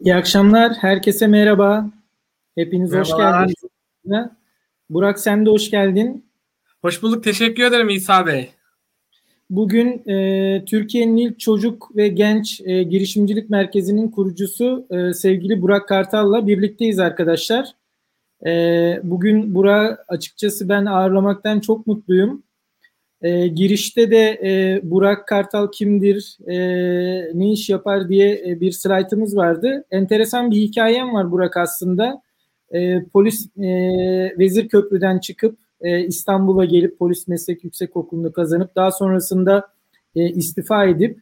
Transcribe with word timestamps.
İyi 0.00 0.14
akşamlar. 0.14 0.72
Herkese 0.72 1.26
merhaba. 1.26 1.90
Hepiniz 2.54 2.92
hoş 2.92 3.08
geldiniz. 3.16 3.54
Burak 4.90 5.18
sen 5.18 5.46
de 5.46 5.50
hoş 5.50 5.70
geldin. 5.70 6.26
Hoş 6.82 7.02
bulduk. 7.02 7.24
Teşekkür 7.24 7.62
ederim 7.62 7.88
İsa 7.88 8.26
Bey. 8.26 8.50
Bugün 9.50 10.08
e, 10.08 10.64
Türkiye'nin 10.64 11.16
ilk 11.16 11.40
çocuk 11.40 11.96
ve 11.96 12.08
genç 12.08 12.60
e, 12.64 12.82
girişimcilik 12.82 13.50
merkezinin 13.50 14.08
kurucusu 14.08 14.86
e, 14.90 15.14
sevgili 15.14 15.62
Burak 15.62 15.88
Kartal'la 15.88 16.46
birlikteyiz 16.46 16.98
arkadaşlar. 16.98 17.72
E, 18.46 18.50
bugün 19.02 19.54
Burak 19.54 20.04
açıkçası 20.08 20.68
ben 20.68 20.84
ağırlamaktan 20.84 21.60
çok 21.60 21.86
mutluyum. 21.86 22.42
E, 23.22 23.46
girişte 23.46 24.10
de 24.10 24.40
e, 24.42 24.80
Burak 24.82 25.28
Kartal 25.28 25.70
kimdir, 25.72 26.38
e, 26.46 26.58
ne 27.34 27.52
iş 27.52 27.68
yapar 27.68 28.08
diye 28.08 28.42
e, 28.46 28.60
bir 28.60 28.72
slaytımız 28.72 29.36
vardı. 29.36 29.84
Enteresan 29.90 30.50
bir 30.50 30.56
hikayem 30.56 31.14
var 31.14 31.30
Burak 31.30 31.56
aslında. 31.56 32.22
E, 32.74 33.02
polis 33.12 33.46
e, 33.56 33.68
Vezir 34.38 34.68
Köprü'den 34.68 35.18
çıkıp 35.18 35.58
e, 35.80 36.04
İstanbul'a 36.04 36.64
gelip 36.64 36.98
polis 36.98 37.28
meslek 37.28 37.64
yüksek 37.64 37.96
okulunu 37.96 38.32
kazanıp 38.32 38.76
daha 38.76 38.90
sonrasında 38.90 39.68
e, 40.16 40.28
istifa 40.28 40.84
edip 40.84 41.20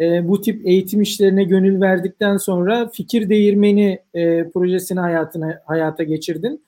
e, 0.00 0.28
bu 0.28 0.40
tip 0.40 0.66
eğitim 0.66 1.02
işlerine 1.02 1.44
gönül 1.44 1.80
verdikten 1.80 2.36
sonra 2.36 2.88
fikir 2.88 3.28
değirmeni 3.28 3.98
e, 4.14 4.50
projesini 4.50 5.00
hayatına 5.00 5.62
hayata 5.66 6.02
geçirdin. 6.02 6.65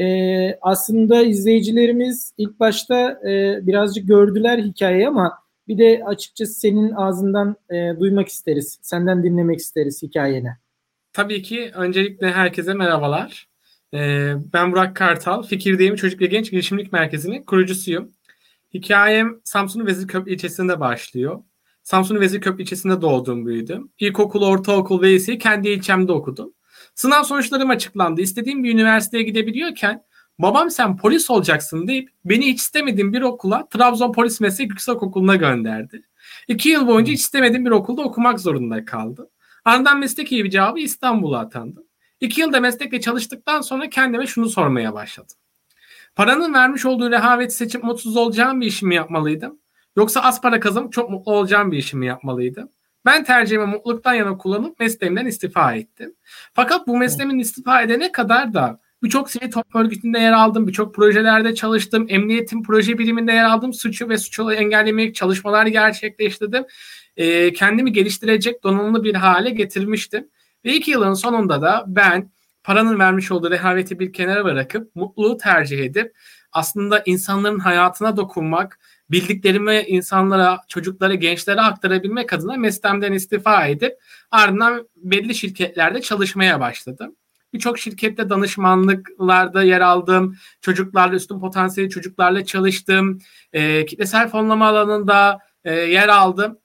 E, 0.00 0.58
aslında 0.60 1.22
izleyicilerimiz 1.22 2.32
ilk 2.38 2.60
başta 2.60 3.10
e, 3.10 3.58
birazcık 3.66 4.08
gördüler 4.08 4.58
hikayeyi 4.58 5.08
ama 5.08 5.38
bir 5.68 5.78
de 5.78 6.02
açıkçası 6.06 6.52
senin 6.52 6.90
ağzından 6.90 7.56
e, 7.70 8.00
duymak 8.00 8.28
isteriz. 8.28 8.78
Senden 8.82 9.24
dinlemek 9.24 9.58
isteriz 9.58 10.02
hikayeni. 10.02 10.50
Tabii 11.12 11.42
ki 11.42 11.70
öncelikle 11.74 12.30
herkese 12.30 12.74
merhabalar. 12.74 13.50
Ee, 13.94 14.34
ben 14.52 14.72
Burak 14.72 14.96
Kartal, 14.96 15.42
Fikirdeyim 15.42 15.96
Çocuk 15.96 16.20
ve 16.20 16.26
Genç 16.26 16.50
Girişimlik 16.50 16.92
Merkezi'nin 16.92 17.42
kurucusuyum. 17.42 18.12
Hikayem 18.74 19.40
Samsun'un 19.44 19.86
Vezirköprü 19.86 20.32
ilçesinde 20.32 20.80
başlıyor. 20.80 21.42
Samsun'un 21.82 22.20
Vezirköprü 22.20 22.62
ilçesinde 22.62 23.02
doğdum, 23.02 23.46
büyüdüm. 23.46 23.90
İlkokul, 23.98 24.42
ortaokul 24.42 25.02
ve 25.02 25.12
liseyi 25.12 25.38
kendi 25.38 25.68
ilçemde 25.68 26.12
okudum. 26.12 26.54
Sınav 27.00 27.22
sonuçlarım 27.22 27.70
açıklandı. 27.70 28.20
İstediğim 28.20 28.64
bir 28.64 28.74
üniversiteye 28.74 29.22
gidebiliyorken 29.22 30.04
babam 30.38 30.70
sen 30.70 30.96
polis 30.96 31.30
olacaksın 31.30 31.86
deyip 31.86 32.10
beni 32.24 32.46
hiç 32.46 32.60
istemediğim 32.60 33.12
bir 33.12 33.22
okula 33.22 33.68
Trabzon 33.68 34.12
Polis 34.12 34.40
Meslek 34.40 34.70
Yüksek 34.70 35.02
Okulu'na 35.02 35.36
gönderdi. 35.36 36.02
İki 36.48 36.68
yıl 36.68 36.86
boyunca 36.86 37.12
hiç 37.12 37.20
istemediğim 37.20 37.64
bir 37.64 37.70
okulda 37.70 38.02
okumak 38.02 38.40
zorunda 38.40 38.84
kaldı. 38.84 39.30
Ardından 39.64 39.98
meslek 39.98 40.32
iyi 40.32 40.44
bir 40.44 40.50
cevabı 40.50 40.80
İstanbul'a 40.80 41.38
atandım. 41.38 41.84
İki 42.20 42.40
yılda 42.40 42.60
meslekle 42.60 43.00
çalıştıktan 43.00 43.60
sonra 43.60 43.90
kendime 43.90 44.26
şunu 44.26 44.48
sormaya 44.48 44.94
başladım. 44.94 45.36
Paranın 46.14 46.54
vermiş 46.54 46.86
olduğu 46.86 47.10
rehaveti 47.10 47.54
seçip 47.54 47.84
mutsuz 47.84 48.16
olacağım 48.16 48.60
bir 48.60 48.66
işimi 48.66 48.94
yapmalıydım? 48.94 49.58
Yoksa 49.96 50.20
az 50.20 50.40
para 50.40 50.60
kazanıp 50.60 50.92
çok 50.92 51.10
mutlu 51.10 51.32
olacağım 51.32 51.72
bir 51.72 51.78
işimi 51.78 52.06
yapmalıydım? 52.06 52.68
Ben 53.04 53.24
tercihimi 53.24 53.66
mutluluktan 53.66 54.14
yana 54.14 54.38
kullanıp 54.38 54.80
mesleğimden 54.80 55.26
istifa 55.26 55.74
ettim. 55.74 56.14
Fakat 56.52 56.86
bu 56.86 56.96
mesleğimin 56.96 57.38
istifa 57.38 57.82
edene 57.82 58.12
kadar 58.12 58.54
da 58.54 58.80
birçok 59.02 59.30
sivil 59.30 59.50
toplum 59.50 59.82
örgütünde 59.82 60.18
yer 60.18 60.32
aldım, 60.32 60.66
birçok 60.66 60.94
projelerde 60.94 61.54
çalıştım, 61.54 62.06
emniyetin 62.08 62.62
proje 62.62 62.98
biriminde 62.98 63.32
yer 63.32 63.44
aldım, 63.44 63.72
suçu 63.72 64.08
ve 64.08 64.18
suçu 64.18 64.52
engellemeye 64.52 65.12
çalışmalar 65.12 65.66
gerçekleştirdim. 65.66 66.64
E, 67.16 67.52
kendimi 67.52 67.92
geliştirecek 67.92 68.62
donanımlı 68.64 69.04
bir 69.04 69.14
hale 69.14 69.50
getirmiştim. 69.50 70.28
Ve 70.64 70.74
iki 70.74 70.90
yılın 70.90 71.14
sonunda 71.14 71.62
da 71.62 71.84
ben 71.86 72.30
paranın 72.64 72.98
vermiş 72.98 73.30
olduğu 73.30 73.50
rehaveti 73.50 73.98
bir 73.98 74.12
kenara 74.12 74.44
bırakıp 74.44 74.96
mutluluğu 74.96 75.36
tercih 75.36 75.78
edip 75.78 76.12
aslında 76.52 77.02
insanların 77.06 77.58
hayatına 77.58 78.16
dokunmak, 78.16 78.78
bildiklerimi 79.10 79.84
insanlara, 79.86 80.58
çocuklara, 80.68 81.14
gençlere 81.14 81.60
aktarabilmek 81.60 82.32
adına 82.32 82.56
meslemden 82.56 83.12
istifa 83.12 83.66
edip 83.66 83.92
ardından 84.30 84.88
belli 84.96 85.34
şirketlerde 85.34 86.00
çalışmaya 86.00 86.60
başladım. 86.60 87.16
Birçok 87.52 87.78
şirkette 87.78 88.30
danışmanlıklarda 88.30 89.62
yer 89.62 89.80
aldım. 89.80 90.36
Çocuklarla, 90.60 91.16
üstün 91.16 91.40
potansiyeli 91.40 91.90
çocuklarla 91.90 92.44
çalıştım. 92.44 93.18
E, 93.52 93.86
kitlesel 93.86 94.28
fonlama 94.28 94.68
alanında 94.68 95.38
e, 95.64 95.74
yer 95.74 96.08
aldım. 96.08 96.58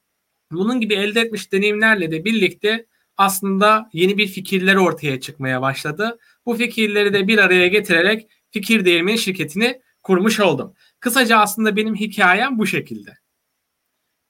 Bunun 0.52 0.80
gibi 0.80 0.94
elde 0.94 1.22
etmiş 1.22 1.52
deneyimlerle 1.52 2.12
de 2.12 2.26
birlikte 2.26 2.86
aslında 3.18 3.90
yeni 3.94 4.18
bir 4.18 4.28
fikirler 4.28 4.76
ortaya 4.76 5.20
çıkmaya 5.20 5.62
başladı. 5.62 6.18
Bu 6.46 6.56
fikirleri 6.56 7.14
de 7.14 7.28
bir 7.28 7.38
araya 7.38 7.68
getirerek 7.68 8.28
Fikir 8.52 8.86
Değirmeni 8.86 9.18
şirketini 9.18 9.82
kurmuş 10.04 10.40
oldum. 10.40 10.74
Kısaca 11.06 11.38
aslında 11.38 11.76
benim 11.76 11.96
hikayem 11.96 12.60
bu 12.60 12.66
şekilde. 12.66 13.10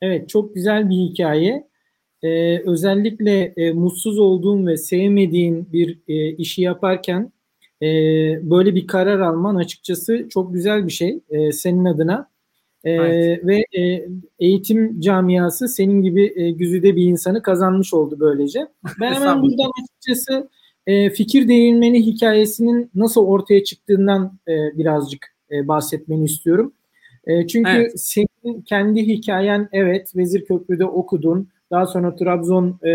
Evet 0.01 0.29
çok 0.29 0.55
güzel 0.55 0.89
bir 0.89 0.95
hikaye. 0.95 1.67
Ee, 2.23 2.59
özellikle 2.69 3.53
e, 3.57 3.71
mutsuz 3.71 4.19
olduğun 4.19 4.67
ve 4.67 4.77
sevmediğin 4.77 5.73
bir 5.73 5.99
e, 6.07 6.29
işi 6.35 6.61
yaparken 6.61 7.31
e, 7.81 7.87
böyle 8.49 8.75
bir 8.75 8.87
karar 8.87 9.19
alman 9.19 9.55
açıkçası 9.55 10.27
çok 10.29 10.53
güzel 10.53 10.87
bir 10.87 10.91
şey 10.91 11.19
e, 11.29 11.51
senin 11.51 11.85
adına. 11.85 12.29
E, 12.83 12.91
evet. 12.91 13.45
Ve 13.45 13.65
e, 13.79 14.07
eğitim 14.39 15.01
camiası 15.01 15.67
senin 15.67 16.01
gibi 16.01 16.33
e, 16.35 16.51
güzide 16.51 16.95
bir 16.95 17.03
insanı 17.03 17.41
kazanmış 17.41 17.93
oldu 17.93 18.17
böylece. 18.19 18.67
Ben 19.01 19.13
hemen 19.13 19.41
buradan 19.41 19.71
açıkçası 19.83 20.49
e, 20.87 21.09
fikir 21.09 21.47
değinmeni 21.47 22.05
hikayesinin 22.05 22.91
nasıl 22.95 23.25
ortaya 23.25 23.63
çıktığından 23.63 24.39
e, 24.47 24.77
birazcık 24.77 25.34
e, 25.51 25.67
bahsetmeni 25.67 26.25
istiyorum. 26.25 26.73
E, 27.27 27.47
çünkü 27.47 27.71
evet. 27.71 27.91
senin 27.95 28.61
kendi 28.61 29.07
hikayen 29.07 29.69
evet 29.71 30.15
Vezir 30.15 30.45
Köprü'de 30.45 30.85
okudun. 30.85 31.49
Daha 31.71 31.85
sonra 31.85 32.15
Trabzon 32.15 32.79
e, 32.83 32.91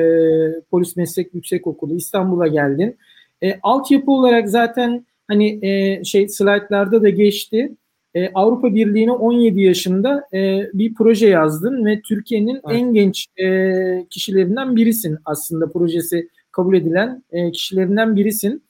Polis 0.71 0.97
Meslek 0.97 1.35
Yüksek 1.35 1.67
Okulu 1.67 1.95
İstanbul'a 1.95 2.47
geldin. 2.47 2.97
E, 3.43 3.59
altyapı 3.63 4.11
olarak 4.11 4.49
zaten 4.49 5.07
hani 5.29 5.67
e, 5.67 6.05
şey 6.05 6.29
slaytlarda 6.29 7.03
da 7.03 7.09
geçti. 7.09 7.77
E, 8.15 8.31
Avrupa 8.35 8.75
Birliği'ne 8.75 9.13
17 9.13 9.61
yaşında 9.63 10.25
e, 10.35 10.63
bir 10.75 10.95
proje 10.95 11.29
yazdın 11.29 11.85
ve 11.85 12.01
Türkiye'nin 12.01 12.61
evet. 12.69 12.81
en 12.81 12.95
genç 12.95 13.27
e, 13.37 14.07
kişilerinden 14.11 14.77
birisin 14.77 15.19
aslında 15.25 15.73
projesi 15.73 16.29
kabul 16.53 16.77
edilen 16.77 17.23
e, 17.33 17.51
kişilerinden 17.51 18.17
birisin. 18.17 18.63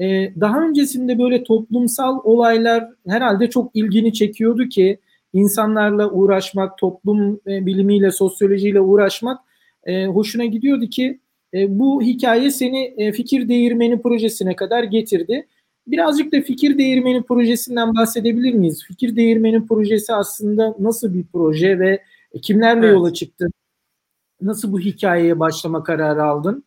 E, 0.00 0.32
daha 0.40 0.68
öncesinde 0.68 1.18
böyle 1.18 1.44
toplumsal 1.44 2.20
olaylar 2.24 2.88
herhalde 3.08 3.50
çok 3.50 3.70
ilgini 3.76 4.12
çekiyordu 4.12 4.68
ki 4.68 4.98
insanlarla 5.32 6.10
uğraşmak, 6.10 6.78
toplum 6.78 7.40
e, 7.46 7.66
bilimiyle, 7.66 8.10
sosyolojiyle 8.10 8.80
uğraşmak 8.80 9.40
e, 9.84 10.06
hoşuna 10.06 10.44
gidiyordu 10.44 10.86
ki 10.86 11.20
e, 11.54 11.78
bu 11.78 12.02
hikaye 12.02 12.50
seni 12.50 12.94
e, 12.96 13.12
fikir 13.12 13.48
değirmeni 13.48 14.02
projesine 14.02 14.56
kadar 14.56 14.84
getirdi. 14.84 15.46
Birazcık 15.86 16.32
da 16.32 16.40
fikir 16.40 16.78
değirmeni 16.78 17.22
projesinden 17.22 17.96
bahsedebilir 17.96 18.54
miyiz? 18.54 18.84
Fikir 18.86 19.16
değirmeni 19.16 19.66
projesi 19.66 20.14
aslında 20.14 20.74
nasıl 20.78 21.14
bir 21.14 21.24
proje 21.32 21.78
ve 21.78 22.02
kimlerle 22.42 22.86
evet. 22.86 22.94
yola 22.94 23.12
çıktın? 23.12 23.52
Nasıl 24.40 24.72
bu 24.72 24.80
hikayeye 24.80 25.38
başlama 25.38 25.82
kararı 25.82 26.24
aldın? 26.24 26.64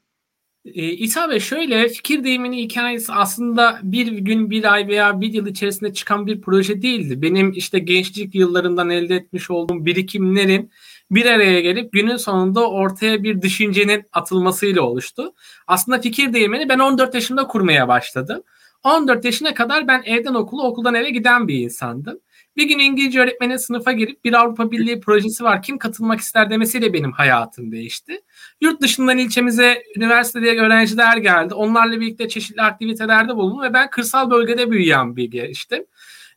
E, 0.66 0.84
İsa 0.92 1.30
Bey 1.30 1.40
şöyle 1.40 1.90
fikir 1.90 2.24
deyimini 2.24 2.58
hikayesi 2.62 3.14
aslında 3.14 3.80
bir 3.84 4.08
gün, 4.12 4.50
bir 4.50 4.74
ay 4.74 4.88
veya 4.88 5.22
bir 5.22 5.34
yıl 5.34 5.48
içerisinde 5.48 5.94
çıkan 5.94 6.28
bir 6.28 6.42
proje 6.42 6.82
değildi. 6.82 7.22
Benim 7.22 7.52
işte 7.52 7.80
gençlik 7.80 8.36
yıllarından 8.36 8.90
elde 8.90 9.16
etmiş 9.16 9.52
olduğum 9.52 9.86
birikimlerin 9.86 10.72
bir 11.12 11.26
araya 11.26 11.62
gelip 11.62 11.94
günün 11.94 12.18
sonunda 12.18 12.70
ortaya 12.70 13.24
bir 13.24 13.42
düşüncenin 13.42 14.04
atılmasıyla 14.12 14.82
oluştu. 14.82 15.34
Aslında 15.68 16.02
fikir 16.02 16.34
deyimini 16.34 16.70
ben 16.70 16.80
14 16.80 17.14
yaşında 17.14 17.48
kurmaya 17.48 17.88
başladım. 17.88 18.44
14 18.84 19.26
yaşına 19.26 19.54
kadar 19.54 19.88
ben 19.88 20.04
evden 20.06 20.34
okula, 20.34 20.64
okuldan 20.64 20.96
eve 20.96 21.10
giden 21.10 21.48
bir 21.48 21.60
insandım. 21.60 22.20
Bir 22.58 22.68
gün 22.68 22.80
İngilizce 22.80 23.20
öğretmenin 23.20 23.58
sınıfa 23.58 23.92
girip 23.92 24.26
bir 24.26 24.34
Avrupa 24.34 24.72
Birliği 24.72 25.00
projesi 25.00 25.44
var 25.44 25.62
kim 25.64 25.78
katılmak 25.78 26.20
ister 26.20 26.50
demesiyle 26.50 26.94
benim 26.94 27.12
hayatım 27.12 27.72
değişti. 27.72 28.22
Yurt 28.64 28.82
dışından 28.82 29.18
ilçemize 29.18 29.84
üniversitede 29.98 30.62
öğrenciler 30.62 31.18
geldi. 31.18 31.54
Onlarla 31.54 32.02
birlikte 32.02 32.30
çeşitli 32.30 32.62
aktivitelerde 32.62 33.36
bulundum 33.36 33.62
ve 33.62 33.74
ben 33.74 33.90
kırsal 33.90 34.32
bölgede 34.32 34.72
büyüyen 34.72 35.16
bir 35.16 35.32
gençtim. 35.32 35.86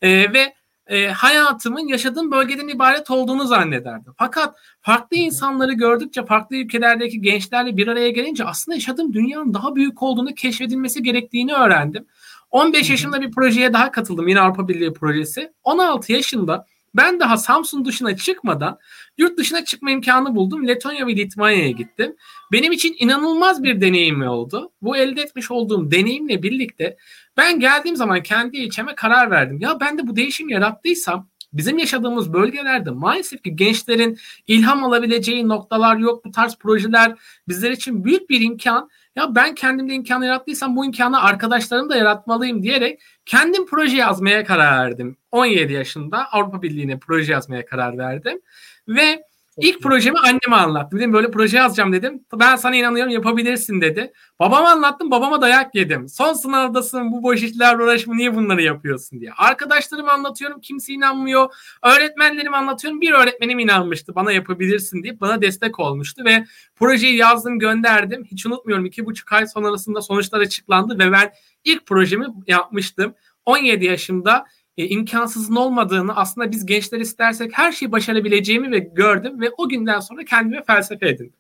Ee, 0.03 0.33
ve 0.33 0.55
e, 0.87 1.09
hayatımın 1.09 1.89
yaşadığım 1.89 2.31
bölgeden 2.31 2.69
ibaret 2.69 3.11
olduğunu 3.11 3.47
zannederdim. 3.47 4.13
Fakat 4.19 4.57
farklı 4.81 5.17
insanları 5.17 5.73
gördükçe 5.73 6.25
farklı 6.25 6.57
ülkelerdeki 6.57 7.21
gençlerle 7.21 7.77
bir 7.77 7.89
araya 7.89 8.11
gelince 8.11 8.45
aslında 8.45 8.77
yaşadığım 8.77 9.13
dünyanın 9.13 9.55
daha 9.55 9.77
büyük 9.77 10.03
olduğunu 10.03 10.35
keşfedilmesi 10.35 11.03
gerektiğini 11.03 11.53
öğrendim. 11.53 12.07
15 12.51 12.91
yaşında 12.91 13.21
bir 13.21 13.31
projeye 13.31 13.73
daha 13.73 13.91
katıldım. 13.91 14.29
Yine 14.29 14.41
Avrupa 14.41 14.69
Birliği 14.69 14.93
projesi. 14.93 15.53
16 15.65 16.13
yaşında 16.13 16.67
Ben 16.97 17.21
daha 17.21 17.37
Samsun 17.37 17.85
dışına 17.85 18.17
çıkmadan 18.17 18.79
yurt 19.19 19.39
dışına 19.39 19.65
çıkma 19.65 19.91
imkanı 19.91 20.35
buldum. 20.35 20.69
Letonya 20.69 21.07
ve 21.07 21.17
Litvanya'ya 21.17 21.71
gittim. 21.71 22.17
Benim 22.53 22.73
için 22.73 22.97
inanılmaz 22.99 23.63
bir 23.63 23.81
deneyim 23.81 24.23
oldu. 24.23 24.73
Bu 24.83 24.97
elde 24.97 25.23
etmiş 25.23 25.51
olduğum 25.51 25.91
deneyimle 25.91 26.43
birlikte 26.43 26.97
ben 27.37 27.61
geldiğim 27.61 27.97
zaman 27.97 28.23
kendi 28.23 28.57
ilçeme 28.57 28.95
karar 28.95 29.31
verdim. 29.31 29.59
Ya 29.61 29.81
ben 29.81 29.99
de 29.99 30.07
bu 30.07 30.17
değişim 30.17 30.49
yarattıysam 30.49 31.29
bizim 31.53 31.79
yaşadığımız 31.79 32.33
bölgelerde 32.33 32.91
maalesef 32.91 33.43
ki 33.43 33.57
gençlerin 33.57 34.19
ilham 34.47 34.85
alabileceği 34.85 35.49
noktalar 35.49 35.97
yok. 35.97 36.25
Bu 36.25 36.31
tarz 36.31 36.57
projeler 36.57 37.15
bizler 37.49 37.71
için 37.71 38.05
büyük 38.05 38.31
bir 38.31 38.41
imkan. 38.41 38.91
Ya 39.17 39.35
ben 39.35 39.55
kendimde 39.55 39.95
imkanı 39.95 40.27
yarattıysam 40.27 40.77
bu 40.77 40.85
imkanı 40.85 41.23
arkadaşlarım 41.23 41.91
da 41.91 41.97
yaratmalıyım 41.97 42.63
diyerek 42.63 43.01
kendim 43.27 43.67
proje 43.67 43.97
yazmaya 43.97 44.45
karar 44.45 44.85
verdim. 44.85 45.17
17 45.33 45.73
yaşında 45.73 46.33
Avrupa 46.33 46.63
Birliği'ne 46.63 46.99
proje 46.99 47.33
yazmaya 47.33 47.67
karar 47.67 47.99
verdim. 47.99 48.41
Ve 48.89 49.23
İlk 49.59 49.83
projemi 49.83 50.19
anneme 50.19 50.57
anlattım. 50.57 50.99
Dedim 50.99 51.13
böyle 51.13 51.31
proje 51.31 51.57
yazacağım 51.57 51.93
dedim. 51.93 52.25
Ben 52.35 52.57
sana 52.57 52.77
inanıyorum 52.77 53.13
yapabilirsin 53.13 53.81
dedi. 53.81 54.13
Babama 54.41 54.71
anlattım 54.71 55.11
babama 55.11 55.41
dayak 55.41 55.75
yedim. 55.75 56.09
Son 56.09 56.33
sınavdasın 56.33 57.13
bu 57.13 57.23
boş 57.23 57.43
işlerle 57.43 57.83
uğraşma 57.83 58.15
niye 58.15 58.35
bunları 58.35 58.63
yapıyorsun 58.63 59.21
diye. 59.21 59.33
Arkadaşlarıma 59.37 60.13
anlatıyorum 60.13 60.61
kimse 60.61 60.93
inanmıyor. 60.93 61.55
Öğretmenlerime 61.83 62.57
anlatıyorum 62.57 63.01
bir 63.01 63.13
öğretmenim 63.13 63.59
inanmıştı 63.59 64.15
bana 64.15 64.33
yapabilirsin 64.33 65.03
diye 65.03 65.21
bana 65.21 65.43
destek 65.43 65.81
olmuştu 65.81 66.25
ve 66.25 66.45
projeyi 66.75 67.17
yazdım 67.17 67.59
gönderdim. 67.59 68.25
Hiç 68.25 68.47
unutmuyorum 68.47 68.87
iki 68.87 69.07
buçuk 69.07 69.33
ay 69.33 69.47
sonrasında 69.47 70.03
sonuçlar 70.03 70.41
açıklandı 70.41 70.99
ve 70.99 71.13
ben 71.13 71.33
ilk 71.65 71.87
projemi 71.87 72.27
yapmıştım. 72.47 73.15
17 73.47 73.85
yaşımda 73.85 74.47
e, 74.77 74.89
imkansızın 74.89 75.57
olmadığını 75.57 76.17
aslında 76.17 76.53
biz 76.53 76.67
gençler 76.67 77.01
istersek 77.01 77.51
her 77.55 77.73
şeyi 77.73 77.93
başarabileceğimi 77.93 78.71
ve 78.71 78.79
gördüm 78.79 79.41
ve 79.41 79.51
o 79.57 79.69
günden 79.69 80.01
sonra 80.01 80.25
kendime 80.25 80.65
felsefe 80.65 81.09
edindim. 81.09 81.33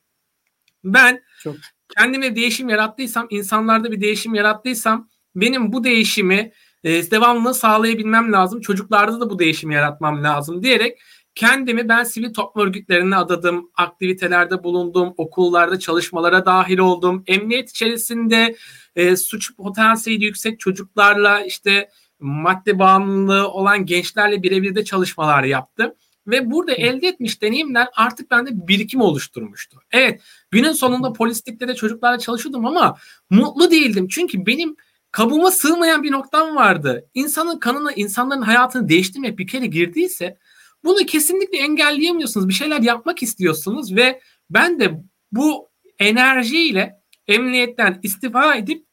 Ben 0.85 1.23
Çok. 1.43 1.56
kendime 1.99 2.37
değişim 2.37 2.69
yarattıysam, 2.69 3.27
insanlarda 3.31 3.93
bir 3.93 4.00
değişim 4.00 4.35
yarattıysam 4.35 5.09
benim 5.35 5.73
bu 5.73 5.85
değişimi 5.85 6.53
e, 6.85 7.11
devamlı 7.11 7.55
sağlayabilmem 7.55 8.33
lazım. 8.33 8.61
Çocuklarda 8.61 9.21
da 9.21 9.31
bu 9.31 9.38
değişimi 9.38 9.75
yaratmam 9.75 10.23
lazım 10.25 10.62
diyerek 10.62 10.99
kendimi 11.37 11.88
ben 11.88 12.05
sivil 12.05 12.35
toplum 12.35 12.67
örgütlerine 12.67 13.17
adadım, 13.17 13.71
aktivitelerde 13.75 14.65
bulundum, 14.65 15.15
okullarda 15.17 15.79
çalışmalara 15.79 16.47
dahil 16.47 16.79
oldum. 16.79 17.25
Emniyet 17.26 17.71
içerisinde 17.71 18.57
e, 18.97 19.16
suç 19.16 19.57
potansiyeli 19.57 20.25
yüksek 20.25 20.61
çocuklarla 20.61 21.40
işte 21.40 21.88
madde 22.20 22.78
bağımlılığı 22.78 23.49
olan 23.49 23.87
gençlerle 23.87 24.42
birebir 24.42 24.75
de 24.75 24.85
çalışmalar 24.85 25.44
yaptım. 25.44 25.92
Ve 26.26 26.50
burada 26.50 26.73
elde 26.73 27.08
etmiş 27.08 27.42
deneyimler 27.42 27.88
artık 27.96 28.30
bende 28.30 28.68
birikim 28.68 29.00
oluşturmuştu. 29.00 29.80
Evet 29.92 30.23
günün 30.50 30.73
sonunda 30.73 31.12
polislikte 31.12 31.68
de 31.68 31.75
çocuklarla 31.75 32.18
çalışıyordum 32.18 32.66
ama 32.66 32.96
mutlu 33.30 33.70
değildim. 33.70 34.08
Çünkü 34.08 34.46
benim 34.46 34.76
kabuğuma 35.11 35.50
sığmayan 35.50 36.02
bir 36.02 36.12
noktam 36.12 36.56
vardı. 36.56 37.08
İnsanın 37.14 37.58
kanına, 37.58 37.92
insanların 37.92 38.42
hayatını 38.42 38.88
değiştirmek 38.88 39.38
bir 39.38 39.46
kere 39.46 39.66
girdiyse 39.66 40.38
bunu 40.85 41.06
kesinlikle 41.06 41.58
engelleyemiyorsunuz. 41.58 42.49
Bir 42.49 42.54
şeyler 42.54 42.80
yapmak 42.80 43.23
istiyorsunuz 43.23 43.96
ve 43.96 44.20
ben 44.50 44.80
de 44.80 45.02
bu 45.32 45.68
enerjiyle 45.99 47.00
emniyetten 47.28 48.00
istifa 48.02 48.54
edip 48.54 48.86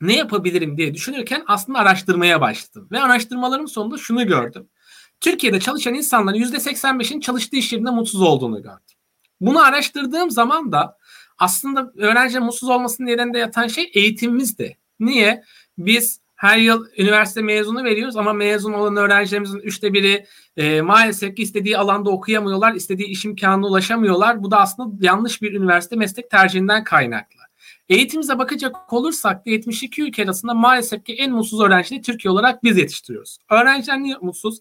ne 0.00 0.16
yapabilirim 0.16 0.76
diye 0.76 0.94
düşünürken 0.94 1.44
aslında 1.46 1.78
araştırmaya 1.78 2.40
başladım. 2.40 2.88
Ve 2.92 3.00
araştırmalarım 3.00 3.68
sonunda 3.68 3.98
şunu 3.98 4.26
gördüm. 4.26 4.68
Türkiye'de 5.20 5.60
çalışan 5.60 5.94
insanların 5.94 6.38
%85'in 6.38 7.20
çalıştığı 7.20 7.56
iş 7.56 7.72
yerinde 7.72 7.90
mutsuz 7.90 8.22
olduğunu 8.22 8.62
gördüm. 8.62 8.96
Bunu 9.40 9.64
araştırdığım 9.64 10.30
zaman 10.30 10.72
da 10.72 10.98
aslında 11.38 11.92
öğrencilerin 11.96 12.44
mutsuz 12.44 12.68
olmasının 12.68 13.08
nedeni 13.08 13.34
de 13.34 13.38
yatan 13.38 13.66
şey 13.66 13.90
eğitimimizdi. 13.94 14.78
Niye? 15.00 15.42
Biz 15.78 16.20
her 16.36 16.58
yıl 16.58 16.86
üniversite 16.98 17.42
mezunu 17.42 17.84
veriyoruz 17.84 18.16
ama 18.16 18.32
mezun 18.32 18.72
olan 18.72 18.96
öğrencilerimizin 18.96 19.58
üçte 19.58 19.92
biri 19.92 20.26
e, 20.56 20.80
maalesef 20.80 21.36
ki 21.36 21.42
istediği 21.42 21.78
alanda 21.78 22.10
okuyamıyorlar, 22.10 22.74
istediği 22.74 23.06
iş 23.06 23.24
imkanına 23.24 23.66
ulaşamıyorlar. 23.66 24.42
Bu 24.42 24.50
da 24.50 24.60
aslında 24.60 25.06
yanlış 25.06 25.42
bir 25.42 25.52
üniversite 25.52 25.96
meslek 25.96 26.30
tercihinden 26.30 26.84
kaynaklı. 26.84 27.40
Eğitimimize 27.88 28.38
bakacak 28.38 28.92
olursak 28.92 29.46
da 29.46 29.50
72 29.50 30.02
ülke 30.02 30.24
arasında 30.24 30.54
maalesef 30.54 31.04
ki 31.04 31.12
en 31.14 31.32
mutsuz 31.32 31.60
öğrenciyi 31.60 32.02
Türkiye 32.02 32.32
olarak 32.32 32.64
biz 32.64 32.78
yetiştiriyoruz. 32.78 33.38
Öğrenciler 33.50 34.02
niye 34.02 34.16
mutsuz? 34.20 34.58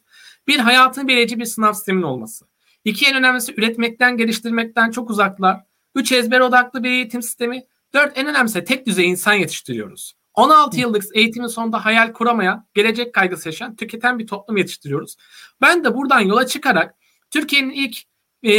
Bir 0.47 0.59
hayatın 0.59 1.07
belirleyici 1.07 1.39
bir 1.39 1.45
sınav 1.45 1.73
sistemin 1.73 2.01
olması. 2.01 2.45
İki 2.85 3.05
en 3.05 3.15
önemlisi 3.15 3.53
üretmekten, 3.57 4.17
geliştirmekten 4.17 4.91
çok 4.91 5.09
uzaklar. 5.09 5.63
Üç 5.95 6.11
ezber 6.11 6.39
odaklı 6.39 6.83
bir 6.83 6.89
eğitim 6.89 7.21
sistemi. 7.21 7.63
Dört 7.93 8.17
en 8.17 8.27
önemlisi 8.27 8.63
tek 8.63 8.85
düzey 8.85 9.09
insan 9.09 9.33
yetiştiriyoruz. 9.33 10.13
16 10.33 10.79
yıllık 10.79 11.03
eğitimin 11.13 11.47
sonunda 11.47 11.85
hayal 11.85 12.13
kuramayan, 12.13 12.67
gelecek 12.73 13.13
kaygısı 13.13 13.49
yaşayan, 13.49 13.75
tüketen 13.75 14.19
bir 14.19 14.27
toplum 14.27 14.57
yetiştiriyoruz. 14.57 15.15
Ben 15.61 15.83
de 15.83 15.95
buradan 15.95 16.19
yola 16.19 16.47
çıkarak 16.47 16.95
Türkiye'nin 17.31 17.71
ilk 17.71 17.97
e, 18.43 18.53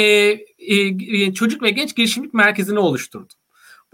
e, 0.59 1.35
çocuk 1.35 1.63
ve 1.63 1.71
genç 1.71 1.97
girişimlik 1.97 2.35
merkezini 2.35 2.79
oluşturdum. 2.79 3.37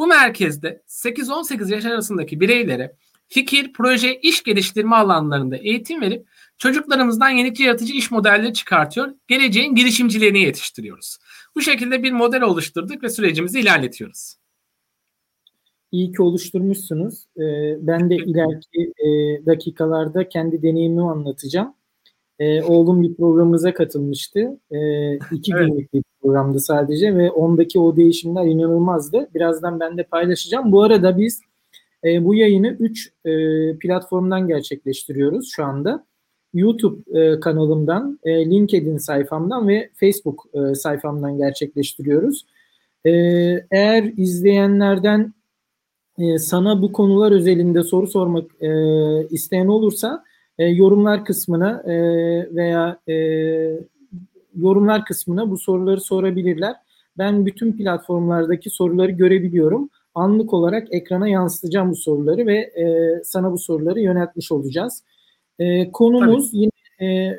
Bu 0.00 0.06
merkezde 0.06 0.82
8-18 0.86 1.72
yaş 1.72 1.84
arasındaki 1.84 2.40
bireylere 2.40 2.96
fikir, 3.28 3.72
proje, 3.72 4.20
iş 4.20 4.42
geliştirme 4.42 4.96
alanlarında 4.96 5.56
eğitim 5.56 6.00
verip 6.00 6.26
çocuklarımızdan 6.58 7.30
yenilikçi 7.30 7.62
yaratıcı 7.62 7.92
iş 7.92 8.10
modelleri 8.10 8.52
çıkartıyor. 8.52 9.14
Geleceğin 9.28 9.74
girişimcilerini 9.74 10.40
yetiştiriyoruz. 10.40 11.18
Bu 11.56 11.60
şekilde 11.60 12.02
bir 12.02 12.12
model 12.12 12.42
oluşturduk 12.42 13.02
ve 13.02 13.08
sürecimizi 13.08 13.60
ilerletiyoruz. 13.60 14.34
İyi 15.92 16.12
ki 16.12 16.22
oluşturmuşsunuz. 16.22 17.24
Ee, 17.36 17.76
ben 17.86 18.10
de 18.10 18.16
ileriki 18.16 18.92
e, 18.98 19.06
dakikalarda 19.46 20.28
kendi 20.28 20.62
deneyimimi 20.62 21.10
anlatacağım. 21.10 21.74
Ee, 22.38 22.62
oğlum 22.62 23.02
bir 23.02 23.16
programımıza 23.16 23.74
katılmıştı. 23.74 24.60
Ee, 24.70 25.14
iki 25.14 25.52
evet. 25.52 25.68
günlük 25.68 25.94
bir 25.94 26.02
programdı 26.22 26.60
sadece 26.60 27.16
ve 27.16 27.30
ondaki 27.30 27.80
o 27.80 27.96
değişimler 27.96 28.46
inanılmazdı. 28.46 29.28
Birazdan 29.34 29.80
ben 29.80 29.98
de 29.98 30.02
paylaşacağım. 30.02 30.72
Bu 30.72 30.82
arada 30.82 31.18
biz 31.18 31.40
e, 32.04 32.24
bu 32.24 32.34
yayını 32.34 32.76
3 32.80 33.12
e, 33.24 33.30
platformdan 33.78 34.48
gerçekleştiriyoruz 34.48 35.50
şu 35.52 35.64
anda. 35.64 36.06
YouTube 36.54 37.20
e, 37.20 37.40
kanalımdan, 37.40 38.18
e, 38.24 38.50
LinkedIn 38.50 38.96
sayfamdan 38.96 39.68
ve 39.68 39.90
Facebook 39.94 40.46
e, 40.54 40.74
sayfamdan 40.74 41.38
gerçekleştiriyoruz. 41.38 42.46
E, 43.04 43.10
eğer 43.70 44.12
izleyenlerden 44.16 45.34
e, 46.18 46.38
sana 46.38 46.82
bu 46.82 46.92
konular 46.92 47.32
özelinde 47.32 47.82
soru 47.82 48.06
sormak 48.06 48.62
e, 48.62 48.68
isteyen 49.30 49.66
olursa 49.66 50.24
e, 50.58 50.64
yorumlar 50.64 51.24
kısmına 51.24 51.82
e, 51.86 51.94
veya 52.54 53.00
e, 53.08 53.14
yorumlar 54.56 55.04
kısmına 55.04 55.50
bu 55.50 55.58
soruları 55.58 56.00
sorabilirler. 56.00 56.74
Ben 57.18 57.46
bütün 57.46 57.72
platformlardaki 57.72 58.70
soruları 58.70 59.10
görebiliyorum. 59.10 59.90
Anlık 60.14 60.52
olarak 60.52 60.88
ekrana 60.90 61.28
yansıtacağım 61.28 61.90
bu 61.90 61.96
soruları 61.96 62.46
ve 62.46 62.56
e, 62.56 62.84
sana 63.24 63.52
bu 63.52 63.58
soruları 63.58 64.00
yöneltmiş 64.00 64.52
olacağız. 64.52 65.04
E, 65.58 65.92
konumuz 65.92 66.50
Tabii. 66.50 66.60
yine 66.60 66.70
e, 67.10 67.36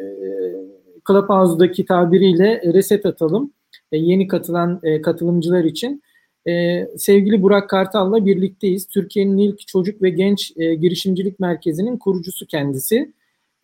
Clubhouse'daki 1.08 1.86
tabiriyle 1.86 2.62
reset 2.74 3.06
atalım. 3.06 3.54
E, 3.92 3.98
yeni 3.98 4.28
katılan 4.28 4.80
e, 4.84 5.02
katılımcılar 5.02 5.64
için. 5.64 6.04
E, 6.48 6.88
sevgili 6.98 7.42
Burak 7.42 7.70
Kartal'la 7.70 8.26
birlikteyiz. 8.26 8.88
Türkiye'nin 8.88 9.38
ilk 9.38 9.68
çocuk 9.68 10.02
ve 10.02 10.10
genç 10.10 10.54
e, 10.58 10.76
girişimcilik 10.76 11.40
merkezinin 11.40 11.98
kurucusu 11.98 12.46
kendisi. 12.46 13.14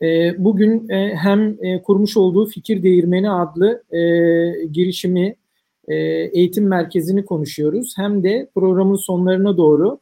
E, 0.01 0.35
bugün 0.37 0.89
e, 0.89 1.15
hem 1.15 1.57
e, 1.61 1.81
kurmuş 1.81 2.17
olduğu 2.17 2.45
Fikir 2.45 2.83
Değirmeni 2.83 3.31
adlı 3.31 3.83
e, 3.91 3.99
girişimi, 4.65 5.35
eğitim 6.33 6.67
merkezini 6.67 7.25
konuşuyoruz. 7.25 7.93
Hem 7.97 8.23
de 8.23 8.49
programın 8.55 8.95
sonlarına 8.95 9.57
doğru 9.57 9.99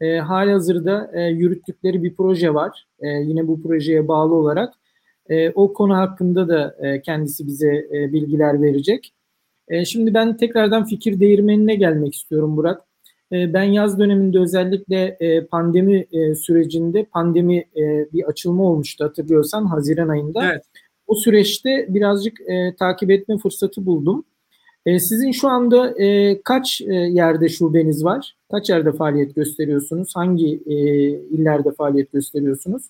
e, 0.00 0.18
hazırda 0.18 1.10
e, 1.14 1.22
yürüttükleri 1.22 2.02
bir 2.02 2.14
proje 2.14 2.54
var. 2.54 2.86
Yine 3.02 3.48
bu 3.48 3.62
projeye 3.62 4.08
bağlı 4.08 4.34
olarak. 4.34 4.74
O 5.54 5.72
konu 5.72 5.96
hakkında 5.96 6.48
da 6.48 6.76
kendisi 7.04 7.46
bize 7.46 7.88
bilgiler 7.92 8.62
verecek. 8.62 9.14
Şimdi 9.84 10.14
ben 10.14 10.36
tekrardan 10.36 10.84
fikir 10.84 11.20
değirmenine 11.20 11.74
gelmek 11.74 12.14
istiyorum 12.14 12.56
Burak. 12.56 12.82
E, 13.32 13.52
ben 13.52 13.62
yaz 13.62 13.98
döneminde 13.98 14.38
özellikle 14.38 15.16
e, 15.20 15.44
pandemi 15.46 16.06
e, 16.12 16.34
sürecinde 16.34 17.04
pandemi 17.04 17.58
e, 17.58 18.12
bir 18.12 18.24
açılma 18.24 18.64
olmuştu 18.64 19.04
hatırlıyorsan 19.04 19.66
Haziran 19.66 20.08
ayında. 20.08 20.44
Evet. 20.44 20.62
O 21.06 21.14
süreçte 21.14 21.86
birazcık 21.88 22.38
takip 22.78 23.10
etme 23.10 23.38
fırsatı 23.38 23.86
buldum. 23.86 24.24
Sizin 24.86 25.32
şu 25.32 25.48
anda 25.48 25.94
kaç 26.44 26.80
yerde 27.10 27.48
şubeniz 27.48 28.04
var? 28.04 28.36
Kaç 28.50 28.70
yerde 28.70 28.92
faaliyet 28.92 29.34
gösteriyorsunuz? 29.34 30.12
Hangi 30.16 30.46
illerde 31.30 31.72
faaliyet 31.72 32.12
gösteriyorsunuz? 32.12 32.82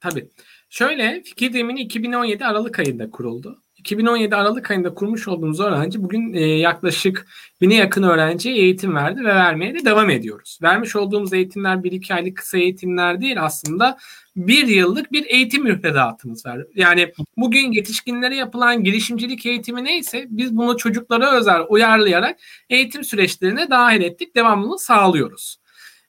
Tabii. 0.00 0.28
Şöyle 0.70 1.22
fikir 1.24 1.52
demini 1.52 1.80
2017 1.80 2.44
Aralık 2.44 2.78
ayında 2.78 3.10
kuruldu. 3.10 3.62
2017 3.80 4.36
Aralık 4.36 4.70
ayında 4.70 4.94
kurmuş 4.94 5.28
olduğumuz 5.28 5.60
öğrenci 5.60 6.02
bugün 6.02 6.32
e, 6.32 6.40
yaklaşık 6.40 7.26
bine 7.60 7.74
yakın 7.74 8.02
öğrenciye 8.02 8.56
eğitim 8.56 8.94
verdi 8.94 9.20
ve 9.20 9.34
vermeye 9.34 9.74
de 9.74 9.84
devam 9.84 10.10
ediyoruz. 10.10 10.58
Vermiş 10.62 10.96
olduğumuz 10.96 11.32
eğitimler 11.32 11.76
1-2 11.76 12.14
aylık 12.14 12.36
kısa 12.36 12.58
eğitimler 12.58 13.20
değil 13.20 13.42
aslında 13.42 13.98
bir 14.36 14.66
yıllık 14.66 15.12
bir 15.12 15.26
eğitim 15.26 15.62
müfredatımız 15.62 16.46
var. 16.46 16.66
Yani 16.74 17.12
bugün 17.36 17.72
yetişkinlere 17.72 18.36
yapılan 18.36 18.84
girişimcilik 18.84 19.46
eğitimi 19.46 19.84
neyse 19.84 20.26
biz 20.30 20.56
bunu 20.56 20.76
çocuklara 20.76 21.36
özel 21.36 21.60
uyarlayarak 21.68 22.36
eğitim 22.70 23.04
süreçlerine 23.04 23.70
dahil 23.70 24.02
ettik. 24.02 24.36
Devamlılığı 24.36 24.78
sağlıyoruz. 24.78 25.60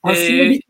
Aslında 0.02 0.42
ee, 0.42 0.50
bir 0.50 0.62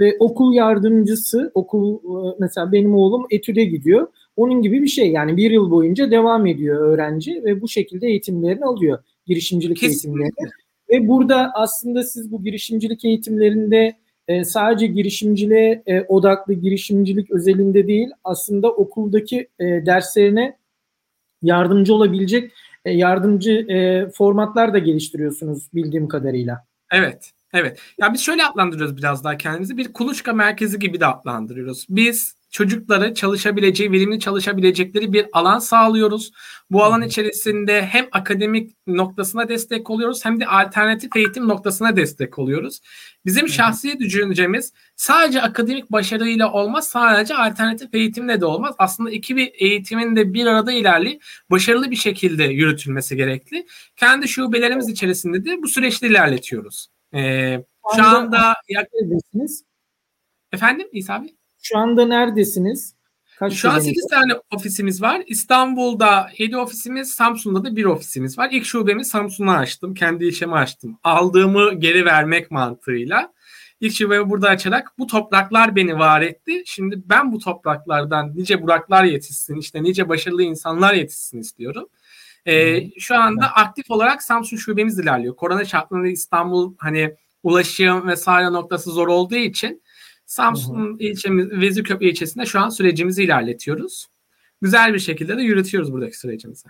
e, 0.00 0.16
okul 0.18 0.54
yardımcısı, 0.54 1.50
okul 1.54 1.96
e, 1.96 2.36
mesela 2.38 2.72
benim 2.72 2.94
oğlum 2.94 3.26
etüde 3.30 3.64
gidiyor. 3.64 4.08
Onun 4.36 4.62
gibi 4.62 4.82
bir 4.82 4.88
şey 4.88 5.10
yani 5.10 5.36
bir 5.36 5.50
yıl 5.50 5.70
boyunca 5.70 6.10
devam 6.10 6.46
ediyor 6.46 6.80
öğrenci 6.80 7.44
ve 7.44 7.60
bu 7.60 7.68
şekilde 7.68 8.06
eğitimlerini 8.06 8.64
alıyor. 8.64 8.98
Girişimcilik 9.26 9.76
Kesinlikle. 9.76 10.22
eğitimlerini. 10.22 10.50
Ve 10.90 11.08
burada 11.08 11.50
aslında 11.54 12.02
siz 12.02 12.32
bu 12.32 12.42
girişimcilik 12.42 13.04
eğitimlerinde 13.04 13.96
e, 14.28 14.44
sadece 14.44 14.86
girişimciliğe 14.86 15.82
e, 15.86 16.00
odaklı 16.00 16.54
girişimcilik 16.54 17.30
özelinde 17.30 17.86
değil 17.86 18.08
aslında 18.24 18.72
okuldaki 18.72 19.48
e, 19.58 19.64
derslerine 19.64 20.56
yardımcı 21.42 21.94
olabilecek 21.94 22.52
e, 22.84 22.92
yardımcı 22.92 23.52
e, 23.52 24.08
formatlar 24.10 24.74
da 24.74 24.78
geliştiriyorsunuz 24.78 25.68
bildiğim 25.74 26.08
kadarıyla. 26.08 26.66
Evet. 26.92 27.32
Evet. 27.52 27.80
Ya 27.98 28.12
biz 28.12 28.20
şöyle 28.20 28.44
adlandırıyoruz 28.44 28.96
biraz 28.96 29.24
daha 29.24 29.36
kendimizi. 29.36 29.76
Bir 29.76 29.92
kuluçka 29.92 30.32
merkezi 30.32 30.78
gibi 30.78 31.00
de 31.00 31.06
adlandırıyoruz. 31.06 31.86
Biz 31.88 32.34
çocuklara 32.56 33.14
çalışabileceği, 33.14 33.92
verimli 33.92 34.20
çalışabilecekleri 34.20 35.12
bir 35.12 35.26
alan 35.32 35.58
sağlıyoruz. 35.58 36.32
Bu 36.70 36.84
alan 36.84 37.02
içerisinde 37.02 37.82
hem 37.82 38.06
akademik 38.12 38.76
noktasına 38.86 39.48
destek 39.48 39.90
oluyoruz 39.90 40.24
hem 40.24 40.40
de 40.40 40.46
alternatif 40.46 41.16
eğitim 41.16 41.48
noktasına 41.48 41.96
destek 41.96 42.38
oluyoruz. 42.38 42.80
Bizim 43.24 43.48
şahsi 43.48 43.98
düşüncemiz 43.98 44.72
sadece 44.96 45.42
akademik 45.42 45.92
başarıyla 45.92 46.52
olmaz, 46.52 46.88
sadece 46.88 47.34
alternatif 47.34 47.94
eğitimle 47.94 48.40
de 48.40 48.46
olmaz. 48.46 48.74
Aslında 48.78 49.10
iki 49.10 49.36
bir 49.36 49.52
eğitimin 49.54 50.16
de 50.16 50.34
bir 50.34 50.46
arada 50.46 50.72
ilerleyip 50.72 51.22
başarılı 51.50 51.90
bir 51.90 51.96
şekilde 51.96 52.44
yürütülmesi 52.44 53.16
gerekli. 53.16 53.66
Kendi 53.96 54.28
şubelerimiz 54.28 54.88
içerisinde 54.88 55.44
de 55.44 55.62
bu 55.62 55.68
süreçte 55.68 56.06
ilerletiyoruz. 56.06 56.88
Ee, 57.14 57.64
şu 57.96 58.02
anda 58.02 58.54
yaklaşık 58.68 59.66
Efendim 60.52 60.88
İsa 60.92 61.14
abi? 61.14 61.35
Şu 61.68 61.78
anda 61.78 62.06
neredesiniz? 62.06 62.94
Kaç 63.38 63.52
Şu 63.52 63.70
an 63.70 63.78
8 63.78 64.06
tane 64.10 64.32
ofisimiz 64.54 65.02
var. 65.02 65.22
İstanbul'da 65.26 66.30
7 66.38 66.56
ofisimiz, 66.56 67.10
Samsun'da 67.10 67.64
da 67.64 67.76
bir 67.76 67.84
ofisimiz 67.84 68.38
var. 68.38 68.48
İlk 68.52 68.64
şubemi 68.64 69.04
Samsun'a 69.04 69.56
açtım. 69.56 69.94
Kendi 69.94 70.26
işimi 70.26 70.54
açtım. 70.54 70.98
Aldığımı 71.04 71.74
geri 71.74 72.04
vermek 72.04 72.50
mantığıyla. 72.50 73.32
İlk 73.80 73.94
şubemi 73.94 74.30
burada 74.30 74.48
açarak 74.48 74.92
bu 74.98 75.06
topraklar 75.06 75.76
beni 75.76 75.98
var 75.98 76.22
etti. 76.22 76.62
Şimdi 76.66 77.02
ben 77.04 77.32
bu 77.32 77.38
topraklardan 77.38 78.36
nice 78.36 78.62
Buraklar 78.62 79.04
yetişsin, 79.04 79.56
işte 79.56 79.82
nice 79.82 80.08
başarılı 80.08 80.42
insanlar 80.42 80.94
yetişsin 80.94 81.38
istiyorum. 81.38 81.88
Ee, 82.46 82.90
şu 83.00 83.16
anda 83.16 83.46
aktif 83.46 83.90
olarak 83.90 84.22
Samsun 84.22 84.56
şubemiz 84.56 84.98
ilerliyor. 84.98 85.36
Korona 85.36 85.64
şartlarında 85.64 86.08
İstanbul 86.08 86.74
hani 86.78 87.14
ulaşım 87.42 88.08
vesaire 88.08 88.52
noktası 88.52 88.90
zor 88.90 89.08
olduğu 89.08 89.36
için 89.36 89.82
Samsun 90.26 90.96
ilçemiz, 90.98 91.50
Vezirköprü 91.50 92.06
ilçesinde 92.06 92.46
şu 92.46 92.60
an 92.60 92.68
sürecimizi 92.68 93.24
ilerletiyoruz. 93.24 94.06
Güzel 94.60 94.94
bir 94.94 94.98
şekilde 94.98 95.36
de 95.36 95.42
yürütüyoruz 95.42 95.92
buradaki 95.92 96.18
sürecimizi. 96.18 96.68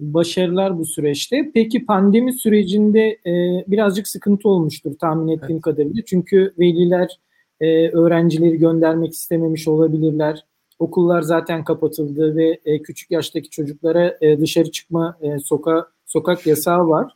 Başarılar 0.00 0.78
bu 0.78 0.84
süreçte. 0.84 1.50
Peki 1.54 1.86
pandemi 1.86 2.32
sürecinde 2.32 3.18
e, 3.26 3.64
birazcık 3.66 4.08
sıkıntı 4.08 4.48
olmuştur 4.48 4.98
tahmin 4.98 5.28
ettiğim 5.28 5.52
evet. 5.52 5.62
kadarıyla. 5.62 6.02
Çünkü 6.06 6.54
veliler 6.58 7.20
e, 7.60 7.88
öğrencileri 7.88 8.58
göndermek 8.58 9.12
istememiş 9.12 9.68
olabilirler. 9.68 10.44
Okullar 10.78 11.22
zaten 11.22 11.64
kapatıldı 11.64 12.36
ve 12.36 12.60
e, 12.64 12.82
küçük 12.82 13.10
yaştaki 13.10 13.50
çocuklara 13.50 14.18
e, 14.20 14.40
dışarı 14.40 14.70
çıkma 14.70 15.18
e, 15.22 15.38
soka, 15.38 15.86
sokak 16.06 16.46
yasağı 16.46 16.88
var. 16.88 17.12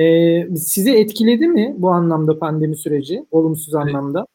E, 0.00 0.56
sizi 0.56 0.90
etkiledi 0.90 1.48
mi 1.48 1.74
bu 1.78 1.90
anlamda 1.90 2.38
pandemi 2.38 2.76
süreci 2.76 3.24
olumsuz 3.30 3.74
anlamda? 3.74 4.26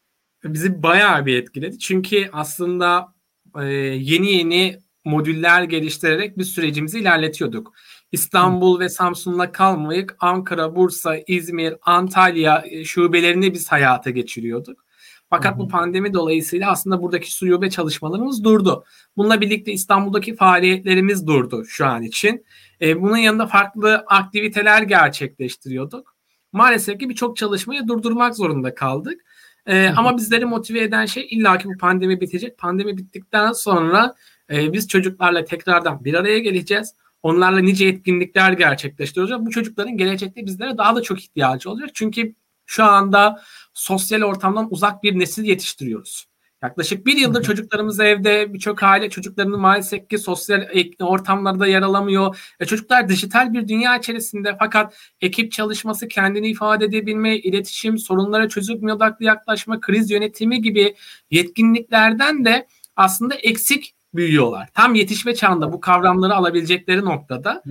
Bizi 0.44 0.84
bayağı 0.84 1.26
bir 1.26 1.36
etkiledi. 1.36 1.80
Çünkü 1.80 2.30
aslında 2.34 3.14
e, 3.60 3.66
yeni 3.66 4.32
yeni 4.32 4.80
modüller 5.06 5.64
geliştirerek 5.64 6.38
bir 6.38 6.44
sürecimizi 6.44 7.00
ilerletiyorduk. 7.00 7.74
İstanbul 8.12 8.80
ve 8.80 8.90
Samsun'la 8.90 9.52
kalmayıp 9.52 10.16
Ankara, 10.20 10.76
Bursa, 10.76 11.18
İzmir, 11.28 11.76
Antalya 11.82 12.64
e, 12.70 12.84
şubelerini 12.84 13.54
biz 13.54 13.72
hayata 13.72 14.10
geçiriyorduk. 14.10 14.86
Fakat 15.30 15.58
bu 15.58 15.68
pandemi 15.68 16.14
dolayısıyla 16.14 16.72
aslında 16.72 17.02
buradaki 17.02 17.32
şube 17.32 17.70
çalışmalarımız 17.70 18.44
durdu. 18.44 18.84
Bununla 19.18 19.42
birlikte 19.42 19.72
İstanbul'daki 19.72 20.36
faaliyetlerimiz 20.36 21.28
durdu 21.28 21.66
şu 21.66 21.86
an 21.86 22.04
için. 22.04 22.46
E, 22.82 23.02
bunun 23.02 23.18
yanında 23.18 23.48
farklı 23.48 23.96
aktiviteler 24.08 24.82
gerçekleştiriyorduk. 24.82 26.16
Maalesef 26.52 27.00
ki 27.00 27.10
birçok 27.10 27.38
çalışmayı 27.38 27.88
durdurmak 27.88 28.36
zorunda 28.36 28.76
kaldık. 28.76 29.22
E, 29.70 29.90
ama 29.98 30.18
bizleri 30.18 30.46
motive 30.46 30.82
eden 30.82 31.06
şey 31.06 31.28
illaki 31.32 31.68
bu 31.68 31.78
pandemi 31.78 32.22
bitecek. 32.22 32.58
Pandemi 32.58 32.98
bittikten 32.98 33.52
sonra 33.52 34.16
e, 34.52 34.74
biz 34.74 34.88
çocuklarla 34.88 35.46
tekrardan 35.46 36.06
bir 36.06 36.14
araya 36.14 36.40
geleceğiz. 36.40 36.96
Onlarla 37.24 37.60
nice 37.60 37.86
etkinlikler 37.86 38.54
gerçekleştireceğiz. 38.54 39.46
Bu 39.46 39.50
çocukların 39.50 39.98
gelecekte 39.98 40.46
bizlere 40.46 40.78
daha 40.78 40.96
da 40.96 41.02
çok 41.02 41.20
ihtiyacı 41.20 41.70
olacak. 41.70 41.90
Çünkü 41.94 42.36
şu 42.66 42.84
anda 42.84 43.42
sosyal 43.74 44.22
ortamdan 44.22 44.68
uzak 44.72 45.04
bir 45.04 45.20
nesil 45.20 45.44
yetiştiriyoruz. 45.44 46.26
Yaklaşık 46.64 47.06
bir 47.06 47.18
yıldır 47.18 47.44
çocuklarımız 47.44 48.00
evde, 48.00 48.54
birçok 48.54 48.84
aile 48.84 49.10
çocuklarını 49.10 49.58
maalesef 49.58 50.10
ki 50.10 50.18
sosyal 50.18 50.68
ortamlarda 51.00 51.68
yer 51.68 51.82
alamıyor. 51.82 52.54
E 52.60 52.66
çocuklar 52.66 53.10
dijital 53.10 53.54
bir 53.54 53.68
dünya 53.68 53.98
içerisinde 53.98 54.56
fakat 54.60 54.96
ekip 55.22 55.52
çalışması, 55.52 56.08
kendini 56.08 56.50
ifade 56.50 56.86
edebilme, 56.86 57.38
iletişim, 57.38 57.98
sorunlara 57.98 58.50
çözüm 58.50 58.90
odaklı 58.90 59.26
yaklaşma, 59.26 59.80
kriz 59.80 60.12
yönetimi 60.12 60.62
gibi 60.62 60.96
yetkinliklerden 61.32 62.46
de 62.46 62.68
aslında 62.96 63.36
eksik 63.36 63.96
büyüyorlar. 64.14 64.70
Tam 64.74 64.96
yetişme 64.96 65.36
çağında 65.36 65.74
bu 65.74 65.80
kavramları 65.80 66.36
alabilecekleri 66.36 67.06
noktada. 67.06 67.64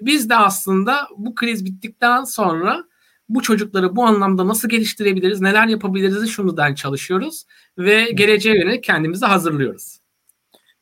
Biz 0.00 0.30
de 0.30 0.36
aslında 0.36 1.08
bu 1.16 1.34
kriz 1.34 1.64
bittikten 1.64 2.24
sonra 2.24 2.84
bu 3.28 3.42
çocukları 3.42 3.96
bu 3.96 4.04
anlamda 4.04 4.48
nasıl 4.48 4.68
geliştirebiliriz, 4.68 5.40
neler 5.40 5.66
yapabiliriz 5.66 6.28
şundan 6.28 6.74
çalışıyoruz 6.74 7.44
ve 7.78 8.10
geleceğe 8.14 8.56
yönelik 8.56 8.84
kendimizi 8.84 9.26
hazırlıyoruz. 9.26 9.98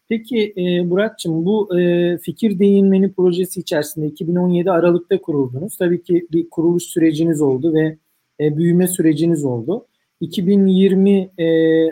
Peki 0.08 0.54
e, 0.56 0.90
Burak'cığım 0.90 1.44
bu 1.44 1.80
e, 1.80 2.18
fikir 2.18 2.58
değinmeni 2.58 3.12
projesi 3.12 3.61
içerisinde 3.61 4.06
2017 4.06 4.70
Aralık'ta 4.70 5.20
kuruldunuz. 5.20 5.76
Tabii 5.76 6.02
ki 6.02 6.26
bir 6.32 6.50
kuruluş 6.50 6.82
süreciniz 6.82 7.40
oldu 7.40 7.75
ve 7.75 7.99
e, 8.40 8.56
büyüme 8.56 8.88
süreciniz 8.88 9.44
oldu. 9.44 9.87
2020 10.20 11.30
e, 11.38 11.46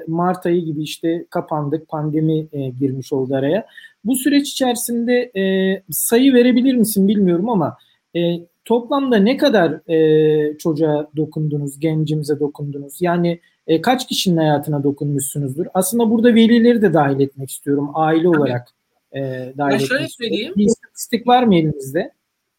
Mart 0.07 0.47
ayı 0.47 0.64
gibi 0.64 0.83
işte 0.83 1.26
kapandık, 1.30 1.88
pandemi 1.88 2.47
e, 2.52 2.69
girmiş 2.69 3.12
oldu 3.12 3.35
araya. 3.35 3.66
Bu 4.04 4.16
süreç 4.16 4.50
içerisinde 4.50 5.30
e, 5.37 5.42
sayı 5.90 6.35
verebilir 6.35 6.75
misin 6.75 7.09
bilmiyorum 7.09 7.49
ama 7.49 7.76
e, 8.16 8.21
toplamda 8.64 9.17
ne 9.17 9.37
kadar 9.37 9.90
e, 9.90 10.59
çocuğa 10.59 11.11
dokundunuz, 11.17 11.81
gencimize 11.81 12.40
dokundunuz? 12.40 13.02
Yani 13.02 13.40
e, 13.67 13.83
kaç 13.83 14.09
kişinin 14.09 14.37
hayatına 14.37 14.83
dokunmuşsunuzdur? 14.83 15.67
Aslında 15.75 16.11
burada 16.11 16.35
velileri 16.35 16.83
de 16.83 16.95
dahil 16.95 17.21
etmek 17.21 17.50
istiyorum 17.50 17.90
aile 17.95 18.23
Tabii. 18.23 18.38
olarak. 18.38 18.69
E, 19.12 19.21
dahil 19.59 19.73
ben 19.73 19.79
şöyle 19.79 20.09
söyleyeyim. 20.09 20.52
Bir 20.57 20.64
istatistik 20.64 21.26
var 21.26 21.43
mı 21.43 21.57
elinizde? 21.57 22.12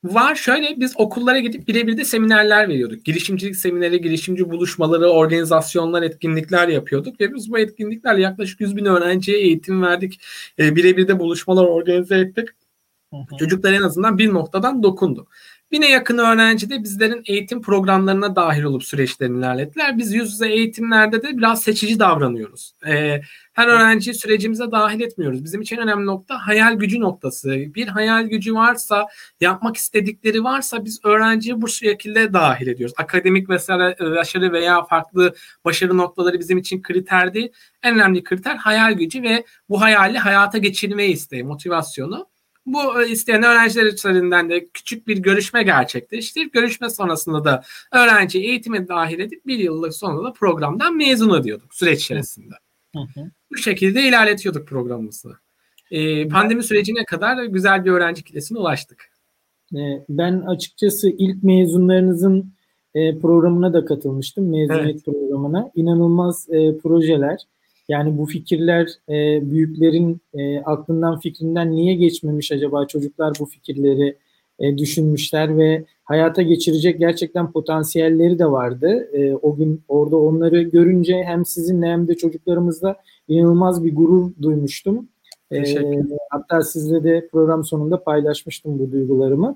Var 0.03 0.35
şöyle 0.35 0.79
biz 0.79 0.93
okullara 0.97 1.39
gidip 1.39 1.67
birebir 1.67 1.97
de 1.97 2.05
seminerler 2.05 2.69
veriyorduk. 2.69 3.05
Girişimcilik 3.05 3.55
semineri, 3.55 4.01
girişimci 4.01 4.49
buluşmaları, 4.49 5.09
organizasyonlar, 5.09 6.01
etkinlikler 6.01 6.67
yapıyorduk. 6.67 7.21
Ve 7.21 7.33
biz 7.33 7.51
bu 7.51 7.59
etkinliklerle 7.59 8.21
yaklaşık 8.21 8.61
100 8.61 8.75
bin 8.75 8.85
öğrenciye 8.85 9.37
eğitim 9.37 9.81
verdik. 9.81 10.21
E, 10.59 10.75
birebir 10.75 11.07
de 11.07 11.19
buluşmalar 11.19 11.63
organize 11.63 12.17
ettik. 12.17 12.49
Hı 13.13 13.17
hı. 13.17 13.37
Çocuklar 13.37 13.73
en 13.73 13.81
azından 13.81 14.17
bir 14.17 14.33
noktadan 14.33 14.83
dokundu. 14.83 15.27
Bine 15.71 15.89
yakın 15.89 16.17
öğrenci 16.17 16.69
de 16.69 16.83
bizlerin 16.83 17.21
eğitim 17.25 17.61
programlarına 17.61 18.35
dahil 18.35 18.63
olup 18.63 18.83
süreçlerini 18.83 19.37
ilerlettiler. 19.37 19.97
Biz 19.97 20.13
yüz 20.13 20.31
yüze 20.31 20.49
eğitimlerde 20.49 21.23
de 21.23 21.37
biraz 21.37 21.63
seçici 21.63 21.99
davranıyoruz. 21.99 22.73
Ee, 22.87 23.21
her 23.53 23.67
öğrenciyi 23.67 24.13
sürecimize 24.13 24.71
dahil 24.71 25.01
etmiyoruz. 25.01 25.43
Bizim 25.43 25.61
için 25.61 25.77
önemli 25.77 26.05
nokta 26.05 26.47
hayal 26.47 26.73
gücü 26.73 26.99
noktası. 26.99 27.49
Bir 27.49 27.87
hayal 27.87 28.23
gücü 28.23 28.53
varsa, 28.53 29.07
yapmak 29.41 29.77
istedikleri 29.77 30.43
varsa 30.43 30.85
biz 30.85 30.99
öğrenciyi 31.05 31.61
bu 31.61 31.67
şekilde 31.67 32.33
dahil 32.33 32.67
ediyoruz. 32.67 32.95
Akademik 32.97 33.49
vesaire 33.49 34.15
başarı 34.15 34.53
veya 34.53 34.83
farklı 34.83 35.35
başarı 35.65 35.97
noktaları 35.97 36.39
bizim 36.39 36.57
için 36.57 36.81
kriter 36.81 37.33
değil. 37.33 37.51
En 37.83 37.95
önemli 37.95 38.23
kriter 38.23 38.55
hayal 38.55 38.93
gücü 38.93 39.23
ve 39.23 39.43
bu 39.69 39.81
hayali 39.81 40.17
hayata 40.17 40.57
geçirme 40.57 41.07
isteği, 41.07 41.43
motivasyonu. 41.43 42.30
Bu 42.65 43.01
e, 43.01 43.09
isteyen 43.09 43.43
öğrenciler 43.43 43.85
üzerinden 43.85 44.49
de 44.49 44.67
küçük 44.67 45.07
bir 45.07 45.17
görüşme 45.17 45.63
gerçekleştirip 45.63 46.53
görüşme 46.53 46.89
sonrasında 46.89 47.45
da 47.45 47.63
öğrenci 47.91 48.39
eğitime 48.39 48.87
dahil 48.87 49.19
edip 49.19 49.45
bir 49.45 49.57
yıllık 49.57 49.95
sonunda 49.95 50.23
da 50.23 50.33
programdan 50.33 50.97
mezun 50.97 51.39
ediyorduk 51.39 51.75
süreç 51.75 52.01
içerisinde. 52.01 52.55
Hı 52.95 53.01
hı. 53.01 53.31
Bu 53.51 53.57
şekilde 53.57 54.01
ilerletiyorduk 54.01 54.67
programımızı. 54.67 55.37
Ee, 55.91 56.27
pandemi 56.27 56.63
sürecine 56.63 57.05
kadar 57.05 57.43
güzel 57.43 57.85
bir 57.85 57.91
öğrenci 57.91 58.23
kitlesine 58.23 58.59
ulaştık. 58.59 59.11
E, 59.75 59.79
ben 60.09 60.41
açıkçası 60.41 61.09
ilk 61.09 61.43
mezunlarınızın 61.43 62.53
e, 62.95 63.19
programına 63.19 63.73
da 63.73 63.85
katılmıştım. 63.85 64.49
Mezuniyet 64.49 64.95
evet. 64.95 65.05
programına. 65.05 65.71
İnanılmaz 65.75 66.47
projeler 66.83 67.39
yani 67.91 68.17
bu 68.17 68.25
fikirler 68.25 68.87
e, 69.09 69.49
büyüklerin 69.51 70.21
e, 70.33 70.59
aklından 70.59 71.19
fikrinden 71.19 71.71
niye 71.71 71.93
geçmemiş 71.93 72.51
acaba 72.51 72.87
çocuklar 72.87 73.33
bu 73.39 73.45
fikirleri 73.45 74.17
e, 74.59 74.77
düşünmüşler 74.77 75.57
ve 75.57 75.85
hayata 76.03 76.41
geçirecek 76.41 76.99
gerçekten 76.99 77.51
potansiyelleri 77.51 78.39
de 78.39 78.45
vardı. 78.45 79.09
E, 79.13 79.35
o 79.35 79.55
gün 79.55 79.81
orada 79.87 80.17
onları 80.17 80.61
görünce 80.61 81.23
hem 81.23 81.45
sizinle 81.45 81.87
hem 81.87 82.07
de 82.07 82.15
çocuklarımızla 82.15 82.95
inanılmaz 83.27 83.85
bir 83.85 83.95
gurur 83.95 84.31
duymuştum. 84.41 85.09
E, 85.51 85.63
hatta 86.29 86.61
sizle 86.61 87.03
de 87.03 87.27
program 87.31 87.63
sonunda 87.63 88.03
paylaşmıştım 88.03 88.79
bu 88.79 88.91
duygularımı. 88.91 89.55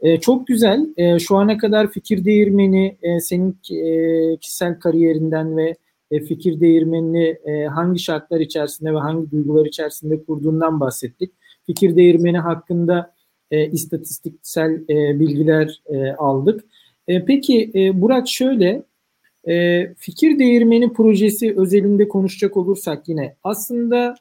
E, 0.00 0.20
çok 0.20 0.46
güzel. 0.46 0.86
E, 0.96 1.18
şu 1.18 1.36
ana 1.36 1.58
kadar 1.58 1.90
fikir 1.90 2.24
değirmeni 2.24 2.96
e, 3.02 3.20
senin 3.20 3.58
e, 3.70 4.36
kişisel 4.36 4.78
kariyerinden 4.78 5.56
ve 5.56 5.76
e, 6.10 6.20
fikir 6.20 6.60
değirmenini 6.60 7.38
e, 7.44 7.64
hangi 7.64 7.98
şartlar 7.98 8.40
içerisinde 8.40 8.94
ve 8.94 8.98
hangi 8.98 9.30
duygular 9.30 9.66
içerisinde 9.66 10.24
kurduğundan 10.24 10.80
bahsettik. 10.80 11.32
Fikir 11.66 11.96
değirmeni 11.96 12.38
hakkında 12.38 13.14
e, 13.50 13.70
istatistiksel 13.70 14.70
e, 14.90 15.20
bilgiler 15.20 15.82
e, 15.86 16.12
aldık. 16.12 16.64
E, 17.08 17.24
peki 17.24 17.70
e, 17.74 18.00
Burak 18.00 18.28
şöyle, 18.28 18.82
e, 19.48 19.86
fikir 19.94 20.38
değirmeni 20.38 20.92
projesi 20.92 21.54
özelinde 21.58 22.08
konuşacak 22.08 22.56
olursak 22.56 23.08
yine 23.08 23.36
aslında 23.44 24.14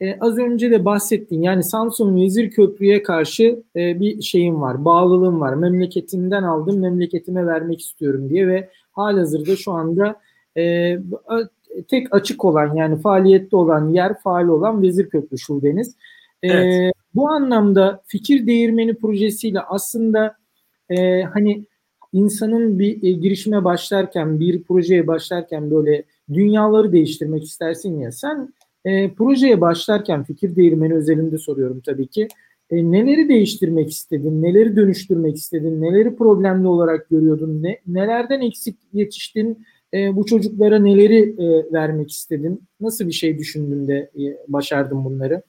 e, 0.00 0.18
az 0.20 0.38
önce 0.38 0.70
de 0.70 0.84
bahsettin 0.84 1.42
yani 1.42 1.64
Samsun 1.64 2.16
Vezir 2.16 2.50
Köprü'ye 2.50 3.02
karşı 3.02 3.62
e, 3.76 4.00
bir 4.00 4.22
şeyim 4.22 4.60
var, 4.60 4.84
bağlılığım 4.84 5.40
var. 5.40 5.54
Memleketimden 5.54 6.42
aldım, 6.42 6.80
memleketime 6.80 7.46
vermek 7.46 7.80
istiyorum 7.80 8.30
diye 8.30 8.48
ve 8.48 8.68
halihazırda 8.92 9.56
şu 9.56 9.72
anda 9.72 10.16
e, 10.56 10.98
tek 11.88 12.14
açık 12.14 12.44
olan 12.44 12.74
yani 12.74 13.00
faaliyette 13.00 13.56
olan 13.56 13.88
yer 13.88 14.18
faal 14.20 14.48
olan 14.48 14.82
Vezirköprü 14.82 15.38
Şubeniz. 15.38 15.96
E, 16.42 16.48
evet. 16.48 16.94
Bu 17.14 17.28
anlamda 17.28 18.02
fikir 18.06 18.46
değirmeni 18.46 18.94
projesiyle 18.94 19.60
aslında 19.60 20.36
e, 20.90 21.22
hani 21.22 21.64
insanın 22.12 22.78
bir 22.78 23.02
e, 23.02 23.12
girişime 23.12 23.64
başlarken, 23.64 24.40
bir 24.40 24.62
projeye 24.62 25.06
başlarken 25.06 25.70
böyle 25.70 26.02
dünyaları 26.32 26.92
değiştirmek 26.92 27.44
istersin 27.44 28.00
ya. 28.00 28.12
Sen 28.12 28.54
e, 28.84 29.10
projeye 29.10 29.60
başlarken 29.60 30.24
fikir 30.24 30.56
değirmeni 30.56 30.94
özelinde 30.94 31.38
soruyorum 31.38 31.80
tabii 31.86 32.06
ki. 32.06 32.28
E, 32.70 32.76
neleri 32.92 33.28
değiştirmek 33.28 33.90
istedin, 33.90 34.42
neleri 34.42 34.76
dönüştürmek 34.76 35.36
istedin, 35.36 35.82
neleri 35.82 36.16
problemli 36.16 36.66
olarak 36.66 37.10
görüyordun, 37.10 37.62
ne, 37.62 37.78
nelerden 37.86 38.40
eksik 38.40 38.76
yetiştin, 38.92 39.66
e, 39.94 40.16
bu 40.16 40.26
çocuklara 40.26 40.78
neleri 40.78 41.18
e, 41.18 41.72
vermek 41.72 42.10
istedin? 42.10 42.68
Nasıl 42.80 43.06
bir 43.06 43.12
şey 43.12 43.38
düşündün 43.38 43.88
de 43.88 43.94
e, 43.94 44.24
başardın 44.48 45.04
bunları? 45.04 45.42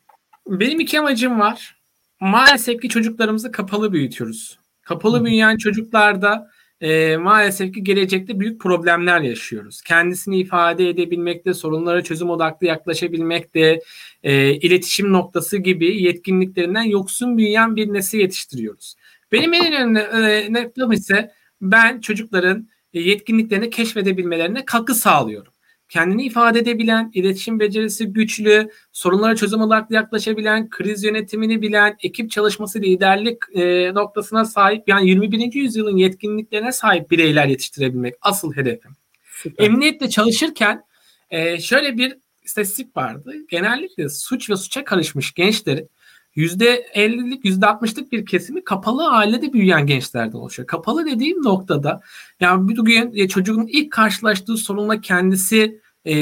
Benim 0.47 0.79
iki 0.79 0.99
amacım 0.99 1.39
var. 1.39 1.77
Maalesef 2.19 2.81
ki 2.81 2.89
çocuklarımızı 2.89 3.51
kapalı 3.51 3.93
büyütüyoruz. 3.93 4.59
Kapalı 4.81 5.25
büyüyen 5.25 5.57
çocuklarda 5.57 6.49
e, 6.81 7.17
maalesef 7.17 7.73
ki 7.73 7.83
gelecekte 7.83 8.39
büyük 8.39 8.61
problemler 8.61 9.21
yaşıyoruz. 9.21 9.81
Kendisini 9.81 10.37
ifade 10.37 10.89
edebilmekte, 10.89 11.53
sorunlara 11.53 12.03
çözüm 12.03 12.29
odaklı 12.29 12.67
yaklaşabilmekte, 12.67 13.79
e, 14.23 14.53
iletişim 14.53 15.13
noktası 15.13 15.57
gibi 15.57 16.03
yetkinliklerinden 16.03 16.83
yoksun 16.83 17.37
büyüyen 17.37 17.75
bir 17.75 17.93
nesil 17.93 18.19
yetiştiriyoruz. 18.19 18.95
Benim 19.31 19.53
en 19.53 19.73
önemli 19.73 19.99
e, 19.99 20.53
noktam 20.53 20.91
ise 20.91 21.31
ben 21.61 21.99
çocukların 21.99 22.67
yetkinliklerini 22.99 23.69
keşfedebilmelerine 23.69 24.65
katkı 24.65 24.95
sağlıyorum. 24.95 25.53
Kendini 25.89 26.25
ifade 26.25 26.59
edebilen, 26.59 27.11
iletişim 27.13 27.59
becerisi 27.59 28.05
güçlü, 28.05 28.69
sorunlara 28.91 29.35
çözüm 29.35 29.61
olarak 29.61 29.91
yaklaşabilen, 29.91 30.69
kriz 30.69 31.03
yönetimini 31.03 31.61
bilen, 31.61 31.97
ekip 32.03 32.31
çalışması, 32.31 32.81
liderlik 32.81 33.37
e, 33.53 33.93
noktasına 33.93 34.45
sahip 34.45 34.83
yani 34.87 35.09
21. 35.09 35.53
yüzyılın 35.53 35.97
yetkinliklerine 35.97 36.71
sahip 36.71 37.11
bireyler 37.11 37.45
yetiştirebilmek 37.45 38.13
asıl 38.21 38.53
hedefim. 38.53 38.91
Süper. 39.31 39.65
Emniyette 39.65 40.09
çalışırken 40.09 40.83
e, 41.29 41.59
şöyle 41.59 41.97
bir 41.97 42.17
istatistik 42.43 42.97
vardı. 42.97 43.33
Genellikle 43.49 44.09
suç 44.09 44.49
ve 44.49 44.55
suça 44.55 44.83
karışmış 44.83 45.33
gençlerin 45.33 45.89
%50'lik 46.37 47.45
%60'lık 47.45 48.11
bir 48.11 48.25
kesimi 48.25 48.63
kapalı 48.63 49.07
ailede 49.07 49.53
büyüyen 49.53 49.85
gençlerden 49.85 50.37
oluşuyor. 50.37 50.67
Kapalı 50.67 51.05
dediğim 51.05 51.43
noktada 51.43 52.01
yani 52.39 52.77
bugün 52.77 53.11
e, 53.15 53.27
çocuğun 53.27 53.67
ilk 53.67 53.91
karşılaştığı 53.91 54.57
sorunla 54.57 55.01
kendisi 55.01 55.81
e, 56.05 56.13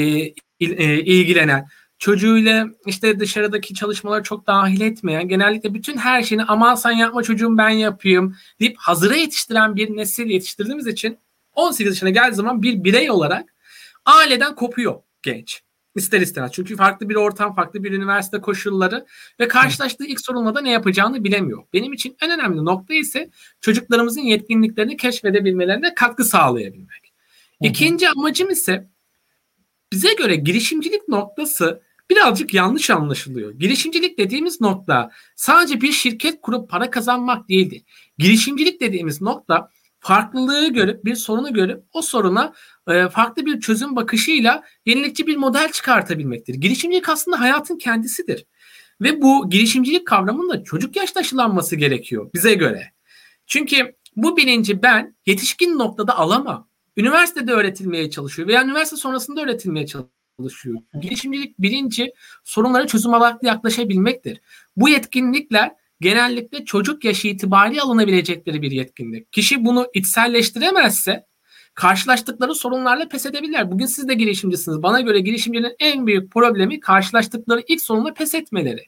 e, 0.60 1.00
ilgilenen 1.00 1.68
çocuğuyla 1.98 2.66
işte 2.86 3.20
dışarıdaki 3.20 3.74
çalışmalar 3.74 4.24
çok 4.24 4.46
dahil 4.46 4.80
etmeyen 4.80 5.28
genellikle 5.28 5.74
bütün 5.74 5.96
her 5.96 6.22
şeyini 6.22 6.44
aman 6.44 6.74
sen 6.74 6.90
yapma 6.90 7.22
çocuğum 7.22 7.58
ben 7.58 7.68
yapayım 7.68 8.36
deyip 8.60 8.76
hazıra 8.78 9.16
yetiştiren 9.16 9.76
bir 9.76 9.96
nesil 9.96 10.26
yetiştirdiğimiz 10.26 10.86
için 10.86 11.18
18 11.54 11.92
yaşına 11.92 12.10
geldiği 12.10 12.34
zaman 12.34 12.62
bir 12.62 12.84
birey 12.84 13.10
olarak 13.10 13.54
aileden 14.04 14.54
kopuyor 14.54 15.02
genç. 15.22 15.65
İster 15.96 16.20
istemez. 16.20 16.52
Çünkü 16.54 16.76
farklı 16.76 17.08
bir 17.08 17.14
ortam, 17.14 17.54
farklı 17.54 17.84
bir 17.84 17.92
üniversite 17.92 18.40
koşulları 18.40 19.06
ve 19.40 19.48
karşılaştığı 19.48 20.04
ilk 20.04 20.20
sorunla 20.20 20.54
da 20.54 20.60
ne 20.60 20.70
yapacağını 20.70 21.24
bilemiyor. 21.24 21.62
Benim 21.72 21.92
için 21.92 22.16
en 22.22 22.30
önemli 22.30 22.64
nokta 22.64 22.94
ise 22.94 23.30
çocuklarımızın 23.60 24.20
yetkinliklerini 24.20 24.96
keşfedebilmelerine 24.96 25.94
katkı 25.94 26.24
sağlayabilmek. 26.24 27.12
İkinci 27.60 28.08
amacım 28.08 28.50
ise 28.50 28.90
bize 29.92 30.14
göre 30.14 30.36
girişimcilik 30.36 31.08
noktası 31.08 31.82
birazcık 32.10 32.54
yanlış 32.54 32.90
anlaşılıyor. 32.90 33.52
Girişimcilik 33.52 34.18
dediğimiz 34.18 34.60
nokta 34.60 35.10
sadece 35.36 35.80
bir 35.80 35.92
şirket 35.92 36.40
kurup 36.40 36.70
para 36.70 36.90
kazanmak 36.90 37.48
değildi. 37.48 37.84
Girişimcilik 38.18 38.80
dediğimiz 38.80 39.22
nokta 39.22 39.70
farklılığı 40.00 40.72
görüp 40.72 41.04
bir 41.04 41.14
sorunu 41.14 41.52
görüp 41.52 41.84
o 41.92 42.02
soruna 42.02 42.52
e, 42.88 43.08
farklı 43.08 43.46
bir 43.46 43.60
çözüm 43.60 43.96
bakışıyla 43.96 44.62
yenilikçi 44.86 45.26
bir 45.26 45.36
model 45.36 45.72
çıkartabilmektir. 45.72 46.54
Girişimcilik 46.54 47.08
aslında 47.08 47.40
hayatın 47.40 47.78
kendisidir. 47.78 48.46
Ve 49.00 49.22
bu 49.22 49.50
girişimcilik 49.50 50.06
kavramının 50.06 50.50
da 50.50 50.64
çocuk 50.64 50.96
yaşta 50.96 51.20
aşılanması 51.20 51.76
gerekiyor 51.76 52.30
bize 52.34 52.54
göre. 52.54 52.92
Çünkü 53.46 53.94
bu 54.16 54.36
bilinci 54.36 54.82
ben 54.82 55.16
yetişkin 55.26 55.78
noktada 55.78 56.18
alamam. 56.18 56.68
Üniversitede 56.96 57.52
öğretilmeye 57.52 58.10
çalışıyor 58.10 58.48
veya 58.48 58.64
üniversite 58.64 58.96
sonrasında 58.96 59.42
öğretilmeye 59.42 59.86
çalışıyor. 59.86 60.78
Girişimcilik 61.00 61.58
bilinci 61.58 62.12
sorunlara 62.44 62.86
çözüm 62.86 63.12
odaklı 63.12 63.48
yaklaşabilmektir. 63.48 64.40
Bu 64.76 64.88
yetkinlikler 64.88 65.70
genellikle 66.00 66.64
çocuk 66.64 67.04
yaşı 67.04 67.28
itibariyle 67.28 67.80
alınabilecekleri 67.80 68.62
bir 68.62 68.70
yetkinlik. 68.70 69.32
Kişi 69.32 69.64
bunu 69.64 69.86
içselleştiremezse 69.94 71.26
karşılaştıkları 71.76 72.54
sorunlarla 72.54 73.08
pes 73.08 73.26
edebilirler. 73.26 73.70
Bugün 73.70 73.86
siz 73.86 74.08
de 74.08 74.14
girişimcisiniz. 74.14 74.82
Bana 74.82 75.00
göre 75.00 75.20
girişimcinin 75.20 75.76
en 75.78 76.06
büyük 76.06 76.32
problemi 76.32 76.80
karşılaştıkları 76.80 77.62
ilk 77.68 77.82
sorunla 77.82 78.14
pes 78.14 78.34
etmeleri 78.34 78.82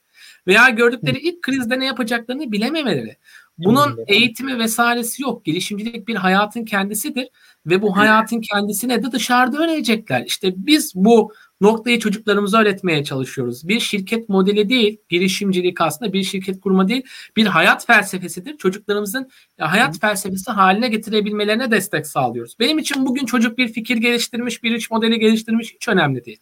veya 0.46 0.68
gördükleri 0.68 1.18
ilk 1.18 1.42
krizde 1.42 1.80
ne 1.80 1.86
yapacaklarını 1.86 2.52
bilememeleri. 2.52 3.16
Bunun 3.58 3.98
eğitimi 4.06 4.58
vesairesi 4.58 5.22
yok. 5.22 5.44
Girişimcilik 5.44 6.08
bir 6.08 6.16
hayatın 6.16 6.64
kendisidir 6.64 7.28
ve 7.66 7.82
bu 7.82 7.96
hayatın 7.96 8.40
kendisine 8.40 9.02
de 9.02 9.12
dışarıda 9.12 9.58
öğrenecekler. 9.58 10.24
İşte 10.26 10.52
biz 10.56 10.92
bu 10.94 11.32
noktayı 11.60 11.98
çocuklarımıza 11.98 12.60
öğretmeye 12.60 13.04
çalışıyoruz. 13.04 13.68
Bir 13.68 13.80
şirket 13.80 14.28
modeli 14.28 14.68
değil, 14.68 14.98
girişimcilik 15.08 15.80
aslında 15.80 16.12
bir 16.12 16.22
şirket 16.22 16.60
kurma 16.60 16.88
değil, 16.88 17.02
bir 17.36 17.46
hayat 17.46 17.86
felsefesidir. 17.86 18.56
Çocuklarımızın 18.56 19.30
hayat 19.58 20.00
felsefesi 20.00 20.50
haline 20.50 20.88
getirebilmelerine 20.88 21.70
destek 21.70 22.06
sağlıyoruz. 22.06 22.56
Benim 22.60 22.78
için 22.78 23.06
bugün 23.06 23.26
çocuk 23.26 23.58
bir 23.58 23.72
fikir 23.72 23.96
geliştirmiş, 23.96 24.62
bir 24.62 24.72
iş 24.72 24.90
modeli 24.90 25.18
geliştirmiş 25.18 25.74
hiç 25.74 25.88
önemli 25.88 26.24
değil. 26.24 26.40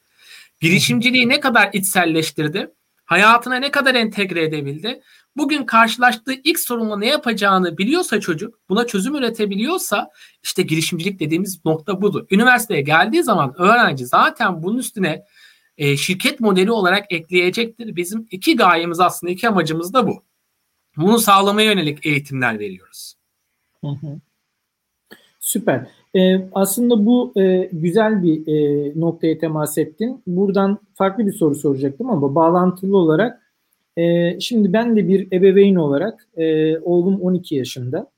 Girişimciliği 0.61 1.29
ne 1.29 1.41
kadar 1.41 1.71
içselleştirdi, 1.73 2.71
hayatına 3.07 3.57
ne 3.57 3.71
kadar 3.71 3.95
entegre 3.95 4.45
edebildi, 4.45 5.03
bugün 5.37 5.65
karşılaştığı 5.65 6.35
ilk 6.45 6.61
sorunla 6.61 6.99
ne 6.99 7.07
yapacağını 7.07 7.79
biliyorsa 7.79 8.21
çocuk, 8.21 8.59
buna 8.69 8.87
çözüm 8.87 9.15
üretebiliyorsa 9.15 10.11
işte 10.43 10.63
girişimcilik 10.63 11.21
dediğimiz 11.21 11.65
nokta 11.65 12.03
budur. 12.03 12.27
Üniversiteye 12.31 12.81
geldiği 12.81 13.23
zaman 13.23 13.55
öğrenci 13.59 14.07
zaten 14.07 14.63
bunun 14.63 14.79
üstüne 14.79 15.25
e, 15.79 15.97
şirket 15.97 16.41
modeli 16.41 16.71
olarak 16.71 17.13
ekleyecektir. 17.13 17.97
Bizim 17.97 18.29
iki 18.31 18.57
gayemiz 18.57 19.01
aslında 19.01 19.33
iki 19.33 19.49
amacımız 19.49 19.95
da 19.95 20.07
bu. 20.07 20.25
Bunu 20.97 21.19
sağlamaya 21.19 21.71
yönelik 21.71 22.07
eğitimler 22.07 22.59
veriyoruz. 22.59 23.15
Hı 23.81 23.89
hı. 23.89 24.21
Süper. 25.41 25.87
Ee, 26.17 26.49
aslında 26.53 27.07
bu 27.07 27.33
e, 27.37 27.69
güzel 27.73 28.23
bir 28.23 28.47
e, 28.47 28.93
noktaya 29.01 29.39
temas 29.39 29.79
ettin. 29.79 30.23
Buradan 30.27 30.79
farklı 30.95 31.27
bir 31.27 31.33
soru 31.33 31.55
soracaktım 31.55 32.11
ama 32.11 32.35
bağlantılı 32.35 32.97
olarak 32.97 33.43
e, 33.97 34.41
şimdi 34.41 34.73
ben 34.73 34.97
de 34.97 35.09
bir 35.09 35.33
ebeveyn 35.33 35.75
olarak 35.75 36.29
e, 36.37 36.79
oğlum 36.79 37.21
12 37.21 37.55
yaşında. 37.55 38.11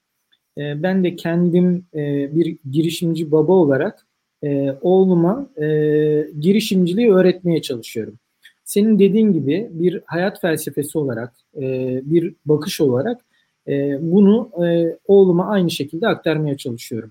E, 0.58 0.82
ben 0.82 1.04
de 1.04 1.16
kendim 1.16 1.86
e, 1.94 2.34
bir 2.34 2.56
girişimci 2.70 3.32
baba 3.32 3.52
olarak 3.52 4.06
e, 4.44 4.72
oğluma 4.82 5.48
e, 5.56 5.66
girişimciliği 6.40 7.12
öğretmeye 7.12 7.62
çalışıyorum. 7.62 8.18
Senin 8.64 8.98
dediğin 8.98 9.32
gibi 9.32 9.68
bir 9.72 10.02
hayat 10.06 10.40
felsefesi 10.40 10.98
olarak, 10.98 11.32
e, 11.56 11.62
bir 12.04 12.34
bakış 12.46 12.80
olarak 12.80 13.20
e, 13.68 13.98
bunu 14.00 14.50
e, 14.66 14.96
oğluma 15.06 15.46
aynı 15.46 15.70
şekilde 15.70 16.08
aktarmaya 16.08 16.56
çalışıyorum. 16.56 17.10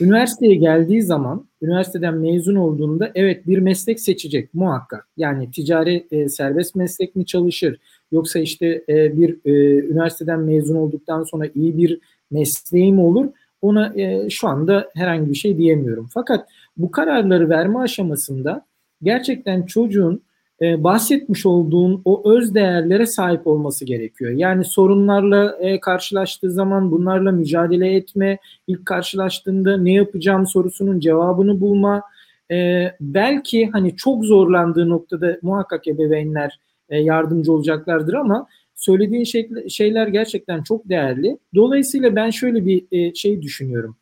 Üniversiteye 0.00 0.54
geldiği 0.54 1.02
zaman, 1.02 1.46
üniversiteden 1.62 2.14
mezun 2.14 2.54
olduğunda 2.54 3.10
evet 3.14 3.46
bir 3.46 3.58
meslek 3.58 4.00
seçecek 4.00 4.54
muhakkak. 4.54 5.08
Yani 5.16 5.50
ticari 5.50 6.06
e, 6.10 6.28
serbest 6.28 6.74
meslek 6.74 7.16
mi 7.16 7.26
çalışır? 7.26 7.78
Yoksa 8.12 8.38
işte 8.38 8.84
e, 8.88 9.18
bir 9.20 9.38
e, 9.44 9.50
üniversiteden 9.78 10.40
mezun 10.40 10.76
olduktan 10.76 11.22
sonra 11.22 11.46
iyi 11.54 11.78
bir 11.78 12.00
mesleğim 12.30 12.98
olur? 12.98 13.26
Ona 13.62 13.92
e, 13.96 14.30
şu 14.30 14.48
anda 14.48 14.90
herhangi 14.94 15.30
bir 15.30 15.34
şey 15.34 15.58
diyemiyorum. 15.58 16.08
Fakat 16.14 16.48
bu 16.76 16.90
kararları 16.90 17.48
verme 17.48 17.78
aşamasında 17.78 18.66
gerçekten 19.02 19.62
çocuğun 19.62 20.22
e, 20.62 20.84
bahsetmiş 20.84 21.46
olduğun 21.46 22.02
o 22.04 22.30
öz 22.30 22.54
değerlere 22.54 23.06
sahip 23.06 23.46
olması 23.46 23.84
gerekiyor. 23.84 24.30
Yani 24.30 24.64
sorunlarla 24.64 25.56
e, 25.60 25.80
karşılaştığı 25.80 26.50
zaman 26.50 26.90
bunlarla 26.90 27.32
mücadele 27.32 27.94
etme, 27.94 28.38
ilk 28.66 28.86
karşılaştığında 28.86 29.76
ne 29.76 29.92
yapacağım 29.92 30.46
sorusunun 30.46 31.00
cevabını 31.00 31.60
bulma, 31.60 32.02
e, 32.50 32.86
belki 33.00 33.70
hani 33.72 33.96
çok 33.96 34.24
zorlandığı 34.24 34.88
noktada 34.88 35.38
muhakkak 35.42 35.88
ebeveynler 35.88 36.60
e, 36.88 36.98
yardımcı 36.98 37.52
olacaklardır 37.52 38.14
ama 38.14 38.46
söylediğin 38.74 39.24
şey, 39.24 39.50
şeyler 39.68 40.08
gerçekten 40.08 40.62
çok 40.62 40.88
değerli. 40.88 41.38
Dolayısıyla 41.54 42.16
ben 42.16 42.30
şöyle 42.30 42.66
bir 42.66 42.84
e, 42.92 43.14
şey 43.14 43.42
düşünüyorum. 43.42 43.96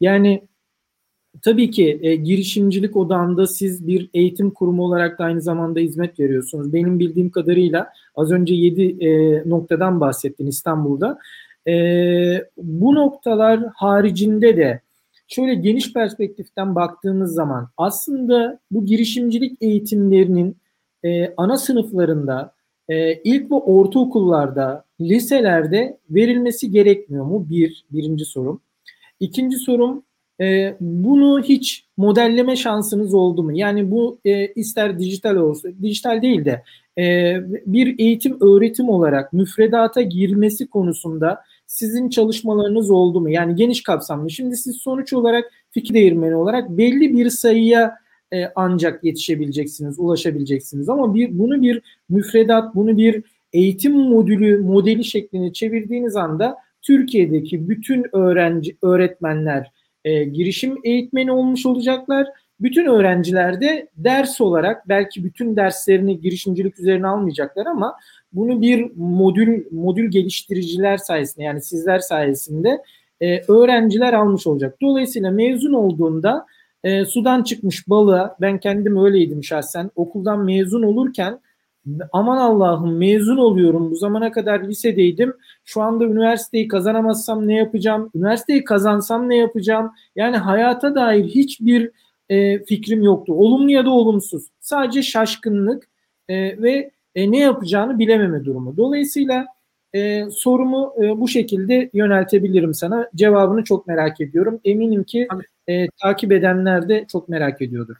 Yani 0.00 0.42
tabii 1.42 1.70
ki 1.70 1.98
e, 2.02 2.16
girişimcilik 2.16 2.96
odağında 2.96 3.46
siz 3.46 3.86
bir 3.86 4.10
eğitim 4.14 4.50
kurumu 4.50 4.84
olarak 4.84 5.18
da 5.18 5.24
aynı 5.24 5.40
zamanda 5.40 5.80
hizmet 5.80 6.20
veriyorsunuz. 6.20 6.72
Benim 6.72 6.98
bildiğim 6.98 7.30
kadarıyla 7.30 7.88
az 8.16 8.30
önce 8.30 8.54
7 8.54 9.06
e, 9.06 9.42
noktadan 9.48 10.00
bahsettin 10.00 10.46
İstanbul'da. 10.46 11.18
E, 11.66 11.72
bu 12.56 12.94
noktalar 12.94 13.60
haricinde 13.74 14.56
de 14.56 14.80
şöyle 15.28 15.54
geniş 15.54 15.92
perspektiften 15.92 16.74
baktığımız 16.74 17.34
zaman 17.34 17.68
aslında 17.76 18.60
bu 18.70 18.86
girişimcilik 18.86 19.58
eğitimlerinin 19.60 20.56
e, 21.04 21.34
ana 21.36 21.56
sınıflarında, 21.56 22.52
e, 22.88 23.14
ilk 23.14 23.50
ve 23.50 23.54
ortaokullarda, 23.54 24.84
liselerde 25.00 25.98
verilmesi 26.10 26.70
gerekmiyor 26.70 27.24
mu? 27.24 27.46
Bir, 27.50 27.84
birinci 27.90 28.24
sorum. 28.24 28.60
İkinci 29.20 29.56
sorum, 29.56 30.02
e, 30.40 30.76
bunu 30.80 31.42
hiç 31.42 31.84
modelleme 31.96 32.56
şansınız 32.56 33.14
oldu 33.14 33.42
mu? 33.42 33.52
Yani 33.58 33.90
bu 33.90 34.18
e, 34.24 34.46
ister 34.46 34.98
dijital 34.98 35.36
olsun, 35.36 35.76
dijital 35.82 36.22
değil 36.22 36.44
de 36.44 36.62
e, 36.98 37.36
bir 37.66 37.98
eğitim 37.98 38.36
öğretim 38.40 38.88
olarak 38.88 39.32
müfredata 39.32 40.02
girmesi 40.02 40.66
konusunda 40.66 41.40
sizin 41.66 42.08
çalışmalarınız 42.08 42.90
oldu 42.90 43.20
mu? 43.20 43.30
Yani 43.30 43.54
geniş 43.54 43.82
kapsamlı. 43.82 44.30
Şimdi 44.30 44.56
siz 44.56 44.76
sonuç 44.76 45.12
olarak 45.12 45.44
fikir 45.70 45.94
değirmeni 45.94 46.34
olarak 46.34 46.70
belli 46.70 47.16
bir 47.16 47.30
sayıya 47.30 47.94
e, 48.32 48.44
ancak 48.54 49.04
yetişebileceksiniz, 49.04 49.98
ulaşabileceksiniz. 49.98 50.88
Ama 50.88 51.14
bir 51.14 51.38
bunu 51.38 51.62
bir 51.62 51.82
müfredat, 52.08 52.74
bunu 52.74 52.96
bir 52.96 53.22
eğitim 53.52 53.92
modülü, 53.92 54.62
modeli 54.62 55.04
şeklinde 55.04 55.52
çevirdiğiniz 55.52 56.16
anda 56.16 56.56
Türkiye'deki 56.82 57.68
bütün 57.68 58.06
öğrenci, 58.12 58.76
öğretmenler 58.82 59.72
e, 60.04 60.24
girişim 60.24 60.78
eğitmeni 60.84 61.32
olmuş 61.32 61.66
olacaklar. 61.66 62.26
Bütün 62.60 62.86
öğrenciler 62.86 63.60
de 63.60 63.88
ders 63.96 64.40
olarak 64.40 64.88
belki 64.88 65.24
bütün 65.24 65.56
derslerini 65.56 66.20
girişimcilik 66.20 66.80
üzerine 66.80 67.06
almayacaklar 67.06 67.66
ama 67.66 67.96
bunu 68.32 68.62
bir 68.62 68.90
modül 68.96 69.64
modül 69.70 70.10
geliştiriciler 70.10 70.96
sayesinde 70.96 71.44
yani 71.44 71.62
sizler 71.62 71.98
sayesinde 71.98 72.82
e, 73.20 73.40
öğrenciler 73.40 74.12
almış 74.12 74.46
olacak. 74.46 74.76
Dolayısıyla 74.82 75.30
mezun 75.30 75.72
olduğunda 75.72 76.46
e, 76.84 77.04
sudan 77.04 77.42
çıkmış 77.42 77.88
balığa 77.88 78.36
ben 78.40 78.60
kendim 78.60 79.04
öyleydim 79.04 79.44
şahsen 79.44 79.90
okuldan 79.96 80.44
mezun 80.44 80.82
olurken 80.82 81.40
aman 82.12 82.38
Allah'ım 82.38 82.96
mezun 82.96 83.36
oluyorum 83.36 83.90
bu 83.90 83.96
zamana 83.96 84.32
kadar 84.32 84.60
lisedeydim 84.60 85.34
şu 85.68 85.82
anda 85.82 86.04
üniversiteyi 86.04 86.68
kazanamazsam 86.68 87.48
ne 87.48 87.54
yapacağım? 87.54 88.10
Üniversiteyi 88.14 88.64
kazansam 88.64 89.28
ne 89.28 89.36
yapacağım? 89.36 89.92
Yani 90.16 90.36
hayata 90.36 90.94
dair 90.94 91.24
hiçbir 91.24 91.90
e, 92.28 92.64
fikrim 92.64 93.02
yoktu. 93.02 93.34
Olumlu 93.34 93.70
ya 93.70 93.84
da 93.84 93.90
olumsuz. 93.90 94.46
Sadece 94.60 95.02
şaşkınlık 95.02 95.88
e, 96.28 96.62
ve 96.62 96.90
e, 97.14 97.30
ne 97.30 97.38
yapacağını 97.38 97.98
bilememe 97.98 98.44
durumu. 98.44 98.76
Dolayısıyla 98.76 99.46
e, 99.94 100.24
sorumu 100.30 100.94
e, 101.02 101.20
bu 101.20 101.28
şekilde 101.28 101.90
yöneltebilirim 101.94 102.74
sana. 102.74 103.10
Cevabını 103.14 103.64
çok 103.64 103.86
merak 103.86 104.20
ediyorum. 104.20 104.60
Eminim 104.64 105.04
ki 105.04 105.28
e, 105.66 105.86
takip 106.02 106.32
edenler 106.32 106.88
de 106.88 107.06
çok 107.12 107.28
merak 107.28 107.62
ediyordur. 107.62 107.96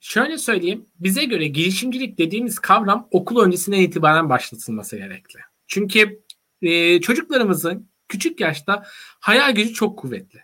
Şöyle 0.00 0.38
söyleyeyim, 0.38 0.86
bize 1.00 1.24
göre 1.24 1.46
girişimcilik 1.46 2.18
dediğimiz 2.18 2.58
kavram 2.58 3.08
okul 3.10 3.40
öncesinden 3.44 3.80
itibaren 3.80 4.28
başlatılması 4.28 4.96
gerekli. 4.96 5.40
Çünkü 5.66 6.23
e, 6.64 7.00
çocuklarımızın 7.00 7.88
küçük 8.08 8.40
yaşta 8.40 8.82
hayal 9.20 9.54
gücü 9.54 9.72
çok 9.72 9.98
kuvvetli. 9.98 10.38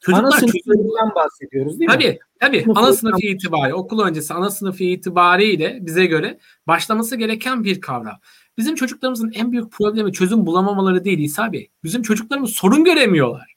Çocuklar 0.00 0.24
ana 0.24 0.30
sınıfından 0.32 1.14
bahsediyoruz 1.14 1.80
değil 1.80 1.90
tabii, 1.90 2.06
mi? 2.06 2.18
Tabii 2.40 2.64
tabii. 2.64 2.72
Ana 2.78 2.92
sınıfı 2.92 3.26
itibariyle, 3.26 3.74
okul 3.74 4.02
öncesi 4.02 4.34
ana 4.34 4.50
sınıfı 4.50 4.84
itibariyle 4.84 5.78
bize 5.80 6.06
göre 6.06 6.38
başlaması 6.66 7.16
gereken 7.16 7.64
bir 7.64 7.80
kavram. 7.80 8.18
Bizim 8.58 8.74
çocuklarımızın 8.74 9.32
en 9.34 9.52
büyük 9.52 9.72
problemi 9.72 10.12
çözüm 10.12 10.46
bulamamaları 10.46 11.04
değil 11.04 11.18
İsa 11.18 11.52
Bey. 11.52 11.70
Bizim 11.84 12.02
çocuklarımız 12.02 12.50
sorun 12.50 12.84
göremiyorlar. 12.84 13.54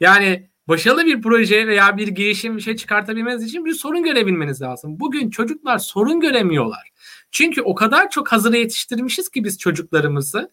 Yani 0.00 0.50
başarılı 0.68 1.06
bir 1.06 1.22
proje 1.22 1.66
veya 1.66 1.96
bir 1.96 2.08
girişim 2.08 2.56
bir 2.56 2.62
şey 2.62 2.76
çıkartabilmeniz 2.76 3.44
için 3.44 3.64
bir 3.64 3.74
sorun 3.74 4.02
görebilmeniz 4.02 4.62
lazım. 4.62 5.00
Bugün 5.00 5.30
çocuklar 5.30 5.78
sorun 5.78 6.20
göremiyorlar. 6.20 6.90
Çünkü 7.30 7.62
o 7.62 7.74
kadar 7.74 8.10
çok 8.10 8.32
hazır 8.32 8.54
yetiştirmişiz 8.54 9.28
ki 9.28 9.44
biz 9.44 9.58
çocuklarımızı 9.58 10.50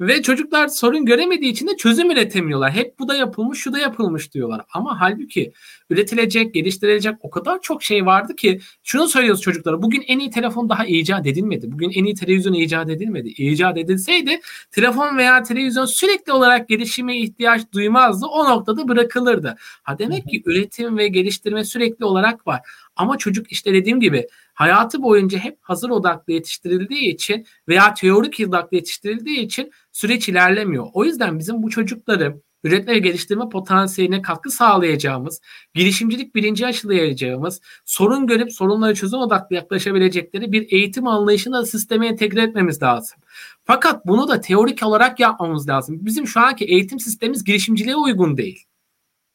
ve 0.00 0.22
çocuklar 0.22 0.68
sorun 0.68 1.04
göremediği 1.04 1.52
için 1.52 1.66
de 1.66 1.76
çözüm 1.76 2.10
üretemiyorlar. 2.10 2.72
Hep 2.72 2.98
bu 2.98 3.08
da 3.08 3.14
yapılmış, 3.14 3.58
şu 3.58 3.72
da 3.72 3.78
yapılmış 3.78 4.34
diyorlar. 4.34 4.60
Ama 4.72 5.00
halbuki 5.00 5.52
üretilecek, 5.90 6.54
geliştirilecek 6.54 7.14
o 7.20 7.30
kadar 7.30 7.60
çok 7.62 7.82
şey 7.82 8.06
vardı 8.06 8.36
ki 8.36 8.60
şunu 8.84 9.08
söylüyoruz 9.08 9.40
çocuklara. 9.40 9.82
Bugün 9.82 10.04
en 10.06 10.18
iyi 10.18 10.30
telefon 10.30 10.68
daha 10.68 10.86
icat 10.86 11.26
edilmedi. 11.26 11.72
Bugün 11.72 11.90
en 11.90 12.04
iyi 12.04 12.14
televizyon 12.14 12.52
icat 12.52 12.90
edilmedi. 12.90 13.28
İcat 13.28 13.78
edilseydi 13.78 14.40
telefon 14.70 15.16
veya 15.16 15.42
televizyon 15.42 15.86
sürekli 15.86 16.32
olarak 16.32 16.68
gelişime 16.68 17.18
ihtiyaç 17.18 17.62
duymazdı. 17.72 18.26
O 18.26 18.50
noktada 18.50 18.88
bırakılırdı. 18.88 19.56
Ha 19.82 19.98
demek 19.98 20.28
ki 20.28 20.42
üretim 20.46 20.98
ve 20.98 21.08
geliştirme 21.08 21.64
sürekli 21.64 22.04
olarak 22.04 22.46
var. 22.46 22.60
Ama 22.96 23.18
çocuk 23.18 23.52
işte 23.52 23.74
dediğim 23.74 24.00
gibi 24.00 24.26
hayatı 24.58 25.02
boyunca 25.02 25.38
hep 25.38 25.58
hazır 25.60 25.90
odaklı 25.90 26.32
yetiştirildiği 26.32 27.14
için 27.14 27.46
veya 27.68 27.94
teorik 27.94 28.40
odaklı 28.48 28.76
yetiştirildiği 28.76 29.38
için 29.38 29.70
süreç 29.92 30.28
ilerlemiyor. 30.28 30.86
O 30.92 31.04
yüzden 31.04 31.38
bizim 31.38 31.62
bu 31.62 31.70
çocukları 31.70 32.40
üretme 32.64 32.92
ve 32.92 32.98
geliştirme 32.98 33.48
potansiyeline 33.48 34.22
katkı 34.22 34.50
sağlayacağımız, 34.50 35.40
girişimcilik 35.74 36.34
bilinci 36.34 36.66
aşılayacağımız, 36.66 37.60
sorun 37.84 38.26
görüp 38.26 38.52
sorunları 38.52 38.94
çözüm 38.94 39.18
odaklı 39.18 39.56
yaklaşabilecekleri 39.56 40.52
bir 40.52 40.72
eğitim 40.72 41.06
anlayışını 41.06 41.54
da 41.54 41.66
sisteme 41.66 42.06
entegre 42.06 42.42
etmemiz 42.42 42.82
lazım. 42.82 43.18
Fakat 43.64 44.06
bunu 44.06 44.28
da 44.28 44.40
teorik 44.40 44.82
olarak 44.82 45.20
yapmamız 45.20 45.68
lazım. 45.68 45.98
Bizim 46.00 46.26
şu 46.26 46.40
anki 46.40 46.64
eğitim 46.64 47.00
sistemimiz 47.00 47.44
girişimciliğe 47.44 47.96
uygun 47.96 48.36
değil. 48.36 48.64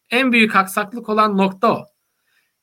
En 0.09 0.31
büyük 0.31 0.55
aksaklık 0.55 1.09
olan 1.09 1.37
nokta 1.37 1.73
o. 1.73 1.92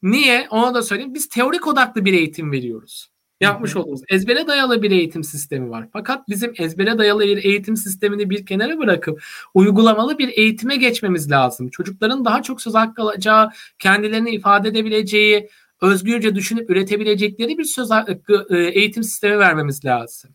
Niye? 0.02 0.46
Ona 0.50 0.74
da 0.74 0.82
söyleyeyim. 0.82 1.14
Biz 1.14 1.28
teorik 1.28 1.66
odaklı 1.66 2.04
bir 2.04 2.12
eğitim 2.12 2.52
veriyoruz 2.52 3.10
yapmış 3.40 3.76
olduğumuz 3.76 4.00
ezbere 4.08 4.46
dayalı 4.46 4.82
bir 4.82 4.90
eğitim 4.90 5.24
sistemi 5.24 5.70
var. 5.70 5.88
Fakat 5.92 6.28
bizim 6.28 6.52
ezbere 6.58 6.98
dayalı 6.98 7.20
bir 7.20 7.44
eğitim 7.44 7.76
sistemini 7.76 8.30
bir 8.30 8.46
kenara 8.46 8.78
bırakıp 8.78 9.22
uygulamalı 9.54 10.18
bir 10.18 10.28
eğitime 10.28 10.76
geçmemiz 10.76 11.30
lazım. 11.30 11.68
Çocukların 11.68 12.24
daha 12.24 12.42
çok 12.42 12.62
söz 12.62 12.74
hakkı 12.74 13.02
alacağı, 13.02 13.50
kendilerini 13.78 14.30
ifade 14.30 14.68
edebileceği, 14.68 15.48
özgürce 15.80 16.34
düşünüp 16.34 16.70
üretebilecekleri 16.70 17.58
bir 17.58 17.64
söz 17.64 17.90
hakkı 17.90 18.46
e, 18.50 18.58
eğitim 18.58 19.02
sistemi 19.02 19.38
vermemiz 19.38 19.84
lazım. 19.84 20.30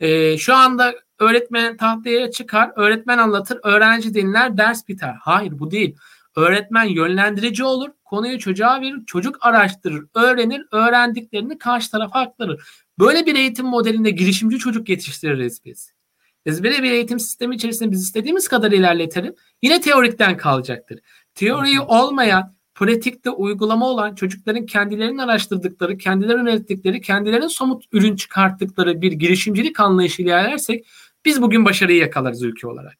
E, 0.00 0.38
şu 0.38 0.54
anda 0.54 0.94
öğretmen 1.18 1.76
tahtaya 1.76 2.30
çıkar, 2.30 2.70
öğretmen 2.76 3.18
anlatır, 3.18 3.58
öğrenci 3.62 4.14
dinler, 4.14 4.56
ders 4.56 4.88
biter. 4.88 5.14
Hayır 5.20 5.58
bu 5.58 5.70
değil. 5.70 5.96
Öğretmen 6.36 6.84
yönlendirici 6.84 7.64
olur, 7.64 7.90
konuyu 8.14 8.38
çocuğa 8.38 8.80
verir, 8.80 9.06
çocuk 9.06 9.38
araştırır, 9.40 10.04
öğrenir, 10.14 10.66
öğrendiklerini 10.72 11.58
karşı 11.58 11.90
tarafa 11.90 12.20
aktarır. 12.20 12.64
Böyle 12.98 13.26
bir 13.26 13.34
eğitim 13.34 13.66
modelinde 13.66 14.10
girişimci 14.10 14.58
çocuk 14.58 14.88
yetiştiririz 14.88 15.64
biz. 15.64 15.92
Ezbere 16.46 16.82
bir 16.82 16.90
eğitim 16.90 17.20
sistemi 17.20 17.54
içerisinde 17.54 17.90
biz 17.90 18.02
istediğimiz 18.02 18.48
kadar 18.48 18.72
ilerletelim. 18.72 19.34
Yine 19.62 19.80
teorikten 19.80 20.36
kalacaktır. 20.36 21.00
Teoriyi 21.34 21.80
olmayan, 21.80 22.54
pratikte 22.74 23.30
uygulama 23.30 23.86
olan 23.88 24.14
çocukların 24.14 24.66
kendilerinin 24.66 25.18
araştırdıkları, 25.18 25.98
kendilerinin 25.98 26.46
ürettikleri, 26.46 27.00
kendilerinin 27.00 27.48
somut 27.48 27.84
ürün 27.92 28.16
çıkarttıkları 28.16 29.02
bir 29.02 29.12
girişimcilik 29.12 29.80
anlayışı 29.80 30.22
ilerlersek 30.22 30.86
biz 31.24 31.42
bugün 31.42 31.64
başarıyı 31.64 31.98
yakalarız 31.98 32.42
ülke 32.42 32.66
olarak. 32.66 32.98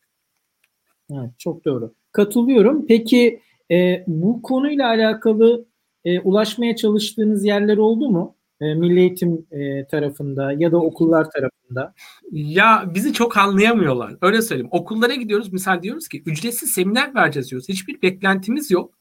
Evet, 1.12 1.30
çok 1.38 1.64
doğru. 1.64 1.94
Katılıyorum. 2.12 2.86
Peki 2.86 3.40
e, 3.70 4.04
bu 4.06 4.42
konuyla 4.42 4.88
alakalı 4.88 5.66
e, 6.04 6.20
ulaşmaya 6.20 6.76
çalıştığınız 6.76 7.44
yerler 7.44 7.76
oldu 7.76 8.10
mu? 8.10 8.36
E, 8.60 8.74
Milli 8.74 9.00
Eğitim 9.00 9.46
e, 9.50 9.86
tarafında 9.86 10.52
ya 10.52 10.72
da 10.72 10.76
okullar 10.76 11.30
tarafında? 11.30 11.94
Ya 12.32 12.84
bizi 12.94 13.12
çok 13.12 13.36
anlayamıyorlar. 13.36 14.16
Öyle 14.22 14.42
söyleyeyim. 14.42 14.68
Okullara 14.70 15.14
gidiyoruz. 15.14 15.52
Misal 15.52 15.82
diyoruz 15.82 16.08
ki 16.08 16.22
ücretsiz 16.26 16.70
seminer 16.70 17.14
vereceğiz 17.14 17.50
diyoruz. 17.50 17.68
Hiçbir 17.68 18.02
beklentimiz 18.02 18.70
yok. 18.70 18.94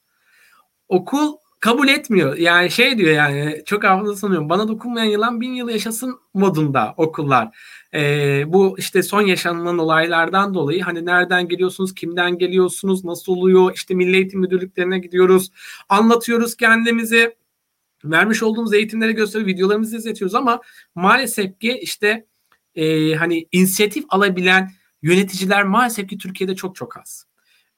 Okul 0.88 1.32
kabul 1.60 1.88
etmiyor. 1.88 2.36
Yani 2.36 2.70
şey 2.70 2.98
diyor 2.98 3.12
yani 3.12 3.62
çok 3.66 3.84
hafıza 3.84 4.16
sanıyorum. 4.16 4.48
Bana 4.48 4.68
dokunmayan 4.68 5.10
yılan 5.10 5.40
bin 5.40 5.52
yıl 5.52 5.68
yaşasın 5.68 6.18
modunda 6.34 6.94
okullar. 6.96 7.56
Ee, 7.94 8.44
bu 8.46 8.78
işte 8.78 9.02
son 9.02 9.22
yaşanılan 9.22 9.78
olaylardan 9.78 10.54
dolayı 10.54 10.82
hani 10.82 11.06
nereden 11.06 11.48
geliyorsunuz, 11.48 11.94
kimden 11.94 12.38
geliyorsunuz, 12.38 13.04
nasıl 13.04 13.32
oluyor? 13.32 13.72
İşte 13.74 13.94
Milli 13.94 14.16
Eğitim 14.16 14.40
Müdürlüklerine 14.40 14.98
gidiyoruz. 14.98 15.50
Anlatıyoruz 15.88 16.56
kendimizi. 16.56 17.36
Vermiş 18.04 18.42
olduğumuz 18.42 18.74
eğitimleri 18.74 19.12
gösteriyor, 19.12 19.48
videolarımızı 19.48 19.96
izletiyoruz 19.96 20.34
ama 20.34 20.60
maalesef 20.94 21.60
ki 21.60 21.78
işte 21.82 22.26
e, 22.74 23.14
hani 23.14 23.46
inisiyatif 23.52 24.04
alabilen 24.08 24.70
yöneticiler 25.02 25.64
maalesef 25.64 26.08
ki 26.08 26.18
Türkiye'de 26.18 26.54
çok 26.54 26.76
çok 26.76 26.96
az. 26.96 27.26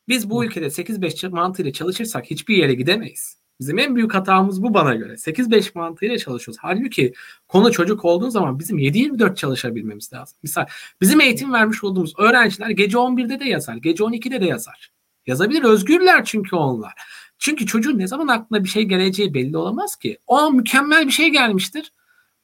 Biz 0.08 0.30
bu 0.30 0.44
ülkede 0.44 0.66
8-5 0.66 1.30
mantığıyla 1.30 1.72
çalışırsak 1.72 2.24
hiçbir 2.30 2.56
yere 2.56 2.74
gidemeyiz. 2.74 3.38
Bizim 3.60 3.78
en 3.78 3.96
büyük 3.96 4.14
hatamız 4.14 4.62
bu 4.62 4.74
bana 4.74 4.94
göre. 4.94 5.12
8-5 5.12 5.70
mantığıyla 5.74 6.18
çalışıyoruz. 6.18 6.58
Halbuki 6.62 7.12
konu 7.48 7.72
çocuk 7.72 8.04
olduğu 8.04 8.30
zaman 8.30 8.58
bizim 8.58 8.78
7-24 8.78 9.36
çalışabilmemiz 9.36 10.12
lazım. 10.12 10.38
Misal 10.42 10.66
bizim 11.00 11.20
eğitim 11.20 11.52
vermiş 11.52 11.84
olduğumuz 11.84 12.14
öğrenciler 12.18 12.70
gece 12.70 12.96
11'de 12.96 13.40
de 13.40 13.44
yazar, 13.44 13.76
gece 13.76 14.04
12'de 14.04 14.40
de 14.40 14.44
yazar. 14.44 14.90
Yazabilir, 15.26 15.62
özgürler 15.62 16.24
çünkü 16.24 16.56
onlar. 16.56 16.92
Çünkü 17.38 17.66
çocuğun 17.66 17.98
ne 17.98 18.06
zaman 18.06 18.28
aklına 18.28 18.64
bir 18.64 18.68
şey 18.68 18.82
geleceği 18.82 19.34
belli 19.34 19.56
olamaz 19.56 19.96
ki. 19.96 20.18
O 20.26 20.52
mükemmel 20.52 21.06
bir 21.06 21.12
şey 21.12 21.28
gelmiştir. 21.28 21.92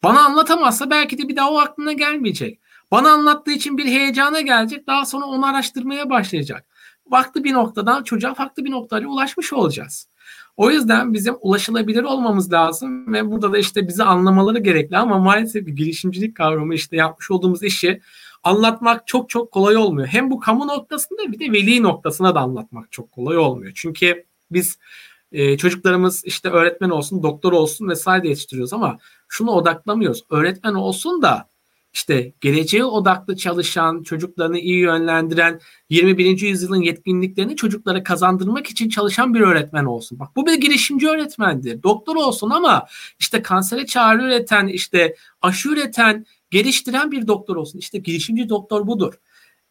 Bana 0.02 0.20
anlatamazsa 0.20 0.90
belki 0.90 1.18
de 1.18 1.28
bir 1.28 1.36
daha 1.36 1.50
o 1.50 1.58
aklına 1.58 1.92
gelmeyecek. 1.92 2.60
Bana 2.90 3.10
anlattığı 3.10 3.52
için 3.52 3.78
bir 3.78 3.84
heyecana 3.84 4.40
gelecek. 4.40 4.86
Daha 4.86 5.06
sonra 5.06 5.24
onu 5.24 5.46
araştırmaya 5.46 6.10
başlayacak. 6.10 6.66
Farklı 7.10 7.44
bir 7.44 7.52
noktadan 7.52 8.02
çocuğa 8.02 8.34
farklı 8.34 8.64
bir 8.64 8.70
noktaya 8.70 9.06
ulaşmış 9.06 9.52
olacağız. 9.52 10.08
O 10.56 10.70
yüzden 10.70 11.14
bizim 11.14 11.34
ulaşılabilir 11.40 12.02
olmamız 12.02 12.52
lazım 12.52 13.12
ve 13.12 13.30
burada 13.30 13.52
da 13.52 13.58
işte 13.58 13.88
bizi 13.88 14.04
anlamaları 14.04 14.58
gerekli 14.58 14.96
ama 14.96 15.18
maalesef 15.18 15.66
bir 15.66 15.72
girişimcilik 15.76 16.36
kavramı 16.36 16.74
işte 16.74 16.96
yapmış 16.96 17.30
olduğumuz 17.30 17.62
işi 17.62 18.00
anlatmak 18.42 19.06
çok 19.06 19.30
çok 19.30 19.52
kolay 19.52 19.76
olmuyor. 19.76 20.08
Hem 20.08 20.30
bu 20.30 20.40
kamu 20.40 20.66
noktasında 20.66 21.32
bir 21.32 21.38
de 21.38 21.52
veli 21.52 21.82
noktasına 21.82 22.34
da 22.34 22.40
anlatmak 22.40 22.92
çok 22.92 23.12
kolay 23.12 23.38
olmuyor. 23.38 23.72
Çünkü 23.74 24.24
biz 24.50 24.78
e, 25.32 25.56
çocuklarımız 25.56 26.24
işte 26.24 26.48
öğretmen 26.48 26.90
olsun, 26.90 27.22
doktor 27.22 27.52
olsun 27.52 27.88
vesaire 27.88 28.28
yetiştiriyoruz 28.28 28.72
ama 28.72 28.98
şunu 29.28 29.50
odaklamıyoruz. 29.50 30.24
Öğretmen 30.30 30.74
olsun 30.74 31.22
da 31.22 31.51
işte 31.92 32.32
geleceğe 32.40 32.84
odaklı 32.84 33.36
çalışan, 33.36 34.02
çocuklarını 34.02 34.58
iyi 34.58 34.78
yönlendiren, 34.78 35.60
21. 35.90 36.40
yüzyılın 36.40 36.82
yetkinliklerini 36.82 37.56
çocuklara 37.56 38.02
kazandırmak 38.02 38.66
için 38.66 38.88
çalışan 38.88 39.34
bir 39.34 39.40
öğretmen 39.40 39.84
olsun. 39.84 40.18
Bak 40.18 40.36
bu 40.36 40.46
bir 40.46 40.54
girişimci 40.54 41.08
öğretmendir. 41.08 41.82
Doktor 41.82 42.16
olsun 42.16 42.50
ama 42.50 42.86
işte 43.18 43.42
kansere 43.42 43.86
çare 43.86 44.22
üreten, 44.22 44.66
işte 44.66 45.16
aşı 45.42 45.68
üreten, 45.68 46.26
geliştiren 46.50 47.12
bir 47.12 47.26
doktor 47.26 47.56
olsun. 47.56 47.78
İşte 47.78 47.98
girişimci 47.98 48.48
doktor 48.48 48.86
budur. 48.86 49.14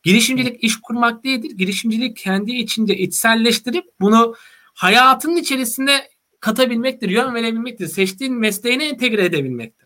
Girişimcilik 0.04 0.64
iş 0.64 0.82
kurmak 0.82 1.24
değildir. 1.24 1.52
Girişimcilik 1.58 2.18
kendi 2.18 2.52
içinde 2.52 2.98
içselleştirip 2.98 3.86
bunu 4.02 4.36
hayatının 4.74 5.38
içerisinde 5.38 5.92
katabilmektir, 6.40 7.10
yön 7.10 7.34
verebilmektir. 7.34 7.88
Seçtiğin 7.88 8.34
mesleğine 8.34 8.88
entegre 8.88 9.26
edebilmektir. 9.26 9.81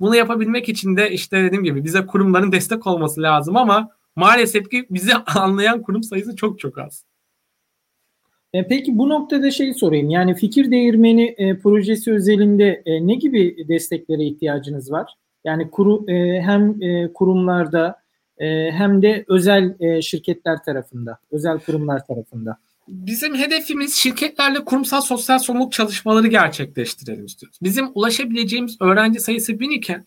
Bunu 0.00 0.16
yapabilmek 0.16 0.68
için 0.68 0.96
de 0.96 1.10
işte 1.10 1.42
dediğim 1.42 1.64
gibi 1.64 1.84
bize 1.84 2.06
kurumların 2.06 2.52
destek 2.52 2.86
olması 2.86 3.22
lazım 3.22 3.56
ama 3.56 3.88
maalesef 4.16 4.70
ki 4.70 4.86
bizi 4.90 5.12
anlayan 5.36 5.82
kurum 5.82 6.02
sayısı 6.02 6.36
çok 6.36 6.58
çok 6.58 6.78
az. 6.78 7.04
E, 8.52 8.66
peki 8.66 8.98
bu 8.98 9.08
noktada 9.08 9.50
şey 9.50 9.74
sorayım. 9.74 10.10
Yani 10.10 10.34
fikir 10.34 10.70
değirmeni 10.70 11.34
e, 11.38 11.58
projesi 11.58 12.12
özelinde 12.12 12.82
e, 12.86 13.06
ne 13.06 13.14
gibi 13.14 13.68
desteklere 13.68 14.24
ihtiyacınız 14.24 14.92
var? 14.92 15.14
Yani 15.44 15.70
kuru, 15.70 16.10
e, 16.10 16.40
hem 16.40 16.82
e, 16.82 17.12
kurumlarda 17.12 17.96
e, 18.38 18.70
hem 18.70 19.02
de 19.02 19.24
özel 19.28 19.76
e, 19.80 20.02
şirketler 20.02 20.62
tarafında, 20.64 21.18
özel 21.30 21.58
kurumlar 21.58 22.06
tarafında. 22.06 22.58
Bizim 22.88 23.34
hedefimiz 23.34 23.94
şirketlerle 23.94 24.64
kurumsal 24.64 25.00
sosyal 25.00 25.38
sorumluluk 25.38 25.72
çalışmaları 25.72 26.26
gerçekleştirelim 26.26 27.24
istiyoruz. 27.24 27.58
Bizim 27.62 27.88
ulaşabileceğimiz 27.94 28.76
öğrenci 28.80 29.20
sayısı 29.20 29.60
bin 29.60 29.70
iken 29.70 30.06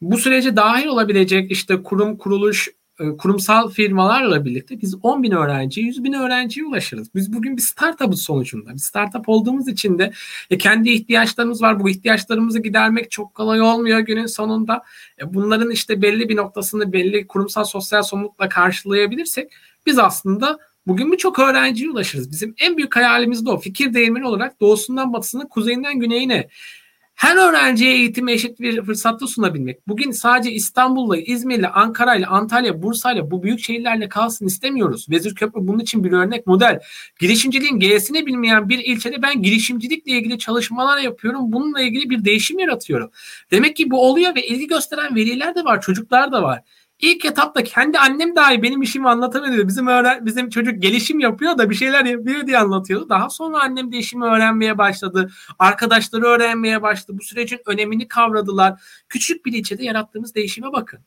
bu 0.00 0.18
sürece 0.18 0.56
dahil 0.56 0.86
olabilecek 0.86 1.50
işte 1.50 1.82
kurum, 1.82 2.16
kuruluş, 2.16 2.68
e, 3.00 3.16
kurumsal 3.16 3.70
firmalarla 3.70 4.44
birlikte 4.44 4.80
biz 4.80 4.94
10 5.02 5.22
bin 5.22 5.30
öğrenci, 5.30 5.80
100 5.80 6.04
bin 6.04 6.12
öğrenciye 6.12 6.66
ulaşırız. 6.66 7.14
Biz 7.14 7.32
bugün 7.32 7.56
bir 7.56 7.62
startup'ız 7.62 8.22
sonucunda. 8.22 8.72
Bir 8.72 8.78
startup 8.78 9.28
olduğumuz 9.28 9.68
için 9.68 9.98
de 9.98 10.12
e, 10.50 10.58
kendi 10.58 10.90
ihtiyaçlarımız 10.90 11.62
var. 11.62 11.80
Bu 11.80 11.90
ihtiyaçlarımızı 11.90 12.58
gidermek 12.58 13.10
çok 13.10 13.34
kolay 13.34 13.60
olmuyor 13.60 13.98
günün 13.98 14.26
sonunda. 14.26 14.82
E, 15.20 15.34
bunların 15.34 15.70
işte 15.70 16.02
belli 16.02 16.28
bir 16.28 16.36
noktasını 16.36 16.92
belli 16.92 17.26
kurumsal 17.26 17.64
sosyal 17.64 18.02
sorumlulukla 18.02 18.48
karşılayabilirsek 18.48 19.52
biz 19.86 19.98
aslında 19.98 20.58
Bugün 20.88 21.12
birçok 21.12 21.38
öğrenciye 21.38 21.90
ulaşırız. 21.90 22.30
Bizim 22.30 22.54
en 22.58 22.76
büyük 22.76 22.96
hayalimiz 22.96 23.46
de 23.46 23.50
o. 23.50 23.58
Fikir 23.58 23.94
değirmeni 23.94 24.26
olarak 24.26 24.60
doğusundan 24.60 25.12
batısına, 25.12 25.48
kuzeyinden 25.48 25.98
güneyine 25.98 26.48
her 27.14 27.36
öğrenciye 27.36 27.94
eğitime 27.94 28.32
eşit 28.32 28.60
bir 28.60 28.82
fırsatta 28.82 29.26
sunabilmek. 29.26 29.88
Bugün 29.88 30.10
sadece 30.10 30.52
İstanbul'la, 30.52 31.16
İzmir'le, 31.16 31.66
Ankara'yla, 31.74 32.28
Antalya, 32.28 32.82
Bursa'yla 32.82 33.30
bu 33.30 33.42
büyük 33.42 33.60
şehirlerle 33.60 34.08
kalsın 34.08 34.46
istemiyoruz. 34.46 35.06
Vezir 35.10 35.34
Köprü 35.34 35.60
bunun 35.60 35.78
için 35.78 36.04
bir 36.04 36.12
örnek 36.12 36.46
model. 36.46 36.80
Girişimciliğin 37.20 37.80
G'sini 37.80 38.26
bilmeyen 38.26 38.68
bir 38.68 38.78
ilçede 38.78 39.22
ben 39.22 39.42
girişimcilikle 39.42 40.12
ilgili 40.12 40.38
çalışmalar 40.38 40.98
yapıyorum. 40.98 41.52
Bununla 41.52 41.80
ilgili 41.80 42.10
bir 42.10 42.24
değişim 42.24 42.58
yaratıyorum. 42.58 43.10
Demek 43.50 43.76
ki 43.76 43.90
bu 43.90 44.08
oluyor 44.08 44.34
ve 44.34 44.46
ilgi 44.46 44.66
gösteren 44.66 45.16
veliler 45.16 45.54
de 45.54 45.64
var, 45.64 45.80
çocuklar 45.80 46.32
da 46.32 46.42
var. 46.42 46.62
İlk 46.98 47.24
etapta 47.24 47.64
kendi 47.64 47.98
annem 47.98 48.36
dahi 48.36 48.62
benim 48.62 48.82
işimi 48.82 49.08
anlatamıyordu. 49.08 49.68
Bizim 49.68 49.86
öğren 49.86 50.26
bizim 50.26 50.50
çocuk 50.50 50.82
gelişim 50.82 51.20
yapıyor 51.20 51.58
da 51.58 51.70
bir 51.70 51.74
şeyler 51.74 52.04
yapıyor 52.04 52.46
diye 52.46 52.58
anlatıyordu. 52.58 53.08
Daha 53.08 53.30
sonra 53.30 53.62
annem 53.62 53.92
de 53.92 53.96
işimi 53.96 54.24
öğrenmeye 54.24 54.78
başladı. 54.78 55.30
Arkadaşları 55.58 56.24
öğrenmeye 56.24 56.82
başladı. 56.82 57.18
Bu 57.18 57.24
sürecin 57.24 57.60
önemini 57.66 58.08
kavradılar. 58.08 58.82
Küçük 59.08 59.46
bir 59.46 59.52
ilçede 59.52 59.84
yarattığımız 59.84 60.34
değişime 60.34 60.72
bakın. 60.72 61.00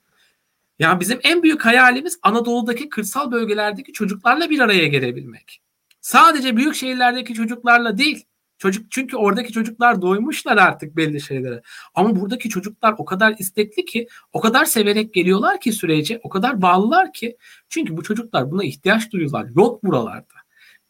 Yani 0.79 0.99
bizim 0.99 1.19
en 1.23 1.43
büyük 1.43 1.65
hayalimiz 1.65 2.19
Anadolu'daki 2.21 2.89
kırsal 2.89 3.31
bölgelerdeki 3.31 3.93
çocuklarla 3.93 4.49
bir 4.49 4.59
araya 4.59 4.87
gelebilmek. 4.87 5.61
Sadece 6.01 6.57
büyük 6.57 6.75
şehirlerdeki 6.75 7.33
çocuklarla 7.33 7.97
değil. 7.97 8.25
Çocuk 8.61 8.91
çünkü 8.91 9.17
oradaki 9.17 9.53
çocuklar 9.53 10.01
doymuşlar 10.01 10.57
artık 10.57 10.97
belli 10.97 11.21
şeylere. 11.21 11.61
Ama 11.95 12.15
buradaki 12.15 12.49
çocuklar 12.49 12.95
o 12.97 13.05
kadar 13.05 13.35
istekli 13.39 13.85
ki, 13.85 14.07
o 14.33 14.39
kadar 14.39 14.65
severek 14.65 15.13
geliyorlar 15.13 15.59
ki 15.59 15.71
sürece, 15.71 16.19
o 16.23 16.29
kadar 16.29 16.61
bağlılar 16.61 17.13
ki. 17.13 17.37
Çünkü 17.69 17.97
bu 17.97 18.03
çocuklar 18.03 18.51
buna 18.51 18.63
ihtiyaç 18.63 19.11
duyuyorlar. 19.11 19.47
Yok 19.55 19.83
buralarda. 19.83 20.33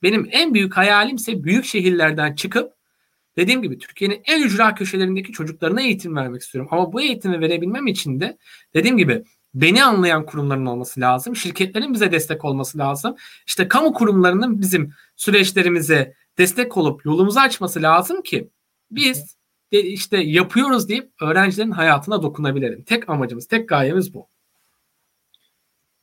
Benim 0.03 0.27
en 0.31 0.53
büyük 0.53 0.77
hayalimse 0.77 1.43
büyük 1.43 1.65
şehirlerden 1.65 2.35
çıkıp 2.35 2.73
dediğim 3.37 3.61
gibi 3.61 3.77
Türkiye'nin 3.77 4.21
en 4.25 4.43
ücra 4.43 4.75
köşelerindeki 4.75 5.31
çocuklarına 5.31 5.81
eğitim 5.81 6.15
vermek 6.15 6.41
istiyorum. 6.41 6.69
Ama 6.73 6.93
bu 6.93 7.01
eğitimi 7.01 7.39
verebilmem 7.39 7.87
için 7.87 8.19
de 8.19 8.37
dediğim 8.73 8.97
gibi 8.97 9.23
beni 9.53 9.83
anlayan 9.83 10.25
kurumların 10.25 10.65
olması 10.65 11.01
lazım. 11.01 11.35
Şirketlerin 11.35 11.93
bize 11.93 12.11
destek 12.11 12.45
olması 12.45 12.77
lazım. 12.77 13.15
İşte 13.47 13.67
kamu 13.67 13.93
kurumlarının 13.93 14.61
bizim 14.61 14.93
süreçlerimize 15.15 16.20
destek 16.41 16.77
olup 16.77 17.05
yolumuzu 17.05 17.39
açması 17.39 17.81
lazım 17.81 18.21
ki 18.21 18.47
biz 18.91 19.35
işte 19.71 20.17
yapıyoruz 20.17 20.89
deyip 20.89 21.09
öğrencilerin 21.21 21.71
hayatına 21.71 22.23
dokunabilelim. 22.23 22.81
Tek 22.81 23.09
amacımız, 23.09 23.45
tek 23.45 23.69
gayemiz 23.69 24.13
bu. 24.13 24.25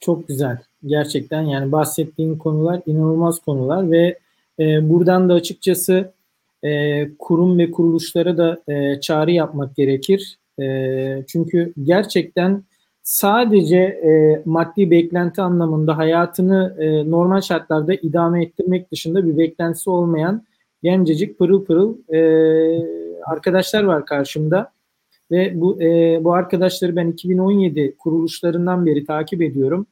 Çok 0.01 0.29
güzel. 0.29 0.59
Gerçekten 0.87 1.43
yani 1.43 1.73
bahsettiğin 1.73 2.39
konular 2.39 2.81
inanılmaz 2.87 3.41
konular 3.41 3.91
ve 3.91 4.19
e, 4.59 4.89
buradan 4.89 5.29
da 5.29 5.35
açıkçası 5.35 6.13
e, 6.63 7.09
kurum 7.19 7.59
ve 7.59 7.71
kuruluşlara 7.71 8.39
da 8.39 8.63
e, 8.69 9.01
çağrı 9.01 9.31
yapmak 9.31 9.77
gerekir. 9.77 10.39
E, 10.61 11.25
çünkü 11.29 11.73
gerçekten 11.83 12.63
sadece 13.09 13.77
e, 13.79 14.43
maddi 14.45 14.91
beklenti 14.91 15.43
anlamında 15.43 15.97
hayatını 15.97 16.77
e, 16.79 17.11
normal 17.11 17.41
şartlarda 17.41 17.95
idame 17.95 18.45
ettirmek 18.45 18.93
dışında 18.93 19.27
bir 19.27 19.39
beklentisi 19.39 19.91
olmayan 19.91 20.45
gencecik 20.83 21.39
pırıl 21.39 21.65
pırıl 21.65 21.97
e, 22.15 22.21
arkadaşlar 23.27 23.85
var 23.85 24.07
karşımda 24.07 24.73
ve 25.31 25.61
bu 25.61 25.83
e, 25.83 26.21
bu 26.25 26.33
arkadaşları 26.33 26.97
ben 26.97 27.09
2017 27.09 27.97
kuruluşlarından 27.99 28.87
beri 28.87 29.05
takip 29.05 29.43
ediyorum. 29.43 29.87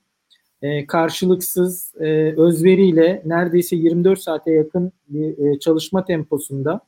E, 0.62 0.86
karşılıksız 0.86 1.92
e, 2.00 2.34
özveriyle 2.36 3.22
neredeyse 3.24 3.76
24 3.76 4.20
saate 4.20 4.52
yakın 4.52 4.92
bir 5.08 5.38
e, 5.38 5.58
çalışma 5.58 6.04
temposunda 6.04 6.80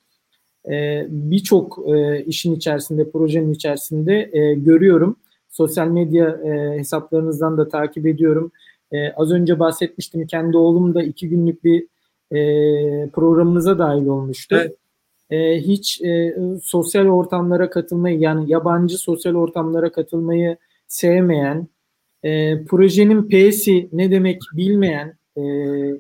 e, 0.71 1.07
birçok 1.09 1.79
e, 1.89 2.25
işin 2.25 2.55
içerisinde, 2.55 3.11
projenin 3.11 3.53
içerisinde 3.53 4.31
e, 4.33 4.55
görüyorum 4.55 5.17
Sosyal 5.51 5.87
medya 5.87 6.29
e, 6.29 6.79
hesaplarınızdan 6.79 7.59
da 7.59 7.69
takip 7.69 8.07
ediyorum. 8.07 8.53
E, 8.93 9.13
az 9.13 9.33
önce 9.33 9.59
bahsetmiştim 9.59 10.27
kendi 10.27 10.57
oğlum 10.57 10.95
da 10.95 11.03
iki 11.03 11.29
günlük 11.29 11.65
bir 11.65 11.87
e, 12.33 12.39
programınıza 13.09 13.79
dahil 13.79 14.07
olmuştu. 14.07 14.57
Evet. 14.57 14.77
E, 15.31 15.61
hiç 15.61 16.03
e, 16.03 16.37
sosyal 16.63 17.07
ortamlara 17.07 17.71
katılmayı 17.71 18.19
yani 18.19 18.51
yabancı 18.51 18.99
sosyal 18.99 19.35
ortamlara 19.35 19.93
katılmayı 19.93 20.57
sevmeyen, 20.87 21.69
e, 22.23 22.65
projenin 22.65 23.29
P'si 23.29 23.89
ne 23.93 24.11
demek 24.11 24.43
bilmeyen, 24.57 25.19
e, 25.37 25.43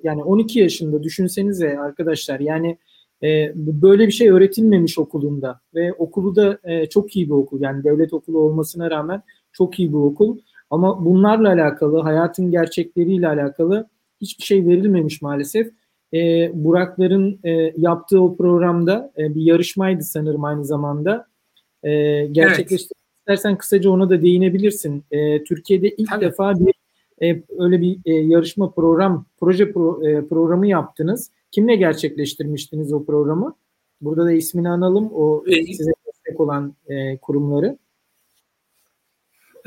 yani 0.03 0.25
12 0.25 0.59
yaşında 0.59 1.03
düşünsenize 1.03 1.79
arkadaşlar 1.79 2.41
yani 2.41 2.79
e, 3.23 3.53
böyle 3.57 4.07
bir 4.07 4.13
şey 4.13 4.31
öğretilmemiş 4.31 4.99
okulunda 4.99 5.61
ve 5.75 5.93
okulu 5.93 6.37
da 6.37 6.59
e, 6.65 6.87
çok 6.87 7.17
iyi 7.17 7.27
bir 7.27 7.35
okul 7.35 7.61
yani 7.61 7.85
devlet 7.85 8.13
okulu 8.13 8.39
olmasına 8.39 8.91
rağmen 8.91 9.23
çok 9.53 9.79
iyi 9.79 9.89
bir 9.89 9.99
okul. 9.99 10.39
Ama 10.71 11.05
bunlarla 11.05 11.49
alakalı, 11.49 12.01
hayatın 12.01 12.51
gerçekleriyle 12.51 13.29
alakalı 13.29 13.89
hiçbir 14.21 14.45
şey 14.45 14.67
verilmemiş 14.67 15.23
maalesef. 15.23 15.71
E, 16.15 16.51
Burakların 16.55 17.41
e, 17.45 17.73
yaptığı 17.77 18.23
o 18.23 18.37
programda 18.37 19.13
e, 19.19 19.35
bir 19.35 19.43
yarışmaydı 19.43 20.05
sanırım 20.05 20.45
aynı 20.45 20.65
zamanda. 20.65 21.27
E, 21.83 22.27
gerçekleşti. 22.27 22.95
Evet. 22.95 23.09
İstersen 23.19 23.59
kısaca 23.59 23.91
ona 23.91 24.11
da 24.11 24.23
değinebilirsin. 24.23 25.05
E, 25.11 25.45
Türkiye'de 25.45 25.89
ilk 25.89 26.11
Tabii. 26.11 26.25
defa 26.25 26.55
bir 26.55 26.75
e, 27.23 27.43
öyle 27.59 27.81
bir 27.81 27.99
e, 28.05 28.13
yarışma 28.13 28.71
program, 28.71 29.27
proje 29.41 29.73
pro, 29.73 30.09
e, 30.09 30.27
programı 30.27 30.67
yaptınız. 30.67 31.31
Kimle 31.51 31.77
gerçekleştirmiştiniz 31.77 32.93
o 32.93 33.05
programı? 33.05 33.55
Burada 34.01 34.25
da 34.25 34.33
ismini 34.33 34.69
analım. 34.69 35.11
O 35.15 35.45
size 35.47 35.93
destek 36.07 36.41
olan 36.41 36.75
e, 36.89 37.19
kurumları. 37.19 37.79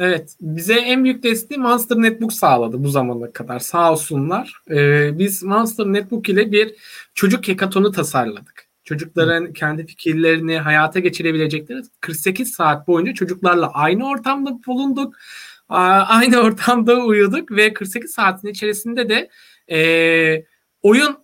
Evet. 0.03 0.35
Bize 0.41 0.73
en 0.73 1.03
büyük 1.03 1.23
desteği 1.23 1.57
Monster 1.57 1.97
Netbook 1.97 2.33
sağladı 2.33 2.83
bu 2.83 2.89
zamana 2.89 3.31
kadar. 3.31 3.59
Sağ 3.59 3.91
olsunlar. 3.91 4.61
Ee, 4.69 5.19
biz 5.19 5.43
Monster 5.43 5.85
Netbook 5.85 6.29
ile 6.29 6.51
bir 6.51 6.75
çocuk 7.13 7.47
hekatonu 7.47 7.91
tasarladık. 7.91 8.67
Çocukların 8.83 9.53
kendi 9.53 9.85
fikirlerini 9.85 10.59
hayata 10.59 10.99
geçirebilecekleri 10.99 11.81
48 11.99 12.51
saat 12.51 12.87
boyunca 12.87 13.13
çocuklarla 13.13 13.71
aynı 13.73 14.09
ortamda 14.09 14.59
bulunduk. 14.67 15.15
Aynı 15.69 16.37
ortamda 16.37 17.05
uyuduk 17.05 17.51
ve 17.51 17.73
48 17.73 18.11
saatin 18.11 18.47
içerisinde 18.47 19.09
de 19.09 19.30
e, 19.71 20.45
oyun 20.82 21.17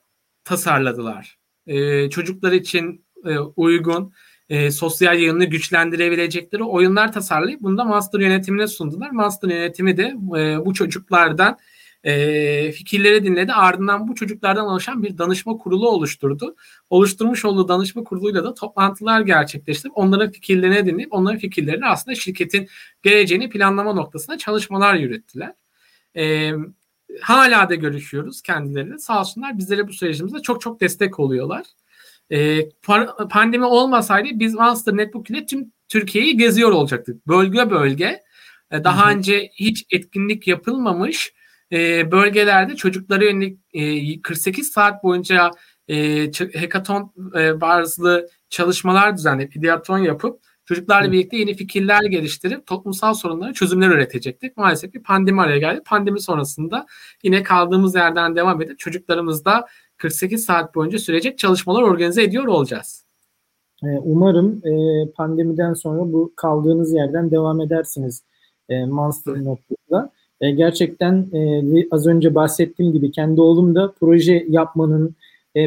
tasarladılar. 0.43 1.37
E, 1.67 2.09
çocuklar 2.09 2.51
için 2.51 3.05
e, 3.25 3.39
uygun 3.39 4.13
e, 4.49 4.71
sosyal 4.71 5.19
yayını 5.19 5.45
güçlendirebilecekleri 5.45 6.63
oyunlar 6.63 7.13
tasarlayıp 7.13 7.61
bunu 7.61 7.77
da 7.77 7.83
master 7.83 8.19
yönetimine 8.19 8.67
sundular. 8.67 9.09
Master 9.11 9.49
yönetimi 9.49 9.97
de 9.97 10.15
e, 10.37 10.65
bu 10.65 10.73
çocuklardan 10.73 11.57
e, 12.03 12.71
fikirleri 12.71 13.23
dinledi. 13.23 13.53
Ardından 13.53 14.07
bu 14.07 14.15
çocuklardan 14.15 14.65
oluşan 14.65 15.03
bir 15.03 15.17
danışma 15.17 15.57
kurulu 15.57 15.89
oluşturdu. 15.89 16.55
Oluşturmuş 16.89 17.45
olduğu 17.45 17.67
danışma 17.67 18.03
kuruluyla 18.03 18.43
da 18.43 18.53
toplantılar 18.53 19.21
gerçekleştirip 19.21 19.97
onların 19.97 20.31
fikirlerini 20.31 20.85
dinleyip 20.85 21.13
onların 21.13 21.39
fikirlerini 21.39 21.85
aslında 21.85 22.15
şirketin 22.15 22.67
geleceğini 23.03 23.49
planlama 23.49 23.93
noktasında 23.93 24.37
çalışmalar 24.37 24.95
yürüttüler. 24.95 25.53
E, 26.15 26.51
hala 27.21 27.69
da 27.69 27.75
görüşüyoruz 27.75 28.41
kendileriyle. 28.41 28.97
Sağ 28.97 29.19
olsunlar 29.19 29.57
bizlere 29.57 29.87
bu 29.87 29.93
sürecimizde 29.93 30.41
çok 30.41 30.61
çok 30.61 30.81
destek 30.81 31.19
oluyorlar. 31.19 31.65
E, 32.31 32.69
pandemi 33.29 33.65
olmasaydı 33.65 34.29
biz 34.33 34.53
Monster 34.53 34.97
Netbook 34.97 35.29
ile 35.29 35.45
tüm 35.45 35.71
Türkiye'yi 35.89 36.37
geziyor 36.37 36.71
olacaktık. 36.71 37.27
Bölge 37.27 37.69
bölge. 37.69 38.23
E, 38.71 38.83
daha 38.83 39.05
Hı-hı. 39.05 39.17
önce 39.17 39.49
hiç 39.55 39.85
etkinlik 39.91 40.47
yapılmamış 40.47 41.33
e, 41.71 42.11
bölgelerde 42.11 42.75
çocuklara 42.75 43.23
yönelik 43.23 43.59
e, 43.73 44.21
48 44.21 44.71
saat 44.71 45.03
boyunca 45.03 45.51
e, 45.87 46.25
hackathon 46.59 47.13
e, 47.39 47.61
bazlı 47.61 48.29
çalışmalar 48.49 49.17
düzenleyip, 49.17 49.55
ideaton 49.55 49.97
yapıp 49.97 50.39
çocuklarla 50.65 51.11
birlikte 51.11 51.37
yeni 51.37 51.55
fikirler 51.55 52.01
geliştirip 52.01 52.67
toplumsal 52.67 53.13
sorunlara 53.13 53.53
çözümler 53.53 53.89
üretecektik. 53.89 54.57
Maalesef 54.57 54.93
bir 54.93 55.03
pandemi 55.03 55.41
araya 55.41 55.57
geldi. 55.57 55.81
Pandemi 55.85 56.21
sonrasında 56.21 56.85
yine 57.23 57.43
kaldığımız 57.43 57.95
yerden 57.95 58.35
devam 58.35 58.61
edip 58.61 58.79
çocuklarımızda 58.79 59.67
48 59.97 60.45
saat 60.45 60.75
boyunca 60.75 60.99
sürecek 60.99 61.37
çalışmalar 61.37 61.81
organize 61.81 62.23
ediyor 62.23 62.45
olacağız. 62.45 63.07
Ee, 63.83 63.87
umarım 63.87 64.61
e, 64.65 65.05
pandemiden 65.11 65.73
sonra 65.73 66.13
bu 66.13 66.33
kaldığınız 66.35 66.93
yerden 66.93 67.31
devam 67.31 67.61
edersiniz 67.61 68.23
e, 68.69 68.85
Monster 68.85 69.33
Notebook'la. 69.33 70.09
E, 70.41 70.51
gerçekten 70.51 71.27
az 71.91 72.07
önce 72.07 72.35
bahsettiğim 72.35 72.93
gibi 72.93 73.11
kendi 73.11 73.41
oğlum 73.41 73.75
da 73.75 73.93
proje 73.99 74.45
yapmanın 74.49 75.15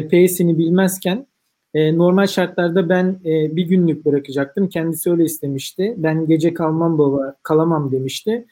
P'sini 0.09 0.57
bilmezken 0.57 1.27
normal 1.75 2.27
şartlarda 2.27 2.89
ben 2.89 3.19
bir 3.23 3.67
günlük 3.67 4.05
bırakacaktım. 4.05 4.69
Kendisi 4.69 5.11
öyle 5.11 5.23
istemişti. 5.23 5.93
Ben 5.97 6.27
gece 6.27 6.53
kalmam 6.53 6.97
baba, 6.97 7.35
kalamam 7.43 7.91
demişti. 7.91 8.45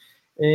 E, 0.44 0.48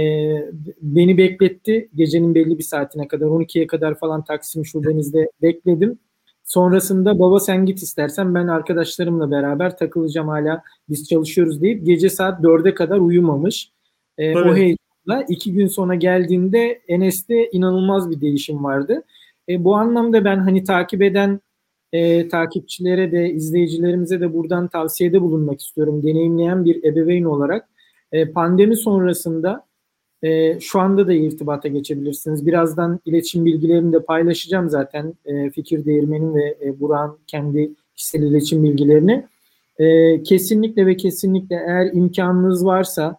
beni 0.81 1.19
bekletti 1.19 1.89
gecenin 1.95 2.35
belli 2.35 2.59
bir 2.59 2.63
saatine 2.65 3.09
kadar 3.09 3.27
12'ye 3.27 3.67
kadar 3.67 3.95
falan 3.95 4.25
Taksim 4.25 4.67
Şube'nizde 4.67 5.31
bekledim. 5.43 5.99
Sonrasında 6.45 7.19
baba 7.19 7.41
sen 7.41 7.67
git 7.67 7.83
istersen 7.83 8.35
ben 8.35 8.47
arkadaşlarımla 8.47 9.31
beraber 9.31 9.77
takılacağım 9.77 10.29
hala 10.29 10.63
biz 10.89 11.09
çalışıyoruz 11.09 11.63
deyip 11.63 11.87
gece 11.87 12.11
saat 12.11 12.41
4'e 12.41 12.75
kadar 12.75 12.99
uyumamış. 12.99 13.71
E, 14.19 14.25
evet. 14.25 14.37
O 14.37 14.57
heyecanla 14.57 15.27
iki 15.29 15.53
gün 15.53 15.67
sonra 15.67 15.95
geldiğinde 15.95 16.81
Enes'te 16.89 17.51
inanılmaz 17.51 18.11
bir 18.11 18.21
değişim 18.21 18.65
vardı. 18.65 19.03
E, 19.49 19.65
bu 19.65 19.75
anlamda 19.75 20.25
ben 20.25 20.39
hani 20.39 20.65
takip 20.65 21.03
eden 21.03 21.41
e, 21.93 22.29
takipçilere 22.29 23.13
de 23.13 23.31
izleyicilerimize 23.31 24.21
de 24.21 24.35
buradan 24.35 24.69
tavsiyede 24.69 25.23
bulunmak 25.23 25.61
istiyorum. 25.61 26.03
Deneyimleyen 26.03 26.65
bir 26.65 26.85
ebeveyn 26.85 27.25
olarak 27.25 27.69
e, 28.13 28.31
pandemi 28.33 28.77
sonrasında 28.77 29.67
E, 30.25 30.61
şu 30.61 30.81
anda 30.81 31.07
da 31.07 31.13
irtibata 31.13 31.69
geçebilirsiniz. 31.69 32.47
Birazdan 32.47 33.01
iletişim 33.05 33.45
bilgilerini 33.45 33.93
de 33.93 34.01
paylaşacağım 34.01 34.71
zaten. 34.71 35.15
E, 35.25 35.51
Fikir 35.51 35.85
Değirmen'in 35.85 36.35
ve 36.35 36.57
e, 36.65 36.81
Burak'ın 36.81 37.19
kendi 37.27 37.71
kişisel 37.97 38.23
iletişim 38.23 38.65
bilgilerini. 38.65 39.27
E, 39.79 40.23
kesinlikle 40.23 40.87
ve 40.87 40.97
kesinlikle 40.97 41.57
eğer 41.57 41.91
imkanınız 41.93 42.67
varsa 42.67 43.19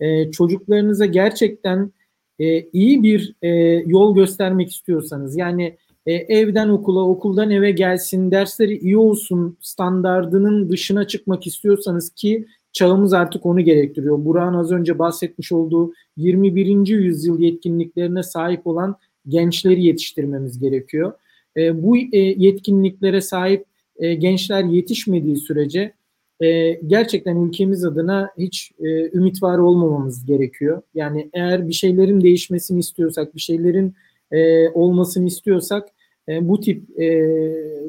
e, 0.00 0.30
çocuklarınıza 0.30 1.06
gerçekten 1.06 1.92
e, 2.38 2.60
iyi 2.60 3.02
bir 3.02 3.34
e, 3.42 3.48
yol 3.86 4.14
göstermek 4.14 4.70
istiyorsanız 4.70 5.36
yani 5.36 5.76
e, 6.06 6.12
evden 6.12 6.68
okula, 6.68 7.00
okuldan 7.00 7.50
eve 7.50 7.70
gelsin, 7.70 8.30
dersleri 8.30 8.78
iyi 8.78 8.98
olsun 8.98 9.56
standardının 9.60 10.70
dışına 10.70 11.06
çıkmak 11.06 11.46
istiyorsanız 11.46 12.10
ki 12.10 12.46
çağımız 12.76 13.12
artık 13.12 13.46
onu 13.46 13.60
gerektiriyor. 13.60 14.24
Burak'ın 14.24 14.54
az 14.54 14.72
önce 14.72 14.98
bahsetmiş 14.98 15.52
olduğu 15.52 15.92
21. 16.16 16.86
yüzyıl 16.86 17.40
yetkinliklerine 17.40 18.22
sahip 18.22 18.66
olan 18.66 18.96
gençleri 19.28 19.84
yetiştirmemiz 19.84 20.58
gerekiyor. 20.58 21.12
E, 21.56 21.82
bu 21.82 21.96
e, 21.96 22.18
yetkinliklere 22.18 23.20
sahip 23.20 23.64
e, 23.96 24.14
gençler 24.14 24.64
yetişmediği 24.64 25.36
sürece 25.36 25.92
e, 26.40 26.72
gerçekten 26.86 27.36
ülkemiz 27.36 27.84
adına 27.84 28.30
hiç 28.38 28.72
e, 28.78 29.10
ümit 29.16 29.42
var 29.42 29.58
olmamamız 29.58 30.26
gerekiyor. 30.26 30.82
Yani 30.94 31.30
eğer 31.32 31.68
bir 31.68 31.72
şeylerin 31.72 32.20
değişmesini 32.20 32.78
istiyorsak, 32.78 33.34
bir 33.34 33.40
şeylerin 33.40 33.94
e, 34.32 34.68
olmasını 34.68 35.26
istiyorsak 35.26 35.88
e, 36.28 36.48
bu 36.48 36.60
tip 36.60 37.00
e, 37.00 37.26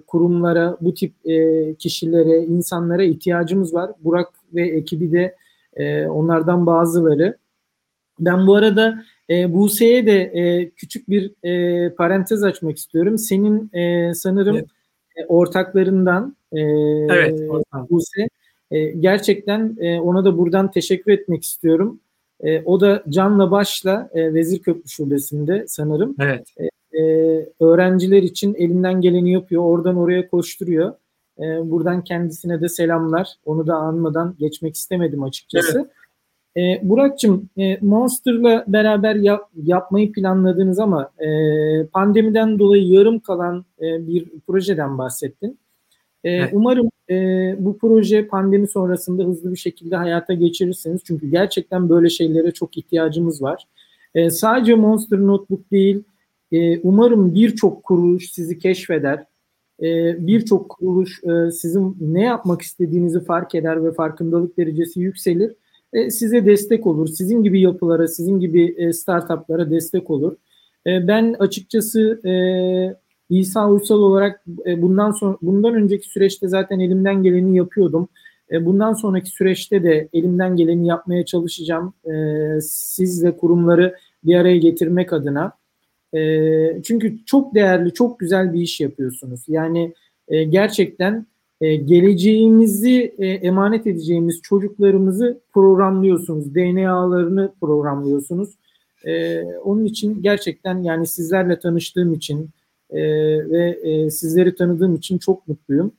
kurumlara, 0.07 0.77
bu 0.81 0.93
tip 0.93 1.13
e, 1.25 1.75
kişilere, 1.75 2.43
insanlara 2.43 3.03
ihtiyacımız 3.03 3.73
var. 3.73 3.91
Burak 4.03 4.29
ve 4.53 4.67
ekibi 4.67 5.11
de 5.11 5.35
e, 5.73 6.07
onlardan 6.07 6.65
bazıları. 6.65 7.37
Ben 8.19 8.47
bu 8.47 8.55
arada 8.55 9.03
e, 9.29 9.53
Buse'ye 9.53 10.05
de 10.05 10.21
e, 10.21 10.69
küçük 10.69 11.09
bir 11.09 11.31
e, 11.43 11.89
parantez 11.89 12.43
açmak 12.43 12.77
istiyorum. 12.77 13.17
Senin 13.17 13.69
e, 13.73 14.13
sanırım 14.13 14.55
evet. 14.55 14.67
e, 15.15 15.25
ortaklarından 15.25 16.35
e, 16.51 16.61
evet, 17.09 17.39
Buse. 17.89 18.29
E, 18.71 18.89
gerçekten 18.91 19.77
e, 19.79 19.99
ona 19.99 20.25
da 20.25 20.37
buradan 20.37 20.71
teşekkür 20.71 21.11
etmek 21.11 21.43
istiyorum. 21.43 21.99
E, 22.39 22.61
o 22.61 22.81
da 22.81 23.03
canla 23.09 23.51
başla 23.51 24.09
e, 24.13 24.33
Vezir 24.33 24.59
Köprü 24.59 24.89
Şubesi'nde 24.89 25.65
sanırım. 25.67 26.15
Evet. 26.19 26.47
E, 26.59 26.63
e, 26.93 27.01
öğrenciler 27.59 28.23
için 28.23 28.53
elinden 28.53 29.01
geleni 29.01 29.31
yapıyor. 29.31 29.63
Oradan 29.63 29.97
oraya 29.97 30.29
koşturuyor. 30.29 30.93
E, 31.39 31.71
buradan 31.71 32.03
kendisine 32.03 32.61
de 32.61 32.69
selamlar. 32.69 33.33
Onu 33.45 33.67
da 33.67 33.75
anmadan 33.75 34.35
geçmek 34.39 34.75
istemedim 34.75 35.23
açıkçası. 35.23 35.77
Evet. 35.77 35.91
E, 36.57 36.89
Burak'cığım 36.89 37.49
e, 37.57 37.77
Monster'la 37.81 38.63
beraber 38.67 39.15
yap, 39.15 39.49
yapmayı 39.63 40.11
planladınız 40.11 40.79
ama 40.79 41.11
e, 41.19 41.27
pandemiden 41.85 42.59
dolayı 42.59 42.87
yarım 42.87 43.19
kalan 43.19 43.65
e, 43.81 44.07
bir 44.07 44.25
projeden 44.47 44.97
bahsettin. 44.97 45.59
E, 46.23 46.31
evet. 46.31 46.49
Umarım 46.53 46.89
e, 47.09 47.15
bu 47.59 47.77
proje 47.77 48.27
pandemi 48.27 48.67
sonrasında 48.67 49.23
hızlı 49.23 49.51
bir 49.51 49.57
şekilde 49.57 49.95
hayata 49.95 50.33
geçirirsiniz. 50.33 51.01
Çünkü 51.05 51.29
gerçekten 51.31 51.89
böyle 51.89 52.09
şeylere 52.09 52.51
çok 52.51 52.77
ihtiyacımız 52.77 53.41
var. 53.41 53.67
E, 54.15 54.29
sadece 54.29 54.75
Monster 54.75 55.19
Notebook 55.19 55.71
değil, 55.71 56.03
e, 56.51 56.79
umarım 56.79 57.35
birçok 57.35 57.83
kuruluş 57.83 58.31
sizi 58.31 58.59
keşfeder. 58.59 59.23
E, 59.81 59.87
birçok 60.27 60.69
kuruluş 60.69 61.21
e, 61.23 61.51
sizin 61.51 61.97
ne 62.01 62.23
yapmak 62.23 62.61
istediğinizi 62.61 63.23
fark 63.23 63.55
eder 63.55 63.85
ve 63.85 63.91
farkındalık 63.91 64.57
derecesi 64.57 64.99
yükselir. 64.99 65.55
E, 65.93 66.09
size 66.09 66.45
destek 66.45 66.87
olur. 66.87 67.07
Sizin 67.07 67.43
gibi 67.43 67.61
yapılara, 67.61 68.07
sizin 68.07 68.39
gibi 68.39 68.75
e, 68.77 68.93
startuplara 68.93 69.71
destek 69.71 70.09
olur. 70.09 70.35
E, 70.87 71.07
ben 71.07 71.35
açıkçası 71.39 72.27
e, 72.27 72.33
İsa 73.29 73.69
Uysal 73.69 73.99
olarak 73.99 74.43
bundan 74.77 75.11
sonra 75.11 75.37
bundan 75.41 75.75
önceki 75.75 76.07
süreçte 76.07 76.47
zaten 76.47 76.79
elimden 76.79 77.23
geleni 77.23 77.57
yapıyordum. 77.57 78.09
Bundan 78.61 78.93
sonraki 78.93 79.29
süreçte 79.29 79.83
de 79.83 80.09
elimden 80.13 80.55
geleni 80.55 80.87
yapmaya 80.87 81.25
çalışacağım. 81.25 81.93
E, 82.05 82.61
sizle 82.61 83.37
kurumları 83.37 83.95
bir 84.23 84.35
araya 84.35 84.57
getirmek 84.57 85.13
adına. 85.13 85.53
E, 86.13 86.81
çünkü 86.83 87.25
çok 87.25 87.55
değerli, 87.55 87.93
çok 87.93 88.19
güzel 88.19 88.53
bir 88.53 88.61
iş 88.61 88.79
yapıyorsunuz. 88.79 89.43
Yani 89.47 89.93
e, 90.27 90.43
gerçekten 90.43 91.25
e, 91.61 91.75
geleceğimizi 91.75 93.15
e, 93.17 93.27
emanet 93.27 93.87
edeceğimiz 93.87 94.41
çocuklarımızı 94.41 95.39
programlıyorsunuz. 95.53 96.55
DNA'larını 96.55 97.51
programlıyorsunuz. 97.61 98.49
E, 99.05 99.41
onun 99.43 99.85
için 99.85 100.21
gerçekten 100.21 100.83
yani 100.83 101.07
sizlerle 101.07 101.59
tanıştığım 101.59 102.13
için 102.13 102.49
e, 102.89 102.99
ve 103.49 103.79
e, 103.83 104.09
sizleri 104.09 104.55
tanıdığım 104.55 104.95
için 104.95 105.17
çok 105.17 105.47
mutluyum. 105.47 105.91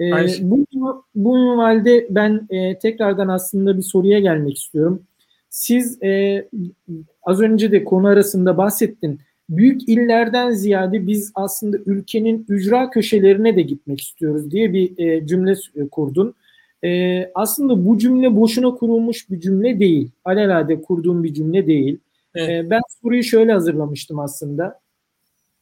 E, 0.00 0.10
bu, 0.40 0.64
bu 1.14 1.38
minvalde 1.38 2.06
ben 2.10 2.46
e, 2.50 2.78
tekrardan 2.78 3.28
aslında 3.28 3.76
bir 3.76 3.82
soruya 3.82 4.20
gelmek 4.20 4.58
istiyorum. 4.58 5.02
Siz 5.50 6.02
e, 6.02 6.48
az 7.22 7.40
önce 7.40 7.72
de 7.72 7.84
konu 7.84 8.06
arasında 8.06 8.56
bahsettin 8.56 9.20
büyük 9.48 9.88
illerden 9.88 10.50
ziyade 10.50 11.06
biz 11.06 11.32
aslında 11.34 11.78
ülkenin 11.86 12.46
ücra 12.48 12.90
köşelerine 12.90 13.56
de 13.56 13.62
gitmek 13.62 14.00
istiyoruz 14.00 14.50
diye 14.50 14.72
bir 14.72 14.98
e, 14.98 15.26
cümle 15.26 15.54
e, 15.74 15.88
kurdun. 15.88 16.34
E, 16.84 17.22
aslında 17.34 17.86
bu 17.86 17.98
cümle 17.98 18.36
boşuna 18.36 18.74
kurulmuş 18.74 19.30
bir 19.30 19.40
cümle 19.40 19.80
değil. 19.80 20.10
Alelade 20.24 20.82
kurduğum 20.82 21.24
bir 21.24 21.34
cümle 21.34 21.66
değil. 21.66 21.98
Evet. 22.34 22.66
E, 22.66 22.70
ben 22.70 22.80
soruyu 23.02 23.22
şöyle 23.22 23.52
hazırlamıştım 23.52 24.18
aslında. 24.18 24.80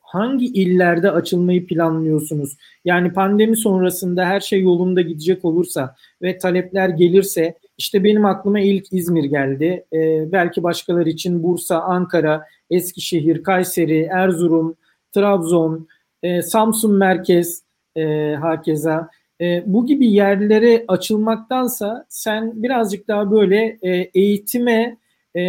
Hangi 0.00 0.46
illerde 0.46 1.10
açılmayı 1.10 1.66
planlıyorsunuz? 1.66 2.56
Yani 2.84 3.12
pandemi 3.12 3.56
sonrasında 3.56 4.24
her 4.24 4.40
şey 4.40 4.62
yolunda 4.62 5.00
gidecek 5.00 5.44
olursa 5.44 5.96
ve 6.22 6.38
talepler 6.38 6.88
gelirse 6.88 7.54
işte 7.78 8.04
benim 8.04 8.24
aklıma 8.24 8.60
ilk 8.60 8.92
İzmir 8.92 9.24
geldi. 9.24 9.84
E, 9.92 10.32
belki 10.32 10.62
başkaları 10.62 11.08
için 11.08 11.42
Bursa, 11.42 11.80
Ankara, 11.80 12.44
Eskişehir, 12.70 13.42
Kayseri, 13.42 14.08
Erzurum, 14.12 14.76
Trabzon, 15.12 15.88
e, 16.22 16.42
Samsun 16.42 16.94
merkez 16.94 17.62
e, 17.96 18.34
hakeza. 18.40 19.08
E, 19.40 19.62
bu 19.66 19.86
gibi 19.86 20.06
yerlere 20.06 20.84
açılmaktansa 20.88 22.06
sen 22.08 22.62
birazcık 22.62 23.08
daha 23.08 23.30
böyle 23.30 23.78
e, 23.82 24.10
eğitime, 24.14 24.96
e, 25.34 25.42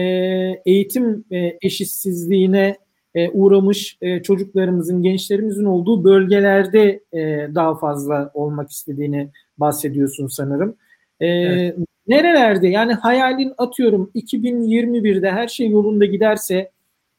eğitim 0.66 1.26
e, 1.32 1.57
eşitsizliğine 1.61 2.78
e, 3.16 3.30
uğramış 3.30 3.97
e, 4.01 4.22
çocuklarımızın, 4.22 5.01
gençlerimizin 5.01 5.66
olduğu 5.66 6.03
bölgelerde 6.03 6.99
e, 7.13 7.49
daha 7.55 7.76
fazla 7.76 8.32
olmak 8.34 8.72
istediğini 8.72 9.30
bahsediyorsun 9.57 10.28
sanırım. 10.28 10.76
E, 11.20 11.28
evet. 11.28 11.78
Nerelerde 12.07 12.68
yani 12.68 12.93
hayalin 12.93 13.53
atıyorum 13.57 14.11
2021'de 14.16 15.32
her 15.32 15.47
şey 15.47 15.70
yolunda 15.70 16.05
giderse 16.05 16.72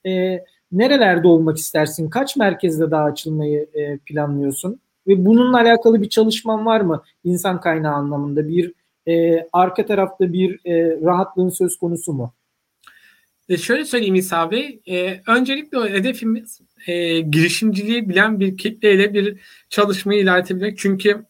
e, 0.07 0.45
nerelerde 0.73 1.29
olmak 1.29 1.59
istersin? 1.59 2.11
Kaç 2.11 2.37
merkezde 2.37 2.91
daha 2.91 3.05
açılmayı 3.05 3.69
e, 3.75 3.99
planlıyorsun? 3.99 4.81
Ve 5.07 5.25
bununla 5.25 5.61
alakalı 5.61 6.03
bir 6.03 6.09
çalışman 6.09 6.67
var 6.67 6.81
mı 6.81 7.03
insan 7.25 7.61
kaynağı 7.61 7.95
anlamında? 7.95 8.49
Bir 8.49 8.73
e, 9.09 9.47
arka 9.53 9.87
tarafta 9.87 10.33
bir 10.33 10.61
e, 10.65 11.01
rahatlığın 11.05 11.49
söz 11.49 11.77
konusu 11.79 12.13
mu? 12.13 12.35
E 13.49 13.57
şöyle 13.57 13.85
söyleyeyim 13.85 14.15
İsa 14.15 14.51
Bey. 14.51 14.81
E, 14.89 15.21
öncelikle 15.27 15.79
hedefimiz 15.79 16.61
e, 16.87 17.21
girişimciliği 17.21 18.09
bilen 18.09 18.41
bir 18.41 18.57
kitleyle 18.57 19.15
bir 19.15 19.41
çalışmayı 19.71 20.21
ilerletebilmek. 20.21 20.79
Çünkü 20.79 21.25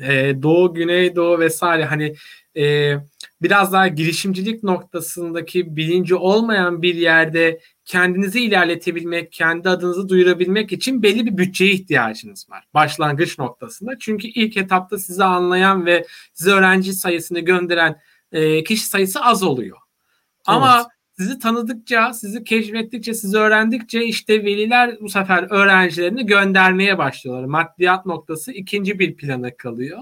e, 0.00 0.42
Doğu, 0.42 0.74
Güneydoğu 0.74 1.38
vesaire 1.38 1.84
hani 1.84 2.14
e, 2.56 2.94
biraz 3.42 3.72
daha 3.72 3.88
girişimcilik 3.88 4.62
noktasındaki 4.62 5.76
bilinci 5.76 6.14
olmayan 6.14 6.82
bir 6.82 6.94
yerde 6.94 7.60
kendinizi 7.84 8.40
ilerletebilmek, 8.40 9.32
kendi 9.32 9.68
adınızı 9.68 10.08
duyurabilmek 10.08 10.72
için 10.72 11.02
belli 11.02 11.26
bir 11.26 11.38
bütçeye 11.38 11.72
ihtiyacınız 11.72 12.50
var 12.50 12.64
başlangıç 12.74 13.38
noktasında. 13.38 13.98
Çünkü 13.98 14.28
ilk 14.28 14.56
etapta 14.56 14.98
sizi 14.98 15.24
anlayan 15.24 15.86
ve 15.86 16.06
size 16.34 16.50
öğrenci 16.50 16.92
sayısını 16.92 17.40
gönderen 17.40 18.00
e, 18.32 18.64
kişi 18.64 18.86
sayısı 18.86 19.20
az 19.20 19.42
oluyor. 19.42 19.76
Evet. 19.76 20.56
Ama 20.56 20.88
sizi 21.18 21.38
tanıdıkça, 21.38 22.12
sizi 22.12 22.44
keşfettikçe, 22.44 23.14
sizi 23.14 23.38
öğrendikçe 23.38 24.04
işte 24.04 24.44
veliler 24.44 24.96
bu 25.00 25.08
sefer 25.08 25.46
öğrencilerini 25.50 26.26
göndermeye 26.26 26.98
başlıyorlar. 26.98 27.44
Maddiyat 27.44 28.06
noktası 28.06 28.52
ikinci 28.52 28.98
bir 28.98 29.16
plana 29.16 29.56
kalıyor. 29.56 29.98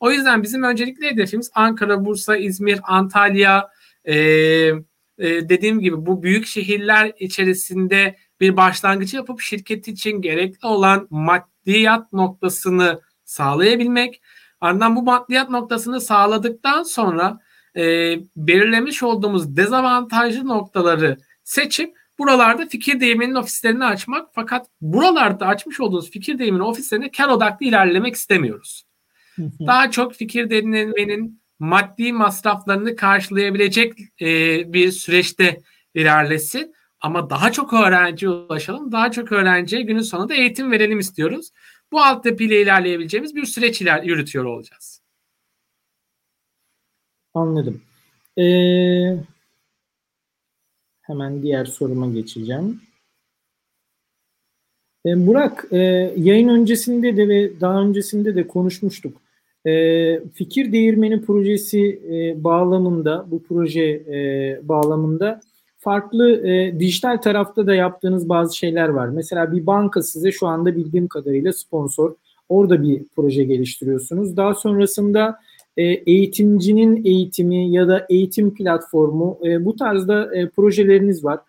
O 0.00 0.10
yüzden 0.10 0.42
bizim 0.42 0.62
öncelikli 0.62 1.10
hedefimiz 1.10 1.50
Ankara, 1.54 2.04
Bursa, 2.04 2.36
İzmir, 2.36 2.80
Antalya, 2.82 3.68
e, 4.04 4.14
e, 5.18 5.48
dediğim 5.48 5.80
gibi 5.80 6.06
bu 6.06 6.22
büyük 6.22 6.46
şehirler 6.46 7.12
içerisinde 7.18 8.16
bir 8.40 8.56
başlangıç 8.56 9.14
yapıp 9.14 9.40
şirket 9.40 9.88
için 9.88 10.22
gerekli 10.22 10.66
olan 10.66 11.06
maddiyat 11.10 12.12
noktasını 12.12 13.00
sağlayabilmek. 13.24 14.22
Ardından 14.60 14.96
bu 14.96 15.02
maddiyat 15.02 15.50
noktasını 15.50 16.00
sağladıktan 16.00 16.82
sonra 16.82 17.38
e, 17.76 18.14
belirlemiş 18.36 19.02
olduğumuz 19.02 19.56
dezavantajlı 19.56 20.48
noktaları 20.48 21.18
seçip 21.44 21.96
buralarda 22.18 22.66
fikir 22.66 23.00
değirmeninin 23.00 23.34
ofislerini 23.34 23.84
açmak 23.84 24.28
fakat 24.32 24.66
buralarda 24.80 25.46
açmış 25.46 25.80
olduğunuz 25.80 26.10
fikir 26.10 26.38
değirmeni 26.38 26.62
ofislerine 26.62 27.10
kar 27.10 27.28
odaklı 27.28 27.66
ilerlemek 27.66 28.14
istemiyoruz. 28.14 28.87
Daha 29.66 29.90
çok 29.90 30.14
fikir 30.14 30.50
değirmeninin 30.50 31.42
maddi 31.58 32.12
masraflarını 32.12 32.96
karşılayabilecek 32.96 33.92
e, 34.20 34.26
bir 34.72 34.92
süreçte 34.92 35.60
ilerlesin. 35.94 36.74
Ama 37.00 37.30
daha 37.30 37.52
çok 37.52 37.72
öğrenciye 37.72 38.30
ulaşalım. 38.30 38.92
Daha 38.92 39.10
çok 39.10 39.32
öğrenciye 39.32 39.82
günün 39.82 40.02
sonunda 40.02 40.34
eğitim 40.34 40.70
verelim 40.70 40.98
istiyoruz. 40.98 41.50
Bu 41.92 42.00
altyapıyla 42.00 42.56
ilerleyebileceğimiz 42.56 43.34
bir 43.34 43.44
süreç 43.44 43.82
iler 43.82 44.02
yürütüyor 44.02 44.44
olacağız. 44.44 45.02
Anladım. 47.34 47.82
Ee, 48.38 49.16
hemen 51.02 51.42
diğer 51.42 51.64
soruma 51.64 52.06
geçeceğim. 52.06 52.80
Ee, 55.06 55.26
Burak, 55.26 55.64
e, 55.70 55.78
yayın 56.16 56.48
öncesinde 56.48 57.16
de 57.16 57.28
ve 57.28 57.60
daha 57.60 57.80
öncesinde 57.80 58.34
de 58.34 58.46
konuşmuştuk. 58.46 59.27
E, 59.66 60.20
fikir 60.34 60.72
Değirmeni 60.72 61.20
projesi 61.22 62.02
e, 62.12 62.44
bağlamında, 62.44 63.26
bu 63.30 63.42
proje 63.42 63.84
e, 63.84 64.60
bağlamında 64.62 65.40
farklı 65.78 66.46
e, 66.46 66.80
dijital 66.80 67.16
tarafta 67.16 67.66
da 67.66 67.74
yaptığınız 67.74 68.28
bazı 68.28 68.56
şeyler 68.56 68.88
var. 68.88 69.08
Mesela 69.08 69.52
bir 69.52 69.66
banka 69.66 70.02
size 70.02 70.32
şu 70.32 70.46
anda 70.46 70.76
bildiğim 70.76 71.08
kadarıyla 71.08 71.52
sponsor. 71.52 72.14
Orada 72.48 72.82
bir 72.82 73.02
proje 73.16 73.44
geliştiriyorsunuz. 73.44 74.36
Daha 74.36 74.54
sonrasında 74.54 75.38
e, 75.76 75.82
eğitimcinin 75.82 77.04
eğitimi 77.04 77.70
ya 77.70 77.88
da 77.88 78.06
eğitim 78.10 78.54
platformu 78.54 79.38
e, 79.44 79.64
bu 79.64 79.76
tarzda 79.76 80.36
e, 80.36 80.48
projeleriniz 80.48 81.24
var. 81.24 81.40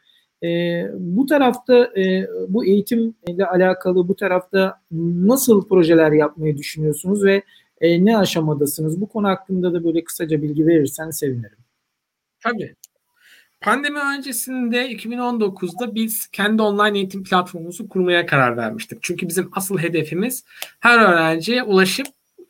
E, 0.44 0.84
bu 1.00 1.26
tarafta 1.26 1.90
e, 1.98 2.28
bu 2.48 2.66
eğitimle 2.66 3.46
alakalı 3.52 4.08
bu 4.08 4.16
tarafta 4.16 4.80
nasıl 4.92 5.68
projeler 5.68 6.12
yapmayı 6.12 6.58
düşünüyorsunuz 6.58 7.24
ve 7.24 7.44
e, 7.82 8.06
ne 8.06 8.18
aşamadasınız? 8.18 9.02
Bu 9.02 9.10
konu 9.10 9.28
hakkında 9.28 9.74
da 9.74 9.84
böyle 9.84 10.04
kısaca 10.04 10.42
bilgi 10.42 10.68
verirsen 10.68 11.10
sevinirim. 11.10 11.58
Tabii. 12.44 12.76
Pandemi 13.62 14.00
öncesinde 14.00 14.92
2019'da 14.92 15.96
biz 15.96 16.28
kendi 16.28 16.62
online 16.62 16.98
eğitim 16.98 17.24
platformumuzu 17.24 17.90
kurmaya 17.90 18.26
karar 18.26 18.58
vermiştik. 18.58 19.00
Çünkü 19.02 19.28
bizim 19.28 19.50
asıl 19.54 19.78
hedefimiz 19.78 20.44
her 20.80 21.00
öğrenciye 21.00 21.64
ulaşıp 21.64 22.08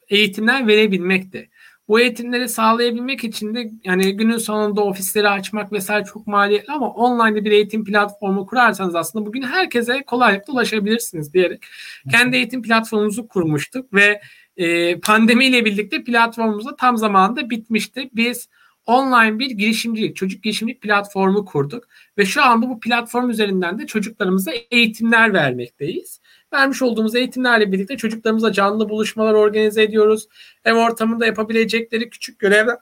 eğitimler 0.09 0.67
verebilmekti. 0.67 1.49
Bu 1.87 1.99
eğitimleri 1.99 2.49
sağlayabilmek 2.49 3.23
için 3.23 3.55
de 3.55 3.71
yani 3.83 4.17
günün 4.17 4.37
sonunda 4.37 4.81
ofisleri 4.81 5.29
açmak 5.29 5.71
vesaire 5.71 6.05
çok 6.05 6.27
maliyetli 6.27 6.73
ama 6.73 6.89
online 6.89 7.45
bir 7.45 7.51
eğitim 7.51 7.85
platformu 7.85 8.45
kurarsanız 8.45 8.95
aslında 8.95 9.25
bugün 9.25 9.41
herkese 9.41 10.03
kolaylıkla 10.03 10.53
ulaşabilirsiniz 10.53 11.33
diyerek 11.33 11.63
kendi 12.11 12.35
eğitim 12.35 12.61
platformumuzu 12.61 13.27
kurmuştuk 13.27 13.93
ve 13.93 14.21
e, 14.59 14.99
pandemiyle 14.99 15.65
birlikte 15.65 16.03
platformumuz 16.03 16.65
da 16.65 16.75
tam 16.75 16.97
zamanında 16.97 17.49
bitmişti. 17.49 18.09
Biz 18.13 18.49
online 18.85 19.39
bir 19.39 19.51
girişimcilik, 19.51 20.15
çocuk 20.15 20.43
girişimcilik 20.43 20.81
platformu 20.81 21.45
kurduk 21.45 21.87
ve 22.17 22.25
şu 22.25 22.43
anda 22.43 22.69
bu 22.69 22.79
platform 22.79 23.29
üzerinden 23.29 23.79
de 23.79 23.87
çocuklarımıza 23.87 24.51
eğitimler 24.71 25.33
vermekteyiz. 25.33 26.21
Vermiş 26.53 26.81
olduğumuz 26.81 27.15
eğitimlerle 27.15 27.71
birlikte 27.71 27.97
çocuklarımıza 27.97 28.51
canlı 28.51 28.89
buluşmalar 28.89 29.33
organize 29.33 29.83
ediyoruz. 29.83 30.27
Ev 30.65 30.73
ortamında 30.73 31.25
yapabilecekleri 31.25 32.09
küçük 32.09 32.39
görevler 32.39 32.77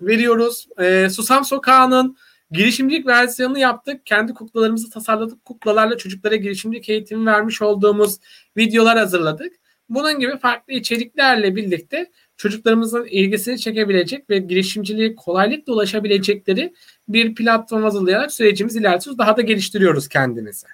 veriyoruz. 0.00 0.68
E, 0.78 1.08
Susam 1.10 1.44
Sokağı'nın 1.44 2.16
girişimcilik 2.50 3.06
versiyonunu 3.06 3.58
yaptık. 3.58 4.06
Kendi 4.06 4.34
kuklalarımızı 4.34 4.90
tasarladık. 4.90 5.44
Kuklalarla 5.44 5.96
çocuklara 5.96 6.36
girişimcilik 6.36 6.88
eğitimi 6.88 7.26
vermiş 7.26 7.62
olduğumuz 7.62 8.16
videolar 8.56 8.98
hazırladık. 8.98 9.52
Bunun 9.88 10.20
gibi 10.20 10.38
farklı 10.38 10.72
içeriklerle 10.72 11.56
birlikte 11.56 12.10
çocuklarımızın 12.36 13.06
ilgisini 13.10 13.58
çekebilecek 13.58 14.30
ve 14.30 14.38
girişimciliğe 14.38 15.14
kolaylıkla 15.14 15.72
ulaşabilecekleri 15.72 16.74
bir 17.08 17.34
platform 17.34 17.82
hazırlayarak 17.82 18.32
sürecimizi 18.32 18.78
ilerletiyoruz. 18.78 19.18
Daha 19.18 19.36
da 19.36 19.42
geliştiriyoruz 19.42 20.08
kendimizi. 20.08 20.66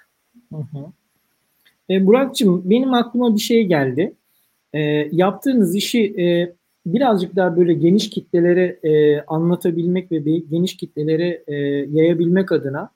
Hı 0.53 0.57
hı. 0.57 0.91
E, 1.89 2.05
Burak'cığım 2.05 2.69
benim 2.69 2.93
aklıma 2.93 3.35
bir 3.35 3.41
şey 3.41 3.63
geldi. 3.63 4.13
E, 4.73 4.79
yaptığınız 5.11 5.75
işi 5.75 6.03
e, 6.03 6.53
birazcık 6.85 7.35
daha 7.35 7.57
böyle 7.57 7.73
geniş 7.73 8.09
kitlelere 8.09 8.79
e, 8.83 9.21
anlatabilmek 9.21 10.11
ve 10.11 10.17
geniş 10.51 10.77
kitlelere 10.77 11.43
e, 11.47 11.55
yayabilmek 11.91 12.51
adına 12.51 12.89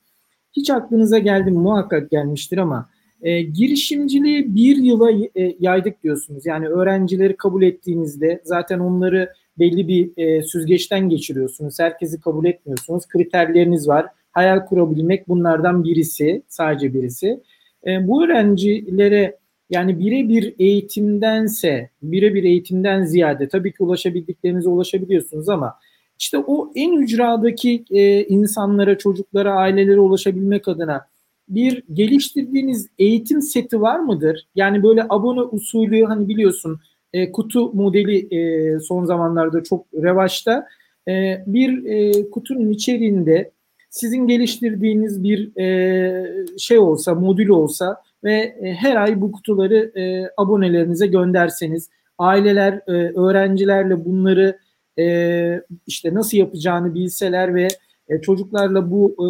hiç 0.54 0.70
aklınıza 0.70 1.18
geldi? 1.18 1.52
Muhakkak 1.52 2.12
gelmiştir 2.12 2.58
ama 2.58 2.90
e, 3.22 3.42
girişimciliği 3.42 4.56
bir 4.56 4.78
yıla 4.78 5.12
e, 5.12 5.56
yaydık 5.60 6.04
diyorsunuz. 6.04 6.46
Yani 6.46 6.68
öğrencileri 6.68 7.38
kabul 7.38 7.64
ettiğinizde 7.64 8.42
zaten 8.44 8.80
onları 8.80 9.34
belli 9.60 9.88
bir 9.88 10.12
e, 10.18 10.42
süzgeçten 10.42 11.10
geçiriyorsunuz. 11.10 11.80
Herkesi 11.80 12.22
kabul 12.22 12.46
etmiyorsunuz. 12.46 13.08
Kriterleriniz 13.08 13.88
var. 13.88 14.06
Hayal 14.32 14.66
kurabilmek 14.66 15.28
bunlardan 15.28 15.84
birisi, 15.84 16.42
sadece 16.48 16.94
birisi. 16.94 17.40
E, 17.88 18.08
bu 18.08 18.26
öğrencilere 18.26 19.38
yani 19.70 20.00
birebir 20.00 20.56
eğitimdense, 20.60 21.90
birebir 22.02 22.44
eğitimden 22.44 23.04
ziyade 23.04 23.48
tabii 23.48 23.72
ki 23.72 23.84
ulaşabildiklerinize 23.84 24.70
ulaşabiliyorsunuz 24.70 25.50
ama 25.50 25.74
işte 26.20 26.38
o 26.38 26.72
en 26.76 26.92
ücradaki 26.92 27.86
e, 27.90 28.24
insanlara, 28.24 28.98
çocuklara, 28.98 29.54
ailelere 29.54 30.00
ulaşabilmek 30.00 30.68
adına 30.68 31.08
bir 31.50 31.84
geliştirdiğiniz 31.94 32.88
eğitim 33.00 33.42
seti 33.42 33.82
var 33.82 34.00
mıdır? 34.00 34.48
Yani 34.56 34.84
böyle 34.84 35.06
abone 35.10 35.42
usulü 35.42 36.04
hani 36.04 36.28
biliyorsun 36.28 36.80
e, 37.14 37.32
kutu 37.32 37.74
modeli 37.74 38.36
e, 38.36 38.80
son 38.80 39.06
zamanlarda 39.06 39.64
çok 39.64 39.86
revaçta. 39.94 40.68
E, 41.08 41.44
bir 41.48 41.86
e, 41.86 42.30
kutunun 42.30 42.70
içeriğinde 42.70 43.52
sizin 43.90 44.28
geliştirdiğiniz 44.28 45.24
bir 45.24 45.58
e, 45.58 46.58
şey 46.58 46.80
olsa, 46.80 47.16
modül 47.16 47.50
olsa 47.50 48.02
ve 48.24 48.34
e, 48.34 48.74
her 48.74 48.96
ay 48.96 49.22
bu 49.22 49.32
kutuları 49.32 50.00
e, 50.00 50.32
abonelerinize 50.38 51.08
gönderseniz, 51.08 51.90
aileler, 52.18 52.74
e, 52.88 52.92
öğrencilerle 53.20 54.06
bunları 54.06 54.60
e, 55.00 55.62
işte 55.88 56.14
nasıl 56.14 56.38
yapacağını 56.38 56.96
bilseler 56.96 57.56
ve 57.56 57.68
e, 58.10 58.22
çocuklarla 58.22 58.92
bu 58.92 59.12
e, 59.12 59.26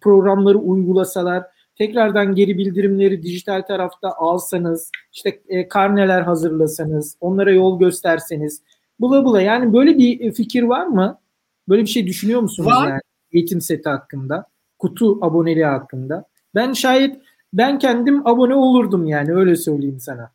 programları 0.00 0.58
uygulasalar, 0.58 1.44
tekrardan 1.80 2.34
geri 2.34 2.58
bildirimleri 2.58 3.22
dijital 3.22 3.62
tarafta 3.62 4.12
alsanız, 4.12 4.90
işte 5.12 5.40
e, 5.48 5.68
karneler 5.68 6.22
hazırlasanız, 6.22 7.16
onlara 7.20 7.52
yol 7.52 7.78
gösterseniz, 7.78 8.62
bula 8.98 9.24
bula 9.24 9.42
yani 9.42 9.72
böyle 9.72 9.98
bir 9.98 10.20
e, 10.20 10.32
fikir 10.32 10.62
var 10.62 10.86
mı? 10.86 11.20
Böyle 11.68 11.82
bir 11.82 11.86
şey 11.86 12.06
düşünüyor 12.06 12.40
musunuz 12.40 12.66
var. 12.66 12.88
yani 12.88 13.00
eğitim 13.32 13.60
seti 13.60 13.88
hakkında, 13.88 14.46
kutu 14.78 15.18
aboneliği 15.24 15.64
hakkında? 15.64 16.24
Ben 16.54 16.72
şayet 16.72 17.16
ben 17.52 17.78
kendim 17.78 18.26
abone 18.26 18.54
olurdum 18.54 19.06
yani 19.06 19.34
öyle 19.34 19.56
söyleyeyim 19.56 20.00
sana. 20.00 20.32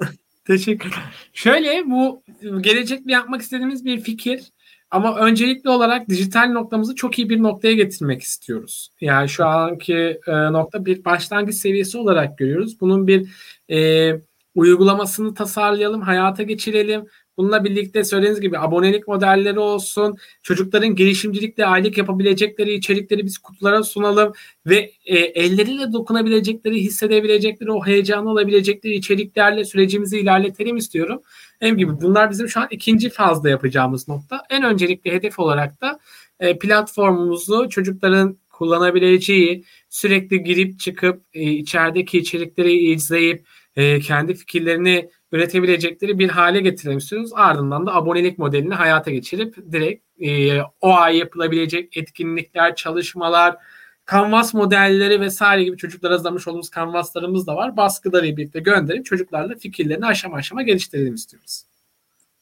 Teşekkür. 0.44 0.94
Şöyle 1.32 1.90
bu 1.90 2.22
gelecekte 2.60 3.12
yapmak 3.12 3.42
istediğimiz 3.42 3.84
bir 3.84 4.00
fikir. 4.00 4.52
Ama 4.92 5.16
öncelikli 5.16 5.70
olarak 5.70 6.08
dijital 6.08 6.50
noktamızı 6.52 6.94
çok 6.94 7.18
iyi 7.18 7.28
bir 7.30 7.42
noktaya 7.42 7.74
getirmek 7.74 8.22
istiyoruz. 8.22 8.90
Yani 9.00 9.28
şu 9.28 9.46
anki 9.46 10.20
e, 10.26 10.32
nokta 10.52 10.86
bir 10.86 11.04
başlangıç 11.04 11.54
seviyesi 11.54 11.98
olarak 11.98 12.38
görüyoruz. 12.38 12.80
Bunun 12.80 13.06
bir 13.06 13.28
e, 13.70 14.12
uygulamasını 14.54 15.34
tasarlayalım, 15.34 16.00
hayata 16.00 16.42
geçirelim. 16.42 17.06
Bununla 17.36 17.64
birlikte 17.64 18.04
söylediğiniz 18.04 18.40
gibi 18.40 18.58
abonelik 18.58 19.08
modelleri 19.08 19.58
olsun, 19.58 20.16
çocukların 20.42 20.94
girişimcilikle 20.94 21.66
aylık 21.66 21.98
yapabilecekleri 21.98 22.74
içerikleri 22.74 23.24
biz 23.24 23.38
kutulara 23.38 23.82
sunalım 23.82 24.32
ve 24.66 24.92
e, 25.04 25.18
elleriyle 25.18 25.92
dokunabilecekleri, 25.92 26.80
hissedebilecekleri, 26.80 27.72
o 27.72 27.86
heyecanı 27.86 28.30
alabilecekleri 28.30 28.94
içeriklerle 28.94 29.64
sürecimizi 29.64 30.18
ilerletelim 30.18 30.76
istiyorum. 30.76 31.22
Hem 31.60 31.76
gibi 31.76 32.00
bunlar 32.00 32.30
bizim 32.30 32.48
şu 32.48 32.60
an 32.60 32.68
ikinci 32.70 33.10
fazda 33.10 33.48
yapacağımız 33.48 34.08
nokta. 34.08 34.42
En 34.50 34.62
öncelikli 34.62 35.12
hedef 35.12 35.38
olarak 35.38 35.80
da 35.80 35.98
e, 36.40 36.58
platformumuzu 36.58 37.68
çocukların 37.68 38.38
kullanabileceği, 38.50 39.64
sürekli 39.90 40.44
girip 40.44 40.80
çıkıp 40.80 41.22
e, 41.34 41.42
içerideki 41.42 42.18
içerikleri 42.18 42.72
izleyip 42.72 43.46
e, 43.76 44.00
kendi 44.00 44.34
fikirlerini 44.34 45.10
üretebilecekleri 45.32 46.18
bir 46.18 46.28
hale 46.28 46.60
getirelim. 46.60 47.26
Ardından 47.34 47.86
da 47.86 47.94
abonelik 47.94 48.38
modelini 48.38 48.74
hayata 48.74 49.10
geçirip 49.10 49.72
direkt 49.72 50.04
e, 50.20 50.60
o 50.80 50.94
ay 50.94 51.16
yapılabilecek 51.16 51.96
etkinlikler, 51.96 52.76
çalışmalar, 52.76 53.56
kanvas 54.04 54.54
modelleri 54.54 55.20
vesaire 55.20 55.64
gibi 55.64 55.76
çocuklara 55.76 56.14
hazırlamış 56.14 56.48
olduğumuz 56.48 56.70
kanvaslarımız 56.70 57.46
da 57.46 57.56
var. 57.56 57.76
Baskıları 57.76 58.36
birlikte 58.36 58.60
gönderip 58.60 59.04
çocuklarla 59.04 59.54
fikirlerini 59.54 60.06
aşama 60.06 60.36
aşama 60.36 60.62
geliştirelim 60.62 61.14
istiyoruz. 61.14 61.64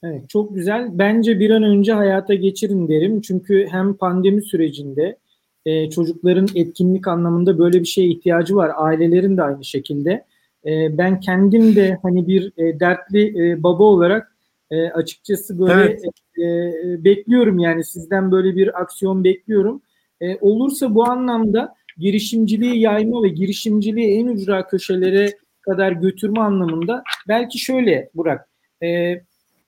Evet 0.03 0.31
çok 0.31 0.55
güzel. 0.55 0.89
Bence 0.93 1.41
bir 1.41 1.51
an 1.51 1.63
önce 1.63 1.93
hayata 1.93 2.35
geçirin 2.35 2.89
derim. 2.89 3.21
Çünkü 3.21 3.67
hem 3.71 3.95
pandemi 3.95 4.43
sürecinde 4.43 5.19
e, 5.67 5.91
çocukların 5.91 6.49
etkinlik 6.55 7.09
anlamında 7.09 7.59
böyle 7.59 7.81
bir 7.81 7.87
şeye 7.87 8.09
ihtiyacı 8.09 8.57
var. 8.57 8.71
Ailelerin 8.77 9.37
de 9.37 9.43
aynı 9.43 9.65
şekilde. 9.65 10.25
E, 10.67 10.99
ben 10.99 11.21
kendim 11.21 11.77
de 11.77 11.99
hani 12.03 12.27
bir 12.27 12.53
e, 12.57 12.81
dertli 12.81 13.51
e, 13.51 13.63
baba 13.63 13.85
olarak 13.85 14.37
e, 14.71 14.91
açıkçası 14.91 15.59
böyle 15.59 15.83
evet. 15.83 16.05
e, 16.39 17.05
bekliyorum 17.05 17.59
yani 17.59 17.85
sizden 17.85 18.33
böyle 18.33 18.57
bir 18.57 18.81
aksiyon 18.81 19.25
bekliyorum. 19.25 19.83
E, 20.21 20.37
olursa 20.41 20.95
bu 20.95 21.05
anlamda 21.05 21.75
girişimciliği 21.99 22.81
yayma 22.81 23.23
ve 23.23 23.29
girişimciliği 23.29 24.19
en 24.19 24.27
ücra 24.27 24.67
köşelere 24.67 25.37
kadar 25.63 25.93
götürme 25.93 26.41
anlamında 26.41 27.03
belki 27.29 27.59
şöyle 27.59 28.11
Burak 28.15 28.49
e, 28.83 29.21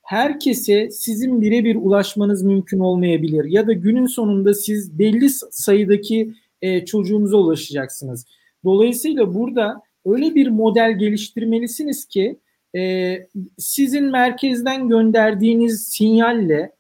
herkese 0.02 0.90
sizin 0.90 1.42
birebir 1.42 1.76
ulaşmanız 1.76 2.42
mümkün 2.42 2.78
olmayabilir 2.78 3.44
ya 3.44 3.66
da 3.66 3.72
günün 3.72 4.06
sonunda 4.06 4.54
siz 4.54 4.98
belli 4.98 5.30
sayıdaki 5.50 6.34
e, 6.62 6.84
çocuğunuza 6.84 7.36
ulaşacaksınız. 7.36 8.26
Dolayısıyla 8.64 9.34
burada 9.34 9.82
öyle 10.06 10.34
bir 10.34 10.48
model 10.48 10.98
geliştirmelisiniz 10.98 12.04
ki 12.04 12.38
e, 12.76 13.14
sizin 13.58 14.04
merkezden 14.04 14.88
gönderdiğiniz 14.88 15.88
sinyalle 15.88 16.72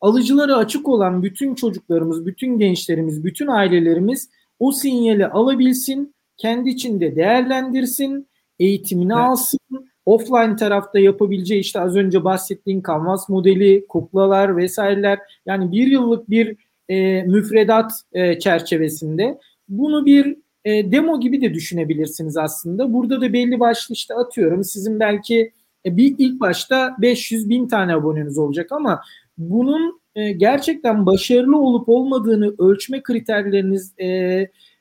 alıcıları 0.00 0.56
açık 0.56 0.88
olan 0.88 1.22
bütün 1.22 1.54
çocuklarımız, 1.54 2.26
bütün 2.26 2.58
gençlerimiz, 2.58 3.24
bütün 3.24 3.46
ailelerimiz 3.46 4.28
o 4.58 4.72
sinyali 4.72 5.26
alabilsin, 5.26 6.14
kendi 6.36 6.68
içinde 6.70 7.16
değerlendirsin, 7.16 8.28
eğitimini 8.58 9.12
evet. 9.12 9.22
alsın, 9.22 9.58
offline 10.06 10.56
tarafta 10.56 10.98
yapabileceği 10.98 11.60
işte 11.60 11.80
az 11.80 11.96
önce 11.96 12.24
bahsettiğin 12.24 12.80
kanvas 12.80 13.28
modeli, 13.28 13.86
kuklalar 13.88 14.56
vesaireler 14.56 15.18
yani 15.46 15.72
bir 15.72 15.86
yıllık 15.86 16.30
bir 16.30 16.56
e, 16.88 17.22
müfredat 17.22 17.92
e, 18.12 18.38
çerçevesinde 18.38 19.38
bunu 19.68 20.06
bir 20.06 20.36
e, 20.64 20.92
demo 20.92 21.20
gibi 21.20 21.40
de 21.40 21.54
düşünebilirsiniz 21.54 22.36
aslında. 22.36 22.92
Burada 22.92 23.20
da 23.20 23.32
belli 23.32 23.60
başlı 23.60 23.92
işte 23.92 24.14
atıyorum 24.14 24.64
sizin 24.64 25.00
belki 25.00 25.52
e, 25.86 25.96
bir 25.96 26.14
ilk 26.18 26.40
başta 26.40 26.96
500 27.00 27.48
bin 27.48 27.68
tane 27.68 27.94
aboneniz 27.94 28.38
olacak 28.38 28.72
ama 28.72 29.02
bunun 29.38 30.00
e, 30.14 30.32
gerçekten 30.32 31.06
başarılı 31.06 31.58
olup 31.58 31.88
olmadığını 31.88 32.54
ölçme 32.58 33.02
kriterleriniz 33.02 33.94
e, 33.98 34.08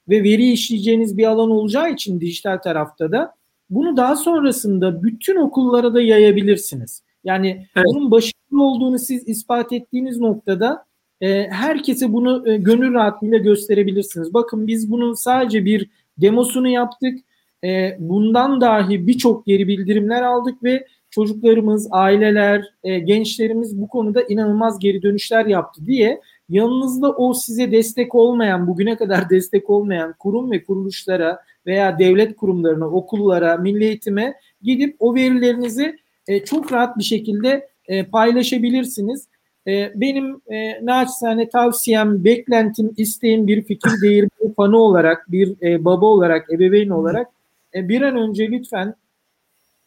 ve 0.10 0.24
veri 0.24 0.52
işleyeceğiniz 0.52 1.18
bir 1.18 1.26
alan 1.26 1.50
olacağı 1.50 1.92
için 1.92 2.20
dijital 2.22 2.58
tarafta 2.58 3.12
da 3.12 3.34
bunu 3.70 3.98
daha 3.98 4.16
sonrasında 4.16 5.04
bütün 5.04 5.36
okullara 5.36 5.94
da 5.94 6.02
yayabilirsiniz. 6.02 7.04
Yani 7.24 7.68
evet. 7.76 7.86
bunun 7.88 8.12
başarılı 8.12 8.64
olduğunu 8.64 9.00
siz 9.00 9.28
ispat 9.28 9.74
ettiğiniz 9.74 10.18
noktada 10.18 10.86
e, 11.22 11.48
herkese 11.50 12.14
bunu 12.14 12.50
e, 12.50 12.58
gönül 12.58 12.94
rahatlığıyla 12.94 13.38
gösterebilirsiniz. 13.38 14.34
Bakın 14.34 14.68
biz 14.68 14.92
bunun 14.92 15.14
sadece 15.14 15.66
bir 15.66 15.90
demosunu 16.18 16.68
yaptık. 16.68 17.20
E, 17.64 17.98
bundan 18.00 18.62
dahi 18.62 19.08
birçok 19.08 19.46
geri 19.46 19.68
bildirimler 19.68 20.22
aldık 20.22 20.64
ve 20.64 20.88
çocuklarımız, 21.10 21.88
aileler, 21.92 22.66
e, 22.84 23.00
gençlerimiz 23.00 23.82
bu 23.82 23.88
konuda 23.88 24.22
inanılmaz 24.22 24.80
geri 24.80 25.02
dönüşler 25.02 25.46
yaptı 25.46 25.86
diye 25.86 26.22
yanınızda 26.50 27.12
o 27.12 27.34
size 27.34 27.72
destek 27.72 28.16
olmayan, 28.16 28.68
bugüne 28.68 28.98
kadar 28.98 29.30
destek 29.30 29.70
olmayan 29.70 30.16
kurum 30.20 30.52
ve 30.52 30.64
kuruluşlara 30.64 31.40
veya 31.66 32.00
devlet 32.00 32.36
kurumlarına, 32.36 32.88
okullara, 32.88 33.58
milli 33.58 33.84
eğitime 33.84 34.34
gidip 34.62 34.96
o 35.00 35.16
verilerinizi 35.16 35.98
e, 36.28 36.46
çok 36.46 36.74
rahat 36.74 36.98
bir 36.98 37.04
şekilde 37.04 37.70
e, 37.88 38.06
paylaşabilirsiniz. 38.06 39.28
E, 39.70 39.92
benim 39.96 40.42
e, 40.48 40.86
naçizane 40.86 41.50
tavsiyem, 41.50 42.24
beklentim, 42.24 42.94
isteğim 42.98 43.48
bir 43.48 43.62
fikir 43.62 43.92
değirmeni 44.02 44.54
fanı 44.56 44.78
olarak, 44.78 45.32
bir 45.32 45.56
e, 45.62 45.86
baba 45.86 46.06
olarak, 46.06 46.54
ebeveyn 46.54 46.90
olarak 46.90 47.28
e, 47.76 47.90
bir 47.90 48.02
an 48.02 48.18
önce 48.18 48.48
lütfen 48.52 48.96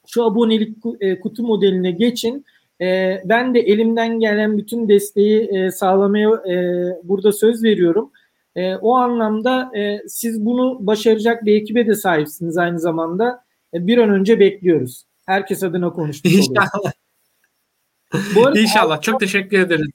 şu 0.07 0.25
abonelik 0.25 0.77
e, 1.01 1.21
kutu 1.21 1.43
modeline 1.43 1.91
geçin. 1.91 2.45
E, 2.81 3.21
ben 3.25 3.55
de 3.55 3.61
elimden 3.61 4.21
gelen 4.21 4.59
bütün 4.59 4.89
desteği 4.89 5.41
e, 5.41 5.71
sağlamaya 5.71 6.31
burada 7.05 7.33
söz 7.33 7.65
veriyorum. 7.65 8.11
O 8.81 8.95
anlamda 8.95 9.73
siz 10.07 10.47
bunu 10.47 10.87
başaracak 10.87 11.45
bir 11.45 11.55
ekibe 11.55 11.87
de 11.87 11.95
sahipsiniz 11.95 12.59
aynı 12.59 12.81
zamanda. 12.81 13.45
Bir 13.75 13.99
an 13.99 14.11
önce 14.11 14.41
bekliyoruz. 14.41 15.05
Herkes 15.27 15.63
adına 15.63 15.93
konuştuk. 15.93 16.33
İnşallah. 16.37 16.93
Bu 18.37 18.47
arada, 18.47 18.61
İnşallah. 18.61 19.01
Çok 19.01 19.21
teşekkür 19.21 19.59
ederiz. 19.59 19.87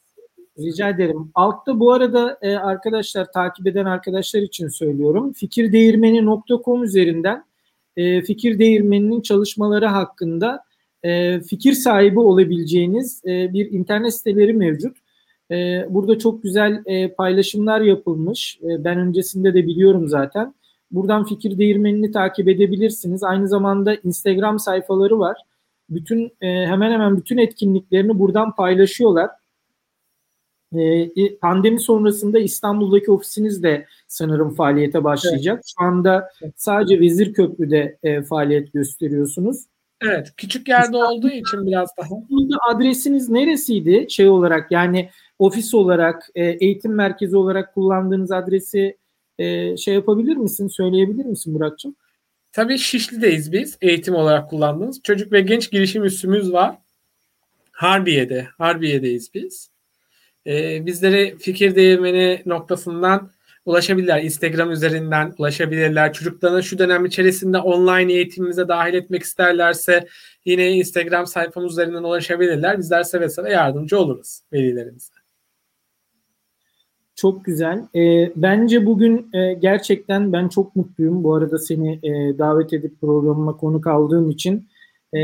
Rica 0.60 0.90
ederim. 0.90 1.32
Altta 1.36 1.80
bu 1.80 1.94
arada 1.94 2.38
e, 2.42 2.56
arkadaşlar 2.56 3.32
takip 3.32 3.68
eden 3.68 3.86
arkadaşlar 3.86 4.42
için 4.42 4.68
söylüyorum. 4.68 5.34
Fikirdeğirmeni.com 5.34 6.84
üzerinden 6.84 7.44
e, 7.98 8.22
Fikir 8.22 8.60
Değirmeni'nin 8.60 9.22
çalışmaları 9.22 9.86
hakkında 9.86 10.64
e, 11.04 11.40
fikir 11.40 11.74
sahibi 11.74 12.20
olabileceğiniz 12.20 13.22
e, 13.26 13.54
bir 13.54 13.72
internet 13.72 14.14
siteleri 14.14 14.54
mevcut. 14.54 14.98
E, 15.52 15.86
burada 15.90 16.20
çok 16.20 16.44
güzel 16.44 16.84
e, 16.86 17.14
paylaşımlar 17.14 17.82
yapılmış. 17.82 18.60
E, 18.64 18.84
ben 18.84 18.98
öncesinde 18.98 19.54
de 19.54 19.68
biliyorum 19.68 20.08
zaten. 20.08 20.54
Buradan 20.92 21.26
Fikir 21.26 21.58
Değirmeni'ni 21.58 22.12
takip 22.12 22.48
edebilirsiniz. 22.48 23.24
Aynı 23.24 23.48
zamanda 23.48 23.96
Instagram 23.96 24.60
sayfaları 24.60 25.20
var. 25.20 25.38
Bütün 25.90 26.32
e, 26.42 26.48
hemen 26.48 26.92
hemen 26.92 27.18
bütün 27.18 27.38
etkinliklerini 27.38 28.20
buradan 28.20 28.56
paylaşıyorlar. 28.56 29.30
E, 30.76 31.38
pandemi 31.42 31.80
sonrasında 31.80 32.40
İstanbul'daki 32.40 33.12
ofisiniz 33.12 33.64
de 33.64 33.86
sanırım 34.08 34.56
faaliyete 34.56 35.04
başlayacak. 35.04 35.56
Evet. 35.56 35.66
Şu 35.80 35.86
anda 35.86 36.30
sadece 36.56 37.00
Vezir 37.00 37.34
Köprü'de 37.34 37.98
e, 38.04 38.22
faaliyet 38.22 38.74
gösteriyorsunuz. 38.74 39.66
Evet, 40.02 40.34
küçük 40.38 40.68
yerde 40.68 40.98
olduğu 40.98 41.30
için 41.30 41.66
biraz 41.66 41.90
daha. 41.98 42.10
Adresiniz 42.70 43.30
neresiydi 43.30 44.06
şey 44.10 44.30
olarak 44.30 44.72
yani 44.72 45.10
ofis 45.40 45.74
olarak, 45.74 46.30
e, 46.36 46.46
eğitim 46.46 46.96
merkezi 46.96 47.38
olarak 47.38 47.74
kullandığınız 47.74 48.32
adresi 48.32 48.98
e, 49.40 49.78
şey 49.78 49.94
yapabilir 49.94 50.38
misin, 50.38 50.68
söyleyebilir 50.68 51.26
misin 51.26 51.56
Burak'cığım? 51.56 51.96
Tabii 52.52 52.78
Şişli'deyiz 52.78 53.52
biz 53.52 53.78
eğitim 53.82 54.16
olarak 54.16 54.50
kullandığımız. 54.50 55.02
Çocuk 55.04 55.32
ve 55.32 55.42
genç 55.42 55.72
girişim 55.72 56.04
üssümüz 56.04 56.54
var. 56.54 56.76
Harbiye'de, 57.72 58.48
Harbiye'deyiz 58.58 59.34
biz. 59.34 59.70
Ee, 60.48 60.86
bizlere 60.86 61.38
fikir 61.38 61.76
değirmeni 61.76 62.42
noktasından 62.46 63.32
ulaşabilirler. 63.66 64.24
Instagram 64.24 64.72
üzerinden 64.72 65.34
ulaşabilirler. 65.38 66.14
Çocuklarını 66.14 66.64
şu 66.64 66.80
dönem 66.80 67.06
içerisinde 67.06 67.58
online 67.58 68.14
eğitimimize 68.14 68.68
dahil 68.68 68.94
etmek 68.94 69.24
isterlerse 69.24 70.08
yine 70.46 70.72
Instagram 70.72 71.28
sayfamız 71.28 71.72
üzerinden 71.72 72.04
ulaşabilirler. 72.04 72.78
Bizler 72.78 73.04
seve 73.04 73.30
seve 73.30 73.52
yardımcı 73.52 74.00
oluruz 74.00 74.42
velilerimize. 74.54 75.17
Çok 77.18 77.46
güzel. 77.46 77.88
E, 77.96 78.32
bence 78.36 78.86
bugün 78.86 79.30
e, 79.34 79.54
gerçekten 79.54 80.34
ben 80.34 80.48
çok 80.48 80.76
mutluyum. 80.76 81.24
Bu 81.24 81.36
arada 81.36 81.58
seni 81.58 82.00
e, 82.04 82.38
davet 82.38 82.74
edip 82.74 83.02
programıma 83.02 83.58
konuk 83.58 83.88
aldığım 83.88 84.30
için. 84.30 84.68
E, 85.14 85.20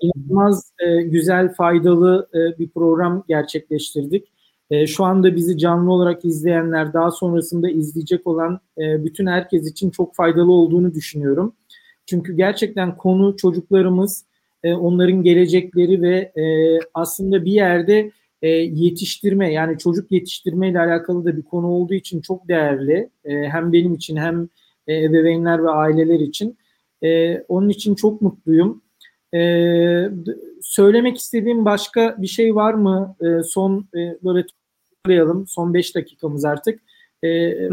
inanılmaz 0.00 0.72
e, 0.78 1.02
güzel, 1.02 1.54
faydalı 1.54 2.28
e, 2.34 2.58
bir 2.58 2.68
program 2.68 3.24
gerçekleştirdik. 3.28 4.28
E, 4.70 4.86
şu 4.86 5.04
anda 5.04 5.36
bizi 5.36 5.58
canlı 5.58 5.92
olarak 5.92 6.24
izleyenler, 6.24 6.92
daha 6.92 7.10
sonrasında 7.10 7.70
izleyecek 7.70 8.26
olan 8.26 8.60
e, 8.78 9.04
bütün 9.04 9.26
herkes 9.26 9.70
için 9.70 9.90
çok 9.90 10.14
faydalı 10.14 10.52
olduğunu 10.52 10.94
düşünüyorum. 10.94 11.52
Çünkü 12.06 12.36
gerçekten 12.36 12.96
konu 12.96 13.36
çocuklarımız, 13.36 14.24
e, 14.62 14.74
onların 14.74 15.22
gelecekleri 15.22 16.02
ve 16.02 16.16
e, 16.16 16.44
aslında 16.94 17.44
bir 17.44 17.52
yerde 17.52 18.10
e, 18.44 18.48
yetiştirme 18.48 19.52
yani 19.52 19.78
çocuk 19.78 20.12
yetiştirme 20.12 20.70
ile 20.70 20.80
alakalı 20.80 21.24
da 21.24 21.36
bir 21.36 21.42
konu 21.42 21.66
olduğu 21.66 21.94
için 21.94 22.20
çok 22.20 22.48
değerli. 22.48 23.10
E, 23.24 23.48
hem 23.48 23.72
benim 23.72 23.94
için 23.94 24.16
hem 24.16 24.48
e, 24.86 25.04
ebeveynler 25.04 25.64
ve 25.64 25.70
aileler 25.70 26.20
için. 26.20 26.58
E, 27.02 27.38
onun 27.48 27.68
için 27.68 27.94
çok 27.94 28.22
mutluyum. 28.22 28.82
E, 29.34 29.40
söylemek 30.62 31.16
istediğim 31.16 31.64
başka 31.64 32.16
bir 32.18 32.26
şey 32.26 32.54
var 32.54 32.74
mı? 32.74 33.16
E, 33.20 33.42
son 33.42 33.88
e, 33.96 34.18
böyle 34.24 34.46
toparlayalım. 34.46 35.46
Son 35.46 35.74
5 35.74 35.94
dakikamız 35.94 36.44
artık. 36.44 36.80
E, 37.24 37.28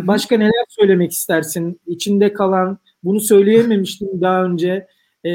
başka 0.07 0.37
neler 0.37 0.65
söylemek 0.69 1.11
istersin? 1.11 1.81
İçinde 1.87 2.33
kalan, 2.33 2.77
bunu 3.03 3.19
söyleyememiştim 3.19 4.21
daha 4.21 4.43
önce. 4.43 4.87
E, 5.25 5.31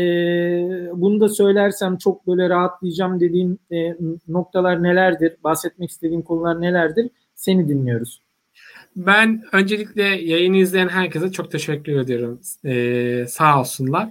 bunu 0.92 1.20
da 1.20 1.28
söylersem 1.28 1.96
çok 1.96 2.26
böyle 2.26 2.48
rahatlayacağım 2.48 3.20
dediğin 3.20 3.60
e, 3.72 3.96
noktalar 4.28 4.82
nelerdir? 4.82 5.36
Bahsetmek 5.44 5.90
istediğin 5.90 6.22
konular 6.22 6.60
nelerdir? 6.60 7.10
Seni 7.34 7.68
dinliyoruz. 7.68 8.22
Ben 8.96 9.44
öncelikle 9.52 10.02
yayını 10.02 10.56
izleyen 10.56 10.88
herkese 10.88 11.32
çok 11.32 11.50
teşekkür 11.50 12.00
ediyorum. 12.00 12.40
Ee, 12.64 13.24
sağ 13.28 13.60
olsunlar. 13.60 14.08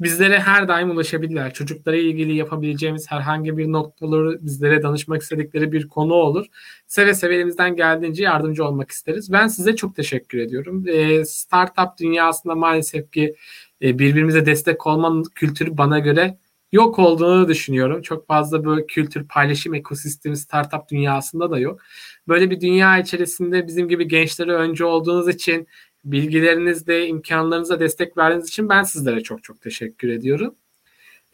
bizlere 0.00 0.38
her 0.40 0.68
daim 0.68 0.90
ulaşabilirler. 0.90 1.52
Çocuklara 1.54 1.96
ilgili 1.96 2.36
yapabileceğimiz 2.36 3.10
herhangi 3.10 3.58
bir 3.58 3.72
noktaları 3.72 4.38
bizlere 4.46 4.82
danışmak 4.82 5.22
istedikleri 5.22 5.72
bir 5.72 5.88
konu 5.88 6.14
olur. 6.14 6.46
Seve 6.86 7.14
seve 7.14 7.34
elimizden 7.36 7.76
geldiğince 7.76 8.24
yardımcı 8.24 8.64
olmak 8.64 8.90
isteriz. 8.90 9.32
Ben 9.32 9.48
size 9.48 9.76
çok 9.76 9.96
teşekkür 9.96 10.38
ediyorum. 10.38 10.84
E, 10.88 11.24
startup 11.24 11.98
dünyasında 12.00 12.54
maalesef 12.54 13.12
ki 13.12 13.34
e, 13.82 13.98
birbirimize 13.98 14.46
destek 14.46 14.86
olmanın 14.86 15.24
kültürü 15.34 15.78
bana 15.78 15.98
göre 15.98 16.38
yok 16.72 16.98
olduğunu 16.98 17.48
düşünüyorum. 17.48 18.02
Çok 18.02 18.26
fazla 18.26 18.64
böyle 18.64 18.86
kültür 18.86 19.28
paylaşım 19.28 19.74
ekosistemi 19.74 20.36
startup 20.36 20.88
dünyasında 20.90 21.50
da 21.50 21.58
yok. 21.58 21.80
Böyle 22.28 22.50
bir 22.50 22.60
dünya 22.60 22.98
içerisinde 22.98 23.66
bizim 23.66 23.88
gibi 23.88 24.08
gençlere 24.08 24.52
önce 24.52 24.84
olduğunuz 24.84 25.28
için 25.28 25.68
bilgilerinizle, 26.04 27.06
imkanlarınıza 27.06 27.80
destek 27.80 28.16
verdiğiniz 28.16 28.48
için 28.48 28.68
ben 28.68 28.82
sizlere 28.82 29.22
çok 29.22 29.44
çok 29.44 29.60
teşekkür 29.60 30.08
ediyorum. 30.08 30.54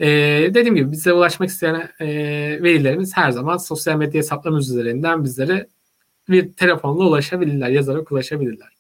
Ee, 0.00 0.50
dediğim 0.54 0.74
gibi 0.74 0.92
bize 0.92 1.12
ulaşmak 1.12 1.48
isteyen 1.48 1.90
e, 2.00 2.06
velilerimiz 2.62 3.16
her 3.16 3.30
zaman 3.30 3.56
sosyal 3.56 3.96
medya 3.96 4.18
hesaplarımız 4.18 4.70
üzerinden 4.70 5.24
bizlere 5.24 5.68
bir 6.28 6.52
telefonla 6.52 7.04
ulaşabilirler, 7.04 7.68
yazarak 7.68 8.12
ulaşabilirler. 8.12 8.73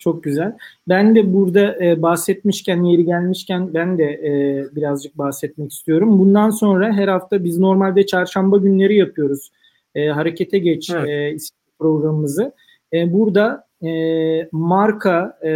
Çok 0.00 0.24
güzel. 0.24 0.56
Ben 0.88 1.14
de 1.14 1.32
burada 1.34 1.84
e, 1.84 2.02
bahsetmişken, 2.02 2.82
yeri 2.82 3.04
gelmişken 3.04 3.74
ben 3.74 3.98
de 3.98 4.04
e, 4.04 4.64
birazcık 4.76 5.18
bahsetmek 5.18 5.72
istiyorum. 5.72 6.18
Bundan 6.18 6.50
sonra 6.50 6.92
her 6.92 7.08
hafta 7.08 7.44
biz 7.44 7.58
normalde 7.58 8.06
çarşamba 8.06 8.56
günleri 8.56 8.96
yapıyoruz. 8.96 9.50
E, 9.94 10.08
harekete 10.08 10.58
geç 10.58 10.90
evet. 10.90 11.08
e, 11.08 11.36
programımızı. 11.78 12.52
E, 12.92 13.12
burada 13.12 13.66
e, 13.84 14.48
marka 14.52 15.38
e, 15.42 15.50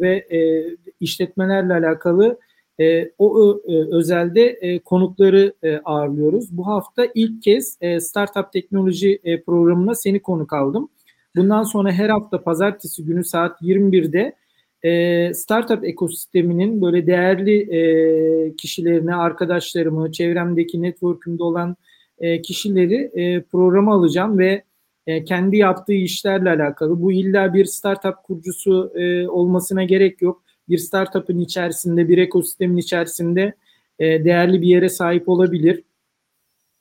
ve 0.00 0.26
e, 0.30 0.64
işletmelerle 1.00 1.72
alakalı 1.72 2.38
e, 2.80 3.10
o 3.18 3.60
e, 3.68 3.96
özelde 3.96 4.42
e, 4.46 4.78
konukları 4.78 5.54
e, 5.62 5.78
ağırlıyoruz. 5.78 6.56
Bu 6.56 6.66
hafta 6.66 7.06
ilk 7.14 7.42
kez 7.42 7.78
e, 7.80 8.00
Startup 8.00 8.52
Teknoloji 8.52 9.20
e, 9.24 9.42
programına 9.42 9.94
seni 9.94 10.20
konuk 10.20 10.52
aldım. 10.52 10.88
Bundan 11.36 11.62
sonra 11.62 11.92
her 11.92 12.08
hafta 12.08 12.42
pazartesi 12.42 13.04
günü 13.04 13.24
saat 13.24 13.62
21'de 13.62 14.34
e, 14.82 15.34
startup 15.34 15.84
ekosisteminin 15.84 16.82
böyle 16.82 17.06
değerli 17.06 17.76
e, 17.76 18.56
kişilerine, 18.56 19.14
arkadaşlarımı, 19.14 20.12
çevremdeki 20.12 20.82
network'ümde 20.82 21.42
olan 21.42 21.76
e, 22.18 22.42
kişileri 22.42 23.10
e, 23.14 23.42
programa 23.42 23.94
alacağım 23.94 24.38
ve 24.38 24.62
e, 25.06 25.24
kendi 25.24 25.56
yaptığı 25.56 25.92
işlerle 25.92 26.50
alakalı. 26.50 27.00
Bu 27.00 27.12
illa 27.12 27.54
bir 27.54 27.64
startup 27.64 28.14
kurucusu 28.24 28.92
e, 28.94 29.28
olmasına 29.28 29.84
gerek 29.84 30.22
yok. 30.22 30.42
Bir 30.68 30.78
startup'ın 30.78 31.38
içerisinde, 31.38 32.08
bir 32.08 32.18
ekosistemin 32.18 32.76
içerisinde 32.76 33.54
e, 33.98 34.24
değerli 34.24 34.62
bir 34.62 34.66
yere 34.66 34.88
sahip 34.88 35.28
olabilir. 35.28 35.82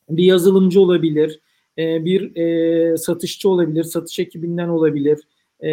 Bir 0.10 0.24
yazılımcı 0.24 0.82
olabilir, 0.82 1.40
e, 1.82 2.06
bir 2.06 2.36
e, 2.36 2.98
satışçı 2.98 3.50
olabilir, 3.50 3.84
satış 3.84 4.20
ekibinden 4.20 4.68
olabilir. 4.68 5.20
E, 5.64 5.72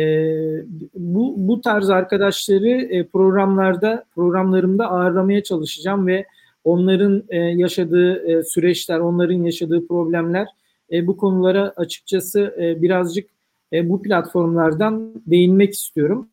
bu 0.95 1.35
bu 1.37 1.61
tarz 1.61 1.91
arkadaşları 1.91 2.69
e, 2.69 3.07
programlarda 3.07 4.05
programlarımda 4.15 4.91
ağırlamaya 4.91 5.43
çalışacağım 5.43 6.07
ve 6.07 6.27
onların 6.65 7.25
e, 7.29 7.37
yaşadığı 7.37 8.31
e, 8.31 8.43
süreçler, 8.43 8.99
onların 8.99 9.43
yaşadığı 9.43 9.87
problemler 9.87 10.49
e, 10.93 11.07
bu 11.07 11.17
konulara 11.17 11.73
açıkçası 11.77 12.55
e, 12.61 12.83
birazcık 12.83 13.31
e, 13.73 13.89
bu 13.89 14.03
platformlardan 14.03 15.13
değinmek 15.27 15.75
istiyorum. 15.75 16.29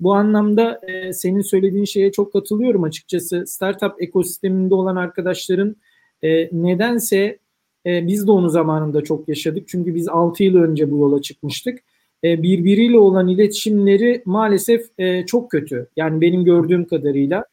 Bu 0.00 0.14
anlamda 0.14 0.80
e, 0.88 1.12
senin 1.12 1.40
söylediğin 1.40 1.84
şeye 1.84 2.12
çok 2.12 2.32
katılıyorum 2.32 2.84
açıkçası. 2.84 3.46
Startup 3.46 4.02
ekosisteminde 4.02 4.74
olan 4.74 4.96
arkadaşların 4.96 5.76
e, 6.22 6.48
nedense 6.52 7.38
e, 7.86 8.06
biz 8.06 8.26
de 8.26 8.30
onu 8.30 8.50
zamanında 8.50 9.04
çok 9.04 9.28
yaşadık. 9.28 9.68
Çünkü 9.68 9.94
biz 9.94 10.08
6 10.08 10.44
yıl 10.44 10.56
önce 10.56 10.90
bu 10.90 10.98
yola 10.98 11.22
çıkmıştık. 11.22 11.78
E, 12.24 12.42
birbiriyle 12.42 12.98
olan 12.98 13.28
iletişimleri 13.28 14.22
maalesef 14.24 14.86
e, 14.98 15.26
çok 15.26 15.50
kötü. 15.50 15.88
Yani 15.96 16.20
benim 16.20 16.44
gördüğüm 16.44 16.84
kadarıyla. 16.84 17.44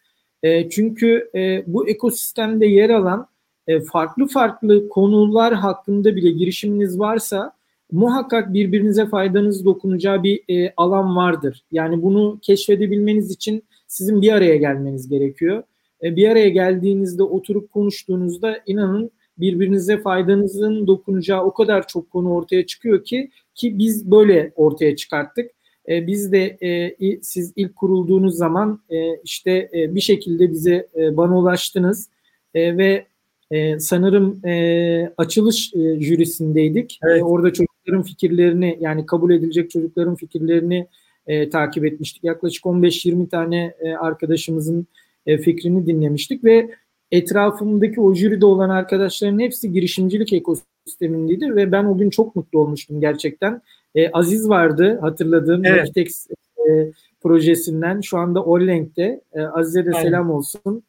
E, 0.43 0.69
çünkü 0.69 1.29
e, 1.35 1.63
bu 1.67 1.89
ekosistemde 1.89 2.65
yer 2.65 2.89
alan 2.89 3.27
e, 3.67 3.79
farklı 3.79 4.27
farklı 4.27 4.89
konular 4.89 5.53
hakkında 5.53 6.15
bile 6.15 6.31
girişiminiz 6.31 6.99
varsa 6.99 7.51
muhakkak 7.91 8.53
birbirinize 8.53 9.05
faydanız 9.05 9.65
dokunacağı 9.65 10.23
bir 10.23 10.43
e, 10.49 10.73
alan 10.77 11.15
vardır. 11.15 11.63
Yani 11.71 12.01
bunu 12.01 12.39
keşfedebilmeniz 12.41 13.31
için 13.31 13.63
sizin 13.87 14.21
bir 14.21 14.31
araya 14.31 14.55
gelmeniz 14.55 15.09
gerekiyor. 15.09 15.63
E, 16.03 16.15
bir 16.15 16.29
araya 16.29 16.49
geldiğinizde 16.49 17.23
oturup 17.23 17.71
konuştuğunuzda 17.71 18.59
inanın 18.65 19.11
birbirinize 19.39 19.97
faydanızın 19.97 20.87
dokunacağı 20.87 21.43
o 21.43 21.53
kadar 21.53 21.87
çok 21.87 22.09
konu 22.09 22.33
ortaya 22.33 22.65
çıkıyor 22.65 23.03
ki 23.03 23.31
ki 23.55 23.77
biz 23.77 24.11
böyle 24.11 24.51
ortaya 24.55 24.95
çıkarttık. 24.95 25.51
E, 25.89 26.07
biz 26.07 26.31
de 26.31 26.57
e, 27.01 27.19
siz 27.21 27.53
ilk 27.55 27.75
kurulduğunuz 27.75 28.35
zaman 28.35 28.81
e, 28.89 29.21
işte 29.23 29.69
e, 29.73 29.95
bir 29.95 30.01
şekilde 30.01 30.51
bize 30.51 30.87
e, 30.95 31.17
bana 31.17 31.37
ulaştınız 31.37 32.09
e, 32.53 32.77
ve 32.77 33.05
e, 33.51 33.79
sanırım 33.79 34.45
e, 34.45 35.13
açılış 35.17 35.73
e, 35.73 35.99
jürisindeydik. 35.99 36.99
Evet. 37.03 37.21
E, 37.21 37.23
orada 37.23 37.53
çocukların 37.53 38.03
fikirlerini 38.03 38.77
yani 38.81 39.05
kabul 39.05 39.31
edilecek 39.31 39.71
çocukların 39.71 40.15
fikirlerini 40.15 40.87
e, 41.27 41.49
takip 41.49 41.85
etmiştik. 41.85 42.23
Yaklaşık 42.23 42.63
15-20 42.63 43.29
tane 43.29 43.73
e, 43.79 43.93
arkadaşımızın 43.93 44.87
e, 45.25 45.37
fikrini 45.37 45.87
dinlemiştik 45.87 46.43
ve 46.43 46.69
etrafımdaki 47.11 48.01
o 48.01 48.13
jüride 48.13 48.45
olan 48.45 48.69
arkadaşların 48.69 49.39
hepsi 49.39 49.71
girişimcilik 49.71 50.33
ekosistemindeydi 50.33 51.55
ve 51.55 51.71
ben 51.71 51.85
o 51.85 51.97
gün 51.97 52.09
çok 52.09 52.35
mutlu 52.35 52.59
olmuştum 52.59 53.01
gerçekten. 53.01 53.61
E, 53.95 54.11
Aziz 54.11 54.49
vardı 54.49 54.99
hatırladığım 55.01 55.65
evet. 55.65 55.79
Nakitex 55.79 56.27
e, 56.69 56.91
projesinden 57.21 58.01
şu 58.01 58.17
anda 58.17 58.43
Orlenk'te. 58.43 59.21
E, 59.33 59.41
Aziz'e 59.41 59.85
de 59.85 59.91
Aynen. 59.91 60.01
selam 60.01 60.31
olsun. 60.31 60.83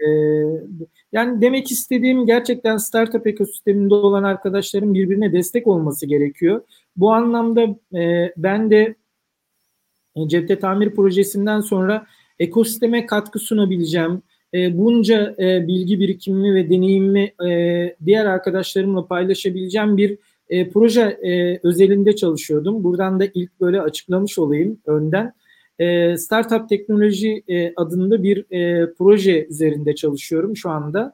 E, 0.00 0.08
yani 1.12 1.40
demek 1.40 1.70
istediğim 1.70 2.26
gerçekten 2.26 2.76
startup 2.76 3.26
ekosisteminde 3.26 3.94
olan 3.94 4.22
arkadaşların 4.22 4.94
birbirine 4.94 5.32
destek 5.32 5.66
olması 5.66 6.06
gerekiyor. 6.06 6.62
Bu 6.96 7.12
anlamda 7.12 7.62
e, 7.98 8.32
ben 8.36 8.70
de 8.70 8.94
e, 10.16 10.28
cepte 10.28 10.58
tamir 10.58 10.90
projesinden 10.90 11.60
sonra 11.60 12.06
ekosisteme 12.38 13.06
katkı 13.06 13.38
sunabileceğim, 13.38 14.22
e, 14.54 14.78
bunca 14.78 15.34
e, 15.38 15.66
bilgi 15.66 16.00
birikimimi 16.00 16.54
ve 16.54 16.70
deneyimimi 16.70 17.32
e, 17.48 17.96
diğer 18.04 18.26
arkadaşlarımla 18.26 19.06
paylaşabileceğim 19.06 19.96
bir 19.96 20.18
e, 20.48 20.70
proje 20.70 21.00
e, 21.02 21.60
özelinde 21.62 22.16
çalışıyordum. 22.16 22.84
Buradan 22.84 23.20
da 23.20 23.24
ilk 23.34 23.60
böyle 23.60 23.80
açıklamış 23.80 24.38
olayım 24.38 24.78
önden. 24.86 25.32
E, 25.78 26.16
Startup 26.16 26.68
Teknoloji 26.68 27.42
e, 27.48 27.72
adında 27.76 28.22
bir 28.22 28.52
e, 28.52 28.92
proje 28.98 29.46
üzerinde 29.46 29.94
çalışıyorum 29.94 30.56
şu 30.56 30.70
anda. 30.70 31.12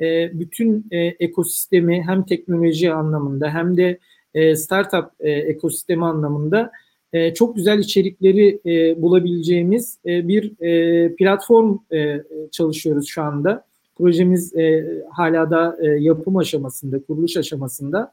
E, 0.00 0.40
bütün 0.40 0.86
e, 0.90 0.98
ekosistemi 0.98 2.02
hem 2.06 2.22
teknoloji 2.22 2.92
anlamında 2.92 3.50
hem 3.50 3.76
de 3.76 3.98
e, 4.34 4.56
startup 4.56 5.10
e, 5.20 5.30
ekosistemi 5.30 6.04
anlamında 6.04 6.70
e, 7.12 7.34
çok 7.34 7.56
güzel 7.56 7.78
içerikleri 7.78 8.60
e, 8.66 9.02
bulabileceğimiz 9.02 9.98
e, 10.06 10.28
bir 10.28 10.64
e, 10.64 11.14
platform 11.14 11.78
e, 11.92 12.22
çalışıyoruz 12.52 13.08
şu 13.08 13.22
anda. 13.22 13.64
Projemiz 13.96 14.56
e, 14.56 14.86
hala 15.12 15.50
da 15.50 15.76
e, 15.82 15.86
yapım 15.86 16.36
aşamasında, 16.36 17.02
kuruluş 17.02 17.36
aşamasında. 17.36 18.12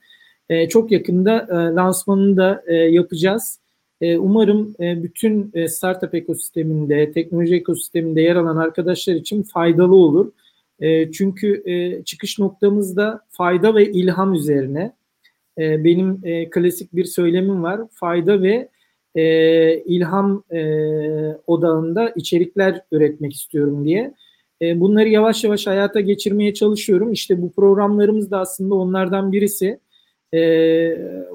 E, 0.49 0.69
çok 0.69 0.91
yakında 0.91 1.47
e, 1.49 1.75
lansmanını 1.75 2.37
da 2.37 2.63
e, 2.67 2.75
yapacağız. 2.75 3.59
E, 4.01 4.17
umarım 4.17 4.75
e, 4.79 5.03
bütün 5.03 5.51
e, 5.53 5.67
startup 5.67 6.15
ekosisteminde, 6.15 7.11
teknoloji 7.11 7.55
ekosisteminde 7.55 8.21
yer 8.21 8.35
alan 8.35 8.57
arkadaşlar 8.57 9.15
için 9.15 9.43
faydalı 9.43 9.95
olur. 9.95 10.31
E, 10.79 11.11
çünkü 11.11 11.63
e, 11.65 12.03
çıkış 12.03 12.39
noktamız 12.39 12.97
da 12.97 13.19
fayda 13.29 13.75
ve 13.75 13.91
ilham 13.91 14.33
üzerine. 14.33 14.93
E, 15.57 15.83
benim 15.83 16.19
e, 16.23 16.49
klasik 16.49 16.95
bir 16.95 17.05
söylemim 17.05 17.63
var. 17.63 17.81
Fayda 17.91 18.41
ve 18.41 18.69
e, 19.15 19.77
ilham 19.83 20.43
e, 20.51 20.61
odağında 21.47 22.09
içerikler 22.09 22.81
üretmek 22.91 23.33
istiyorum 23.33 23.85
diye. 23.85 24.13
E, 24.61 24.79
bunları 24.79 25.09
yavaş 25.09 25.43
yavaş 25.43 25.67
hayata 25.67 25.99
geçirmeye 25.99 26.53
çalışıyorum. 26.53 27.11
İşte 27.11 27.41
bu 27.41 27.51
programlarımız 27.51 28.31
da 28.31 28.39
aslında 28.39 28.75
onlardan 28.75 29.31
birisi. 29.31 29.79
E, 30.33 30.39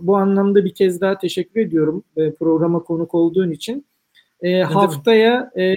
bu 0.01 0.17
anlamda 0.17 0.65
bir 0.65 0.75
kez 0.75 1.01
daha 1.01 1.19
teşekkür 1.19 1.61
ediyorum 1.61 2.05
e, 2.17 2.33
programa 2.33 2.83
konuk 2.83 3.15
olduğun 3.15 3.51
için. 3.51 3.87
E, 4.43 4.63
haftaya 4.63 5.51
e, 5.59 5.75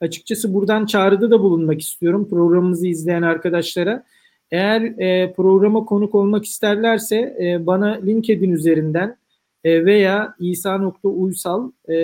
açıkçası 0.00 0.54
buradan 0.54 0.86
çağrıda 0.86 1.30
da 1.30 1.40
bulunmak 1.40 1.80
istiyorum 1.80 2.28
programımızı 2.30 2.86
izleyen 2.86 3.22
arkadaşlara. 3.22 4.04
Eğer 4.50 4.82
e, 4.82 5.32
programa 5.32 5.84
konuk 5.84 6.14
olmak 6.14 6.44
isterlerse 6.44 7.36
e, 7.40 7.66
bana 7.66 8.00
LinkedIn 8.06 8.50
üzerinden 8.50 9.16
e, 9.64 9.84
veya 9.84 10.34
isa.uysal 10.38 11.70
e, 11.88 11.94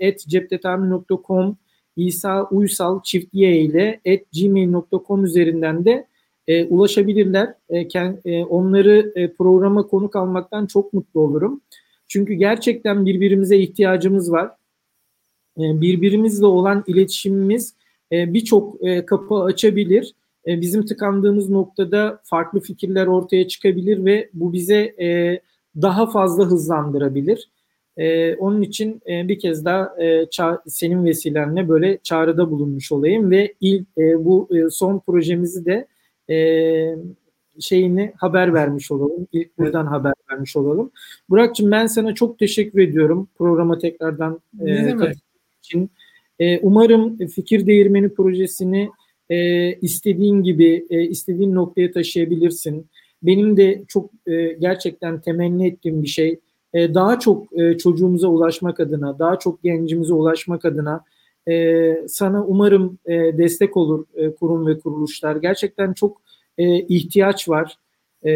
et 0.00 0.24
ceptetamir.com 0.28 1.56
İsa 1.96 2.44
Uysal 2.50 3.02
çift 3.02 3.34
y 3.34 3.60
ile 3.60 4.00
at 4.08 4.20
gmail.com 4.32 5.24
üzerinden 5.24 5.84
de 5.84 6.06
e, 6.46 6.64
ulaşabilirler. 6.64 7.54
E, 7.68 7.88
kend, 7.88 8.16
e, 8.24 8.44
onları 8.44 9.12
e, 9.14 9.32
programa 9.32 9.86
konuk 9.86 10.16
almaktan 10.16 10.66
çok 10.66 10.92
mutlu 10.92 11.20
olurum. 11.20 11.60
Çünkü 12.08 12.34
gerçekten 12.34 13.06
birbirimize 13.06 13.58
ihtiyacımız 13.58 14.32
var. 14.32 14.50
E, 15.58 15.80
birbirimizle 15.80 16.46
olan 16.46 16.84
iletişimimiz 16.86 17.74
e, 18.12 18.34
birçok 18.34 18.86
e, 18.86 19.06
kapı 19.06 19.34
açabilir. 19.34 20.14
E, 20.46 20.60
bizim 20.60 20.86
tıkandığımız 20.86 21.50
noktada 21.50 22.20
farklı 22.24 22.60
fikirler 22.60 23.06
ortaya 23.06 23.48
çıkabilir 23.48 24.04
ve 24.04 24.30
bu 24.32 24.52
bize 24.52 24.94
e, 25.00 25.40
daha 25.82 26.10
fazla 26.10 26.44
hızlandırabilir. 26.44 27.50
E, 27.96 28.34
onun 28.34 28.62
için 28.62 29.00
e, 29.10 29.28
bir 29.28 29.38
kez 29.38 29.64
daha 29.64 30.02
e, 30.02 30.26
senin 30.66 31.04
vesilenle 31.04 31.68
böyle 31.68 31.98
çağrıda 32.02 32.50
bulunmuş 32.50 32.92
olayım 32.92 33.30
ve 33.30 33.54
ilk 33.60 33.86
e, 33.98 34.24
bu 34.24 34.48
e, 34.56 34.70
son 34.70 34.98
projemizi 34.98 35.66
de 35.66 35.86
e, 36.30 36.36
şeyini 37.60 38.12
haber 38.16 38.54
vermiş 38.54 38.90
olalım. 38.90 39.26
İlk 39.32 39.58
buradan 39.58 39.86
evet. 39.86 39.92
haber 39.92 40.12
vermiş 40.30 40.56
olalım. 40.56 40.90
Burak'cığım 41.30 41.70
ben 41.70 41.86
sana 41.86 42.14
çok 42.14 42.38
teşekkür 42.38 42.78
ediyorum 42.78 43.28
programa 43.38 43.78
tekrardan 43.78 44.40
e, 44.66 44.94
için. 45.62 45.90
E, 46.38 46.58
umarım 46.58 47.26
fikir 47.26 47.66
değirmeni 47.66 48.14
projesini 48.14 48.90
e, 49.30 49.72
istediğin 49.74 50.42
gibi 50.42 50.86
e, 50.90 51.02
istediğin 51.02 51.54
noktaya 51.54 51.92
taşıyabilirsin. 51.92 52.86
Benim 53.22 53.56
de 53.56 53.82
çok 53.88 54.10
e, 54.26 54.52
gerçekten 54.52 55.20
temenni 55.20 55.66
ettiğim 55.66 56.02
bir 56.02 56.08
şey 56.08 56.40
e, 56.74 56.94
daha 56.94 57.18
çok 57.18 57.58
e, 57.60 57.78
çocuğumuza 57.78 58.28
ulaşmak 58.28 58.80
adına, 58.80 59.18
daha 59.18 59.38
çok 59.38 59.62
gencimize 59.62 60.14
ulaşmak 60.14 60.64
adına 60.64 61.04
e, 61.48 61.94
sana 62.08 62.44
umarım 62.46 62.98
e, 63.06 63.38
destek 63.38 63.76
olur 63.76 64.06
e, 64.14 64.34
kurum 64.34 64.66
ve 64.66 64.78
kuruluşlar. 64.78 65.36
Gerçekten 65.36 65.92
çok 65.92 66.22
e, 66.58 66.78
ihtiyaç 66.78 67.48
var 67.48 67.78
e, 68.24 68.30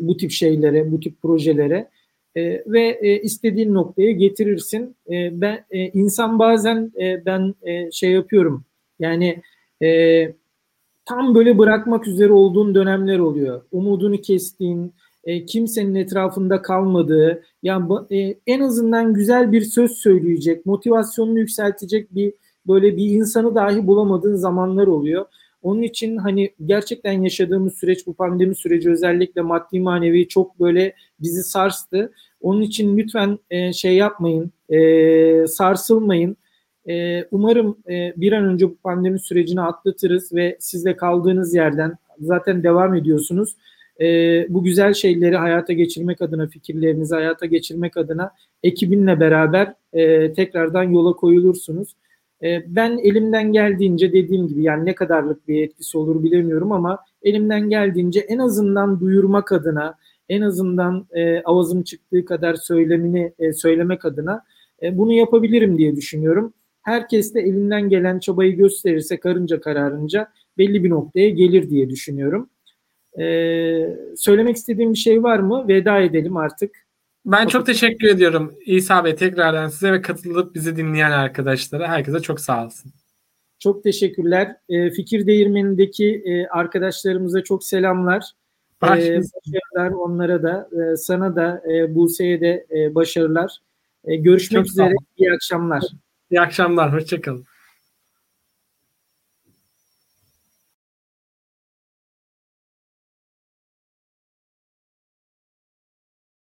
bu 0.00 0.16
tip 0.16 0.30
şeylere, 0.30 0.92
bu 0.92 1.00
tip 1.00 1.22
projelere 1.22 1.88
e, 2.36 2.62
ve 2.66 2.98
e, 3.02 3.20
istediğin 3.22 3.74
noktaya 3.74 4.12
getirirsin. 4.12 4.96
E, 5.10 5.40
ben 5.40 5.64
e, 5.70 5.88
insan 5.88 6.38
bazen 6.38 6.92
e, 7.00 7.26
ben 7.26 7.54
e, 7.62 7.90
şey 7.90 8.10
yapıyorum. 8.10 8.64
Yani 8.98 9.42
e, 9.82 9.88
tam 11.08 11.34
böyle 11.34 11.58
bırakmak 11.58 12.08
üzere 12.08 12.32
olduğun 12.32 12.74
dönemler 12.74 13.18
oluyor. 13.18 13.62
Umudunu 13.72 14.16
kestiğin, 14.16 14.94
e, 15.24 15.44
kimsenin 15.46 15.94
etrafında 15.94 16.62
kalmadığı, 16.62 17.42
yani 17.62 17.92
e, 18.10 18.34
en 18.46 18.60
azından 18.60 19.14
güzel 19.14 19.52
bir 19.52 19.60
söz 19.60 19.92
söyleyecek, 19.92 20.66
motivasyonunu 20.66 21.38
yükseltecek 21.38 22.14
bir 22.14 22.32
böyle 22.66 22.96
bir 22.96 23.04
insanı 23.04 23.54
dahi 23.54 23.86
bulamadığın 23.86 24.34
zamanlar 24.36 24.86
oluyor. 24.86 25.26
Onun 25.62 25.82
için 25.82 26.16
hani 26.16 26.50
gerçekten 26.66 27.12
yaşadığımız 27.12 27.74
süreç 27.74 28.06
bu 28.06 28.14
pandemi 28.14 28.54
süreci 28.54 28.90
özellikle 28.90 29.40
maddi 29.40 29.80
manevi 29.80 30.28
çok 30.28 30.60
böyle 30.60 30.94
bizi 31.20 31.42
sarstı. 31.42 32.12
Onun 32.40 32.62
için 32.62 32.98
lütfen 32.98 33.38
e, 33.50 33.72
şey 33.72 33.96
yapmayın, 33.96 34.52
e, 34.70 35.46
sarsılmayın. 35.46 36.36
E, 36.88 37.24
umarım 37.30 37.78
e, 37.88 38.12
bir 38.16 38.32
an 38.32 38.44
önce 38.44 38.68
bu 38.68 38.76
pandemi 38.76 39.18
sürecini 39.18 39.60
atlatırız 39.60 40.34
ve 40.34 40.56
siz 40.60 40.84
de 40.84 40.96
kaldığınız 40.96 41.54
yerden 41.54 41.96
zaten 42.20 42.62
devam 42.62 42.94
ediyorsunuz. 42.94 43.56
E, 44.00 44.06
bu 44.48 44.64
güzel 44.64 44.94
şeyleri 44.94 45.36
hayata 45.36 45.72
geçirmek 45.72 46.22
adına, 46.22 46.46
fikirlerinizi 46.46 47.14
hayata 47.14 47.46
geçirmek 47.46 47.96
adına 47.96 48.30
ekibinle 48.62 49.20
beraber 49.20 49.74
e, 49.92 50.32
tekrardan 50.32 50.82
yola 50.82 51.12
koyulursunuz. 51.12 51.96
E, 52.42 52.62
ben 52.66 52.98
elimden 52.98 53.52
geldiğince 53.52 54.12
dediğim 54.12 54.48
gibi 54.48 54.62
yani 54.62 54.84
ne 54.84 54.94
kadarlık 54.94 55.48
bir 55.48 55.62
etkisi 55.62 55.98
olur 55.98 56.22
bilemiyorum 56.22 56.72
ama 56.72 56.98
elimden 57.22 57.68
geldiğince 57.68 58.20
en 58.20 58.38
azından 58.38 59.00
duyurmak 59.00 59.52
adına, 59.52 59.94
en 60.28 60.40
azından 60.40 61.06
e, 61.12 61.40
avazım 61.40 61.82
çıktığı 61.82 62.24
kadar 62.24 62.54
söylemini 62.54 63.32
söylemek 63.54 64.04
adına 64.04 64.42
bunu 64.92 65.12
yapabilirim 65.12 65.78
diye 65.78 65.96
düşünüyorum. 65.96 66.52
Herkes 66.88 67.34
de 67.34 67.40
elinden 67.40 67.88
gelen 67.88 68.18
çabayı 68.18 68.56
gösterirse 68.56 69.20
karınca 69.20 69.60
kararınca 69.60 70.28
belli 70.58 70.84
bir 70.84 70.90
noktaya 70.90 71.28
gelir 71.30 71.70
diye 71.70 71.90
düşünüyorum. 71.90 72.50
Ee, 73.18 73.96
söylemek 74.16 74.56
istediğim 74.56 74.92
bir 74.92 74.98
şey 74.98 75.22
var 75.22 75.38
mı? 75.38 75.68
Veda 75.68 75.98
edelim 75.98 76.36
artık. 76.36 76.70
Ben 77.26 77.46
çok 77.46 77.66
teşekkür 77.66 78.08
ediyorum 78.08 78.54
İsa 78.66 79.04
Bey 79.04 79.14
tekrardan 79.14 79.68
size 79.68 79.92
ve 79.92 80.02
katılıp 80.02 80.54
bizi 80.54 80.76
dinleyen 80.76 81.10
arkadaşlara. 81.10 81.88
Herkese 81.88 82.20
çok 82.20 82.40
sağ 82.40 82.66
olsun. 82.66 82.92
Çok 83.58 83.82
teşekkürler. 83.82 84.56
E, 84.68 84.90
Fikir 84.90 85.26
Değirmeni'ndeki 85.26 86.22
e, 86.24 86.46
arkadaşlarımıza 86.46 87.42
çok 87.42 87.64
selamlar. 87.64 88.24
E, 88.82 88.86
başarılar 88.86 89.90
onlara 89.90 90.42
da. 90.42 90.68
E, 90.72 90.96
sana 90.96 91.36
da 91.36 91.62
e, 91.72 91.94
Buse'ye 91.94 92.40
de 92.40 92.66
e, 92.76 92.94
başarılar. 92.94 93.58
E, 94.04 94.16
görüşmek 94.16 94.64
çok 94.64 94.70
üzere. 94.70 94.94
İyi 95.16 95.32
akşamlar. 95.32 95.82
İyi 96.30 96.40
akşamlar. 96.40 96.92
Hoşçakalın. 96.92 97.47